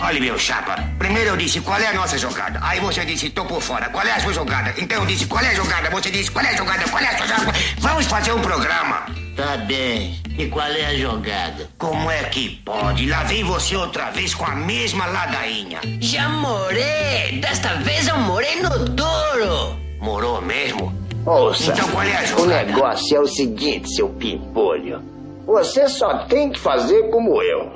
[0.00, 2.58] Olha, meu chapa, primeiro eu disse qual é a nossa jogada.
[2.62, 3.88] Aí você disse, tô por fora.
[3.88, 4.74] Qual é a sua jogada?
[4.76, 5.88] Então eu disse, qual é a jogada?
[5.90, 6.84] Você disse, qual é a jogada?
[6.90, 7.52] Qual é a sua jogada?
[7.78, 9.06] Vamos fazer um programa.
[9.36, 10.20] Tá bem.
[10.36, 11.68] E qual é a jogada?
[11.78, 13.06] Como é que pode?
[13.08, 15.80] Lá vem você outra vez com a mesma ladainha.
[16.00, 17.38] Já morei.
[17.40, 19.78] Desta vez eu morei no duro.
[20.00, 20.92] Morou mesmo?
[21.24, 22.64] Ouça, Então qual é a o jogada?
[22.64, 25.00] negócio é o seguinte, seu pimpolho.
[25.46, 27.72] Você só tem que fazer como eu.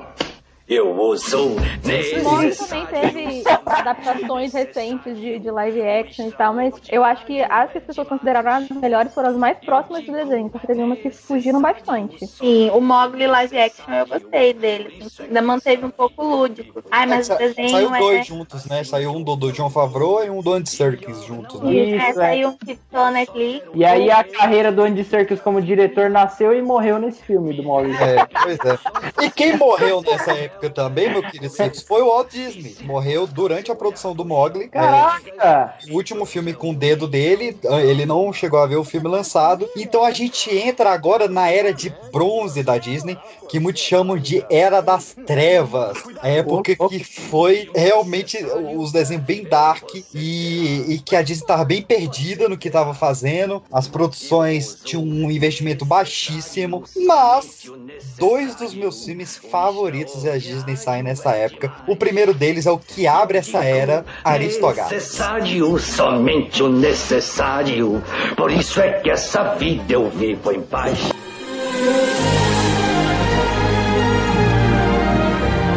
[0.68, 6.74] Eu uso O Mogli também teve adaptações recentes de, de live action e tal, mas
[6.90, 10.12] eu acho que as que as pessoas consideraram as melhores foram as mais próximas do
[10.12, 12.26] desenho, porque teve umas que fugiram bastante.
[12.26, 15.06] Sim, o Mogli live action eu gostei dele.
[15.20, 16.82] ainda manteve um pouco lúdico.
[16.90, 17.98] Ai, mas É, o desenho Saiu é.
[17.98, 18.84] dois juntos, né?
[18.84, 21.72] Saiu um do, do John Favreau e um do Andy Serkis juntos, né?
[21.72, 23.66] Isso, é, saiu um que ficou Netflix.
[23.74, 27.62] E aí a carreira do Andy Serkis como diretor nasceu e morreu nesse filme do
[27.62, 27.94] Mogli.
[27.96, 29.24] É, pois é.
[29.24, 32.76] E quem morreu nessa época também, meu querido Six, foi o Walt Disney.
[32.82, 34.68] Morreu durante a produção do Mogli.
[34.68, 35.74] Caraca!
[35.86, 39.08] É, o último filme com o dedo dele, ele não chegou a ver o filme
[39.08, 39.68] lançado.
[39.76, 43.18] Então a gente entra agora na era de bronze da Disney,
[43.48, 45.98] que muitos chamam de Era das Trevas.
[46.20, 48.38] A época que foi realmente
[48.76, 52.94] os desenhos bem dark e, e que a Disney estava bem perdida no que estava
[52.94, 53.62] fazendo.
[53.72, 57.70] As produções tinham um investimento baixíssimo, mas
[58.18, 61.72] dois dos meus filmes favoritos da Disney saem nessa época.
[61.86, 64.92] O primeiro deles é o que abre essa era, Aristogatos.
[64.92, 68.02] necessário, somente o necessário.
[68.36, 70.98] Por isso é que essa vida eu vivo em paz.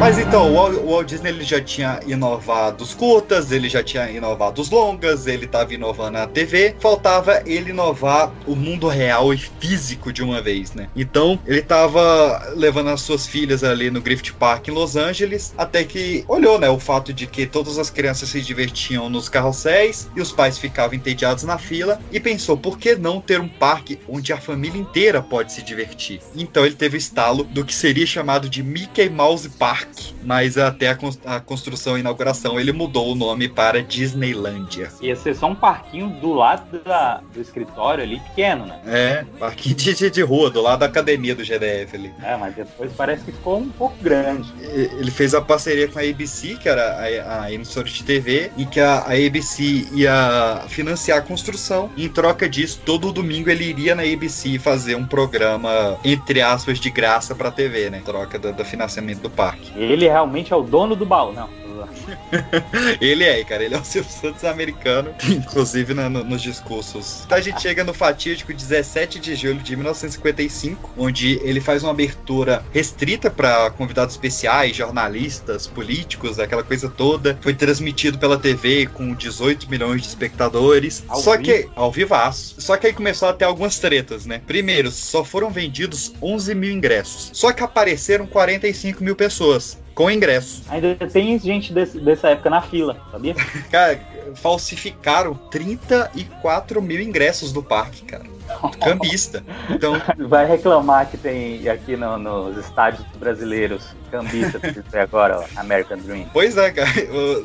[0.01, 4.59] Mas então, o Walt, Disney ele já tinha inovado os curtas, ele já tinha inovado
[4.59, 10.11] os longas, ele estava inovando a TV, faltava ele inovar o mundo real e físico
[10.11, 10.89] de uma vez, né?
[10.95, 15.83] Então, ele estava levando as suas filhas ali no Griffith Park em Los Angeles, até
[15.83, 20.19] que olhou, né, o fato de que todas as crianças se divertiam nos carrosséis e
[20.19, 24.33] os pais ficavam entediados na fila e pensou, por que não ter um parque onde
[24.33, 26.21] a família inteira pode se divertir?
[26.35, 29.90] Então, ele teve o estalo do que seria chamado de Mickey Mouse Park
[30.23, 34.89] mas até a, a construção e inauguração ele mudou o nome para Disneylândia.
[35.01, 38.79] Ia ser só um parquinho do lado da- do escritório ali, pequeno, né?
[38.85, 42.11] É, parquinho de, de, rua, do lado da academia do GDF ali.
[42.23, 44.51] É, mas depois parece que ficou um pouco grande.
[44.61, 48.65] Ele fez a parceria com a ABC, que era a, a emissora de TV, e
[48.65, 51.89] que a, a ABC ia financiar a construção.
[51.97, 56.89] Em troca disso, todo domingo ele iria na ABC fazer um programa, entre aspas, de
[56.89, 57.99] graça pra TV, né?
[57.99, 59.71] Em troca do, do financiamento do parque.
[59.83, 61.49] Ele realmente é o dono do baú, não.
[62.99, 67.23] Ele é, cara, ele é o Silvio Santos americano, inclusive na- no- nos discursos.
[67.25, 71.91] Então a gente chega no fatídico 17 de julho de 1955, onde ele faz uma
[71.91, 77.37] abertura restrita para convidados especiais, jornalistas, políticos, aquela coisa toda.
[77.41, 81.03] Foi transmitido pela TV com 18 milhões de espectadores.
[81.07, 81.43] Ao só vivo?
[81.43, 82.55] que, ao vivaço.
[82.59, 84.41] Só que aí começou a ter algumas tretas, né?
[84.45, 87.29] Primeiro, só foram vendidos 11 mil ingressos.
[87.33, 90.63] Só que apareceram 45 mil pessoas com ingressos.
[90.69, 93.35] Ainda tem gente desse- dessa época na fila, sabia?
[93.69, 93.99] Cara,
[94.35, 98.23] falsificaram 34 mil ingressos do parque, cara.
[98.81, 99.43] Cambista.
[99.69, 99.93] Então,
[100.27, 106.25] Vai reclamar que tem aqui no- nos estádios brasileiros cambista que agora, ó, American Dream.
[106.33, 106.89] pois é, cara.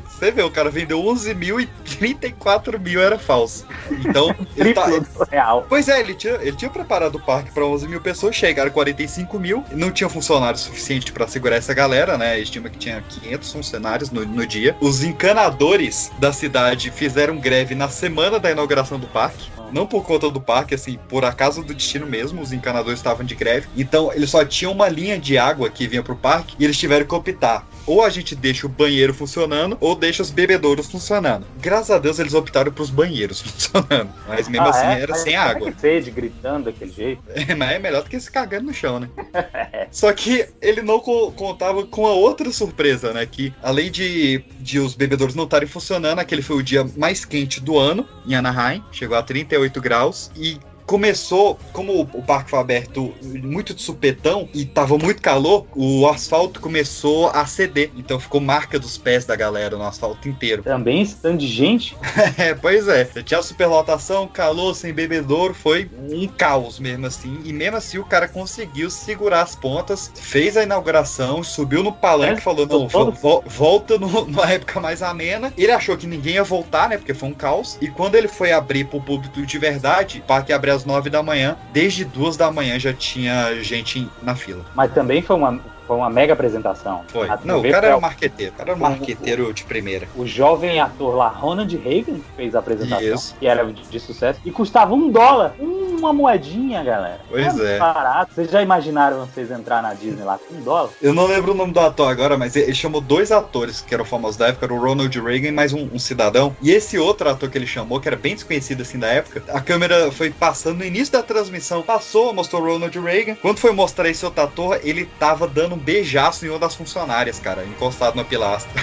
[0.09, 3.65] Você vê, o cara vendeu 11 mil e 34 mil era falso.
[3.91, 4.85] Então, ele tá.
[5.31, 5.65] Real.
[5.69, 9.39] Pois é, ele tinha, ele tinha preparado o parque para 11 mil pessoas, chegaram 45
[9.39, 12.39] mil, não tinha funcionário suficiente para segurar essa galera, né?
[12.41, 14.77] Estima que tinha 500 funcionários no, no dia.
[14.81, 19.51] Os encanadores da cidade fizeram greve na semana da inauguração do parque.
[19.73, 23.35] Não por conta do parque, assim, por acaso do destino mesmo, os encanadores estavam de
[23.35, 23.69] greve.
[23.77, 27.05] Então, eles só tinham uma linha de água que vinha pro parque e eles tiveram
[27.05, 27.67] que optar.
[27.87, 31.47] Ou a gente deixa o banheiro funcionando, ou deixa os bebedouros funcionando.
[31.61, 34.11] Graças a Deus eles optaram pros banheiros funcionando.
[34.27, 35.01] Mas mesmo Ah, assim é?
[35.03, 35.71] era Mas sem é água.
[35.73, 37.23] que gritando daquele jeito.
[37.49, 39.09] É, mas é melhor do que se cagando no chão, né?
[39.93, 43.25] Só que ele não co- contava com a outra surpresa, né?
[43.25, 47.61] Que além de, de os bebedouros não estarem funcionando, aquele foi o dia mais quente
[47.61, 53.13] do ano em Anaheim, chegou a 38 graus e começou, como o, parque foi aberto
[53.23, 58.79] muito de supetão e tava muito calor, o asfalto começou a ceder, então ficou marca
[58.79, 60.63] dos pés da galera no asfalto inteiro.
[60.77, 61.97] Também esse tanto de gente.
[62.39, 63.05] É, pois é.
[63.25, 67.41] Tinha superlotação, calor, sem bebedouro, foi um caos mesmo assim.
[67.45, 72.41] E mesmo assim o cara conseguiu segurar as pontas, fez a inauguração, subiu no palanque
[72.41, 75.53] e falou: não, vo- vo- volta no- numa época mais amena.
[75.57, 76.97] Ele achou que ninguém ia voltar, né?
[76.97, 77.77] Porque foi um caos.
[77.81, 81.23] E quando ele foi abrir pro público de verdade, o parque abriu às 9 da
[81.23, 81.57] manhã.
[81.73, 84.65] Desde duas da manhã já tinha gente na fila.
[84.75, 87.03] Mas também foi uma, foi uma mega apresentação.
[87.09, 87.29] Foi.
[87.29, 88.53] A Não, o cara era um marqueteiro.
[88.53, 90.09] O cara era um marqueteiro de primeira.
[90.17, 93.37] O jovem ator lá, Ronald Reagan, fez a apresentação, Isso.
[93.39, 97.21] que era de, de sucesso, e custava um dólar, uma moedinha, galera.
[97.29, 97.79] Pois é.
[97.79, 98.35] Barato.
[98.35, 100.91] Vocês já imaginaram vocês entrar na Disney lá com um dólar?
[101.01, 104.05] Eu não lembro o nome do ator agora, mas ele chamou dois atores que eram
[104.05, 106.55] famosos da época, era o Ronald Reagan e mais um, um cidadão.
[106.63, 109.61] E esse outro ator que ele chamou, que era bem desconhecido assim da época, a
[109.61, 113.37] câmera foi passando no início da transmissão, passou, mostrou o Ronald Reagan.
[113.37, 117.39] Quando foi mostrar esse outro ator, ele tava dando um beijaço em uma das funcionárias,
[117.39, 118.83] cara, encostado na pilastra.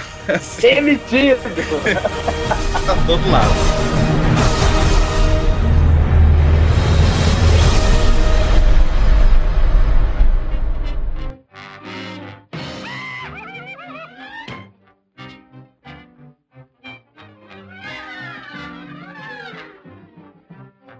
[0.60, 1.42] Demitido!
[2.86, 4.13] tá todo lado.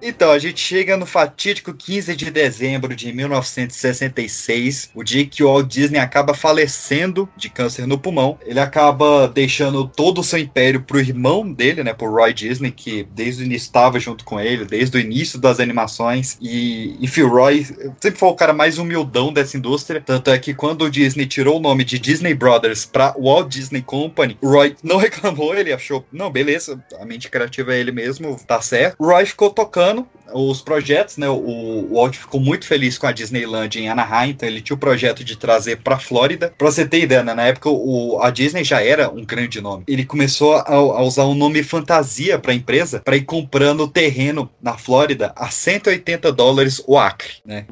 [0.07, 5.47] Então, a gente chega no fatídico 15 de dezembro de 1966, o dia que o
[5.47, 8.39] Walt Disney acaba falecendo de câncer no pulmão.
[8.45, 13.09] Ele acaba deixando todo o seu império pro irmão dele, né, pro Roy Disney, que
[13.15, 16.37] desde o início estava junto com ele, desde o início das animações.
[16.39, 17.65] E, enfim, o Roy
[17.99, 20.03] sempre foi o cara mais humildão dessa indústria.
[20.05, 23.81] Tanto é que quando o Disney tirou o nome de Disney Brothers pra Walt Disney
[23.81, 28.37] Company, o Roy não reclamou, ele achou, não, beleza, a mente criativa é ele mesmo,
[28.47, 28.97] tá certo.
[28.99, 29.94] O Roy ficou tocando
[30.33, 31.29] os projetos, né?
[31.29, 34.79] O, o Walt ficou muito feliz com a Disneyland em Anaheim, então ele tinha o
[34.79, 36.53] projeto de trazer pra Flórida.
[36.57, 39.85] Pra você ter ideia, né, na época o, a Disney já era um grande nome.
[39.87, 44.77] Ele começou a, a usar um nome fantasia pra empresa para ir comprando terreno na
[44.77, 47.67] Flórida a 180 dólares o acre, né?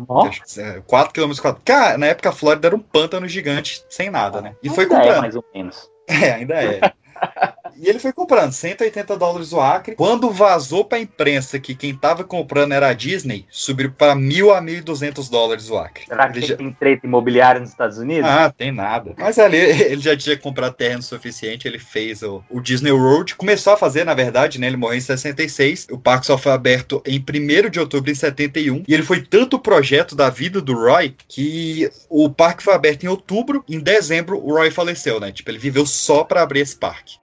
[0.87, 1.63] 4 km quadrados.
[1.65, 4.55] Cara, na época a Flórida era um pântano gigante sem nada, né?
[4.63, 5.21] E foi é, comprando.
[5.21, 5.91] mais ou menos.
[6.09, 6.81] É, ainda é.
[7.77, 9.95] E ele foi comprando 180 dólares o acre.
[9.95, 14.61] Quando vazou pra imprensa que quem tava comprando era a Disney, subiu pra mil a
[14.61, 16.05] 1.200 dólares o acre.
[16.07, 18.29] Será que Ele já- tem treta imobiliária nos Estados Unidos?
[18.29, 19.15] Ah, tem nada.
[19.19, 19.57] Mas ali
[19.93, 23.35] ele já tinha comprado terreno suficiente, ele fez o, o Disney World.
[23.37, 24.67] Começou a fazer, na verdade, né?
[24.67, 25.89] Ele morreu em 66.
[25.91, 28.85] O parque só foi aberto em 1 de outubro em 71.
[28.87, 33.05] E ele foi tanto o projeto da vida do Roy que o parque foi aberto
[33.05, 33.65] em outubro.
[33.69, 35.33] Em dezembro, o Roy faleceu, né?
[35.33, 37.17] Tipo, ele viveu só pra abrir esse parque.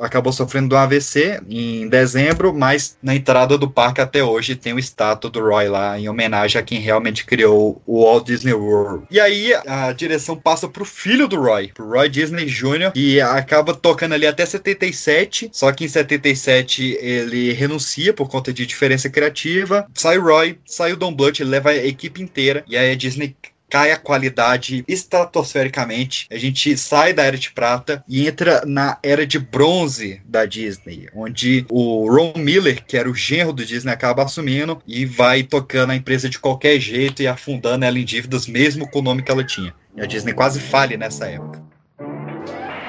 [0.00, 4.78] Acabou sofrendo um AVC em dezembro, mas na entrada do parque até hoje tem o
[4.78, 9.06] estátua do Roy lá, em homenagem a quem realmente criou o Walt Disney World.
[9.10, 13.74] E aí a direção passa pro filho do Roy, pro Roy Disney Jr., e acaba
[13.74, 19.86] tocando ali até 77, só que em 77 ele renuncia por conta de diferença criativa.
[19.94, 22.96] Sai o Roy, sai o Don Bluth, ele leva a equipe inteira, e aí a
[22.96, 23.36] Disney
[23.68, 26.26] cai a qualidade estratosfericamente.
[26.30, 31.08] A gente sai da era de prata e entra na era de bronze da Disney,
[31.14, 35.90] onde o Ron Miller, que era o genro do Disney, acaba assumindo e vai tocando
[35.90, 39.30] a empresa de qualquer jeito e afundando ela em dívidas, mesmo com o nome que
[39.30, 39.74] ela tinha.
[39.96, 41.62] E a Disney quase fale nessa época.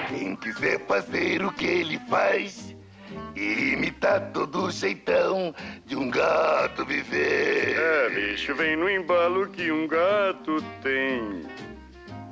[0.10, 2.77] Quem quiser fazer o que ele faz
[3.38, 5.53] e imitar todo o jeitão
[5.85, 7.77] de um gato viver.
[7.77, 11.43] É, bicho, vem no embalo que um gato tem.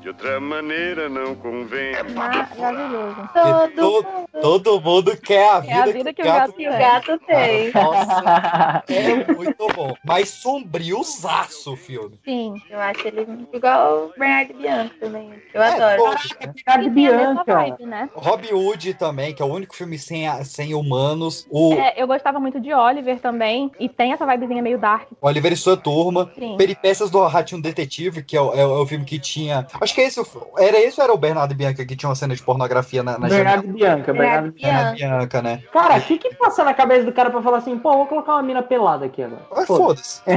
[0.05, 1.95] De outra maneira não convém.
[2.13, 3.27] Maravilhoso.
[3.33, 4.05] Todo,
[4.39, 7.71] todo mundo quer a vida, É a vida que o gato, que o gato tem.
[7.73, 9.01] Nossa, é
[9.33, 9.95] muito bom.
[10.05, 12.19] Mas sombriozaço o filme.
[12.23, 15.33] Sim, eu acho ele igual o Bernardo Bianco também.
[15.51, 16.03] Eu É, adoro.
[16.03, 17.43] pô, Ricardo Bianca.
[17.55, 18.07] Vibe, né?
[18.13, 21.47] Rob Hood também, que é o único filme sem, sem humanos.
[21.49, 23.71] O É, eu gostava muito de Oliver também.
[23.79, 25.07] E tem essa vibezinha meio dark.
[25.19, 26.31] Oliver e sua turma.
[26.37, 26.55] Sim.
[26.57, 29.65] Peripécias do Ratinho Detetive, que é o, é o- é o filme que tinha.
[29.81, 30.21] Acho que é esse.
[30.57, 33.17] Era esse ou era o Bernardo e Bianca que tinha uma cena de pornografia na,
[33.17, 33.73] na Bernardo janela?
[33.73, 35.63] Bianca, Bernardo Bernardo Bianca, né?
[35.71, 38.33] Cara, o que que passa na cabeça do cara pra falar assim, pô, vou colocar
[38.33, 39.41] uma mina pelada aqui agora?
[39.51, 40.21] Ah, Foda-se.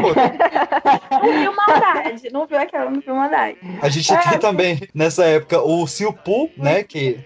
[1.10, 2.30] Não viu maldade.
[2.32, 3.58] Não viu aquela, não viu maldade.
[3.82, 6.82] A gente tem também, nessa época, o Silpu, né?
[6.84, 7.18] Que,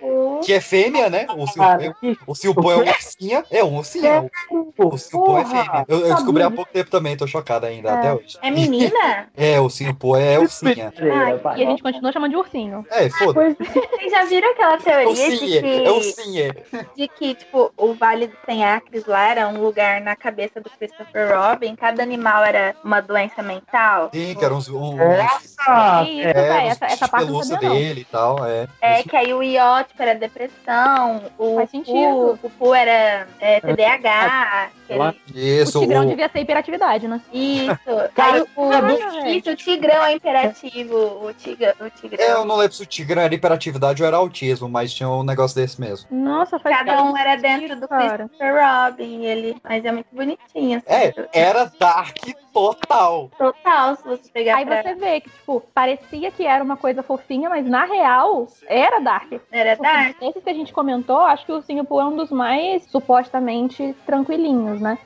[0.42, 1.26] que é fêmea, né?
[1.36, 3.44] O Silpu, o Silpu é um ursinha.
[3.50, 4.30] É um ursinho.
[4.78, 5.84] O Silpu é fêmea.
[5.88, 8.38] Eu, eu descobri há pouco tempo também, tô chocado ainda, até hoje.
[8.42, 8.92] É menina?
[9.36, 10.92] É, o Silpu é ursinha.
[10.98, 12.86] Ai, e a gente continua chamando de ursinho.
[12.90, 13.56] É, foda-se.
[13.62, 16.56] Vocês já viram aquela teoria de que, é ursinha.
[16.96, 20.70] de que, tipo, o Vale dos Sem Acres lá era um lugar na cabeça do
[20.70, 21.74] Christopher Robin?
[21.76, 24.10] Cada animal era uma doença mental?
[24.12, 24.68] Sim, que era uns.
[24.68, 26.02] Um, Nossa!
[26.08, 27.76] Isso, é, uns essa- essa parte não sabia, não.
[27.76, 28.66] dele e tal, é.
[28.80, 32.38] É, que aí o iótipo era depressão, o Faz sentido.
[32.40, 34.70] Pu, o Pu era é, TDAH.
[34.86, 37.20] que ele- Isso, o Tigrão o- devia ter hiperatividade, né?
[37.32, 37.78] Isso.
[38.14, 40.96] Cara, aí o, isso, o Tigrão é imperativo.
[41.26, 42.11] O, tiga, o Tigrão.
[42.18, 45.22] É, eu não lembro se o tigre era hiperatividade ou era autismo, mas tinha um
[45.22, 46.06] negócio desse mesmo.
[46.10, 48.18] Nossa, faz Cada um era dentro do cara.
[48.18, 49.24] Christopher Robin.
[49.24, 50.78] Ele, mas é muito bonitinho.
[50.78, 50.86] assim.
[50.86, 52.16] É, era Dark
[52.52, 53.30] total.
[53.36, 54.82] Total, se você pegar Aí pra...
[54.82, 59.32] você vê que, tipo, parecia que era uma coisa fofinha, mas na real era Dark.
[59.50, 60.16] Era Dark.
[60.20, 64.80] Esse que a gente comentou, acho que o Pooh é um dos mais supostamente tranquilinhos,
[64.80, 64.98] né?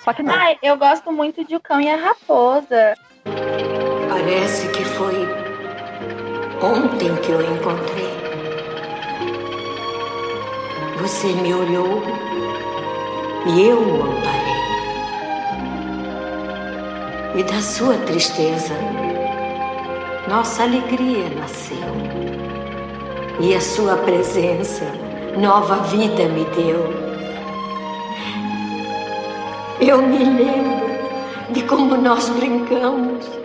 [0.00, 0.34] Só que não.
[0.34, 2.94] Ai, eu gosto muito de O Cão e a Raposa.
[4.08, 5.53] Parece que foi
[6.62, 8.14] ontem que eu encontrei.
[11.00, 12.02] Você me olhou
[13.46, 14.54] e eu o amparei.
[17.36, 18.74] E da sua tristeza,
[20.28, 21.76] nossa alegria nasceu.
[23.40, 24.84] E a sua presença,
[25.36, 27.04] nova vida me deu.
[29.80, 30.86] Eu me lembro
[31.50, 33.43] de como nós brincamos.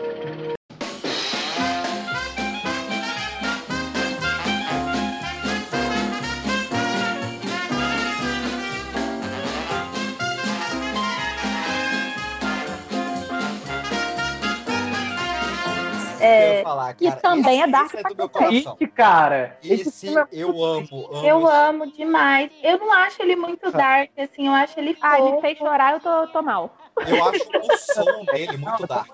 [16.60, 18.52] É, falar, que cara, também é esse- Dark esse é pra do meu.
[18.52, 21.26] Esse cara, Esse eu amo, amo.
[21.28, 22.52] Eu amo demais.
[22.64, 25.36] Eu não acho ele muito dark, assim, eu acho ele Ah, fofo.
[25.36, 26.76] me fez chorar, eu tô, tô mal.
[27.08, 29.10] Eu acho o som dele muito dark.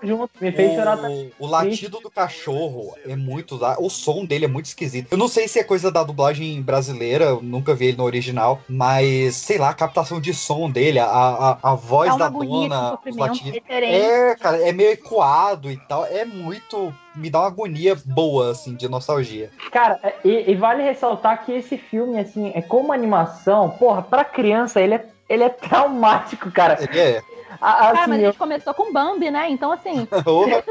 [1.38, 3.80] O, o latido do cachorro é muito dark.
[3.80, 5.12] O som dele é muito esquisito.
[5.12, 8.60] Eu não sei se é coisa da dublagem brasileira, eu nunca vi ele no original,
[8.68, 13.16] mas sei lá, a captação de som dele, a, a, a voz da dona, os
[13.16, 13.52] latidos.
[13.52, 13.94] Diferente.
[13.94, 16.04] É, cara, é meio ecoado e tal.
[16.06, 16.92] É muito.
[17.14, 19.50] Me dá uma agonia boa, assim, de nostalgia.
[19.70, 24.80] Cara, e, e vale ressaltar que esse filme, assim, é como animação, porra, pra criança
[24.80, 26.78] ele é, ele é traumático, cara.
[26.80, 27.22] Ele é.
[27.60, 29.50] A- Cara, assim, mas a eu- gente começou com Bambi, né?
[29.50, 30.06] Então, assim.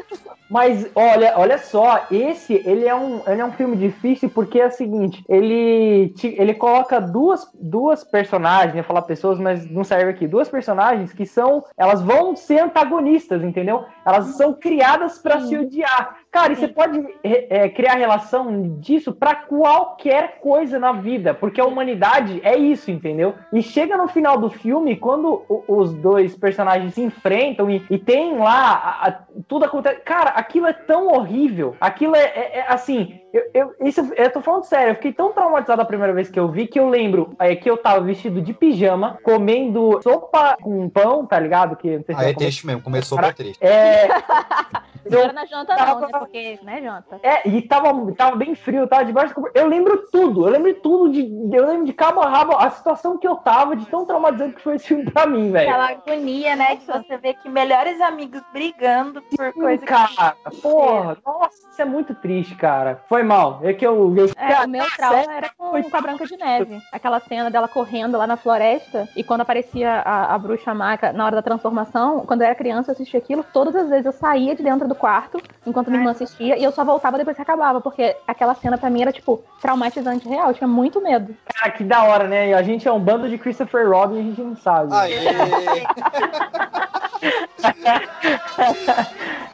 [0.49, 4.67] Mas olha, olha só, esse ele é um, ele é um filme difícil porque é
[4.67, 10.11] o seguinte, ele te- ele coloca duas, duas personagens, ia falar pessoas, mas não serve
[10.11, 13.85] aqui, duas personagens que são, elas vão ser antagonistas, entendeu?
[14.05, 16.15] Elas são criadas pra se odiar.
[16.29, 21.65] Cara, e você pode é, criar relação disso pra qualquer coisa na vida, porque a
[21.65, 23.33] humanidade é isso, entendeu?
[23.51, 28.37] E chega no final do filme, quando os dois personagens se enfrentam e, e tem
[28.37, 28.71] lá
[29.01, 30.01] a- a- tudo acontece.
[30.01, 31.75] Cara, aquilo é tão horrível.
[31.79, 33.19] Aquilo é, é- é, assim.
[33.33, 36.39] Eu, eu, isso, eu tô falando sério, eu fiquei tão traumatizado a primeira vez que
[36.39, 40.87] eu vi que eu lembro é, que eu tava vestido de pijama, comendo sopa com
[40.87, 41.75] pão, tá ligado?
[41.75, 43.61] Que, não sei se Aí eu é triste mesmo, começou pra triste.
[43.61, 44.07] É.
[45.09, 46.07] Não era na janta, não, né?
[46.11, 47.19] Porque, né, janta?
[47.21, 49.61] É, e tava, tava bem frio, tava debaixo cobertor.
[49.61, 51.21] Eu lembro tudo, eu lembro tudo, de,
[51.55, 54.61] eu lembro de cabo a rabo a situação que eu tava, de tão traumatizante que
[54.61, 55.69] foi esse filme pra mim, velho.
[55.69, 56.75] Aquela agonia, né?
[56.75, 62.13] Que você vê que melhores amigos brigando por coisa Cara, porra, nossa, isso é muito
[62.15, 63.01] triste, cara.
[63.07, 63.59] Foi mal.
[63.63, 64.15] É que eu.
[64.17, 66.79] eu É, o meu trauma era com, com a Branca de Neve.
[66.91, 71.25] Aquela cena dela correndo lá na floresta e quando aparecia a, a bruxa maca na
[71.25, 74.55] hora da transformação, quando eu era criança eu assistia aquilo, todas as vezes eu saía
[74.55, 77.79] de dentro do quarto enquanto minha irmã assistia e eu só voltava depois que acabava,
[77.81, 80.47] porque aquela cena pra mim era, tipo, traumatizante real.
[80.49, 81.35] Eu tinha muito medo.
[81.53, 82.53] Cara, que da hora, né?
[82.53, 84.89] A gente é um bando de Christopher Robin e a gente não sabe.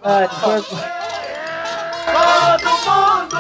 [0.04, 0.62] Ai, foi-
[2.12, 3.40] Todo mundo,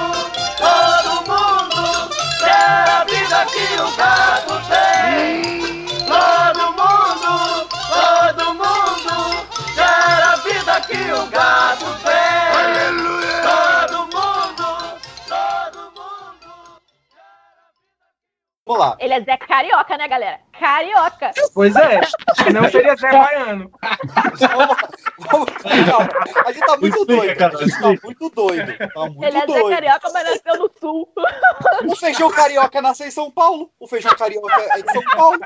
[0.57, 2.10] todo mundo
[2.40, 5.81] quer a vida que o gato tem.
[18.66, 18.96] Vamos lá.
[19.00, 20.40] Ele é Zé Carioca, né, galera?
[20.58, 21.32] Carioca!
[21.54, 22.00] Pois é,
[22.44, 23.72] senão seria Zé Baiano.
[26.46, 27.58] A gente tá muito doido, cara.
[27.58, 28.78] A gente tá muito doido.
[28.78, 29.70] Tá muito Ele é Zé doido.
[29.70, 31.10] Carioca, mas nasceu no sul.
[31.88, 33.72] O feijão carioca nasceu em São Paulo.
[33.80, 35.40] O feijão carioca é de São Paulo.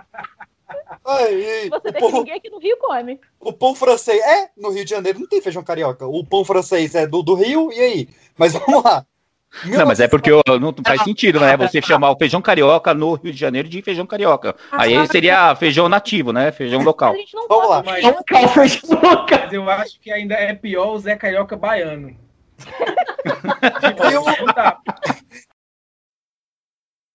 [1.05, 3.21] Aí, Você vê que povo, ninguém aqui no Rio come.
[3.39, 4.19] o pão francês.
[4.21, 6.05] É, no Rio de Janeiro não tem feijão carioca.
[6.07, 8.09] O pão francês é do, do Rio, e aí?
[8.37, 9.05] Mas vamos lá.
[9.63, 11.55] Não, mas é porque ó, não faz sentido, né?
[11.57, 14.55] Você chamar o feijão carioca no Rio de Janeiro de feijão carioca.
[14.71, 16.51] Aí seria feijão nativo, né?
[16.51, 17.13] Feijão local.
[17.47, 17.83] Vamos lá.
[17.85, 18.81] Mas, Mas
[19.51, 22.15] eu acho que ainda é pior o Zé Carioca baiano.
[23.25, 24.25] E o-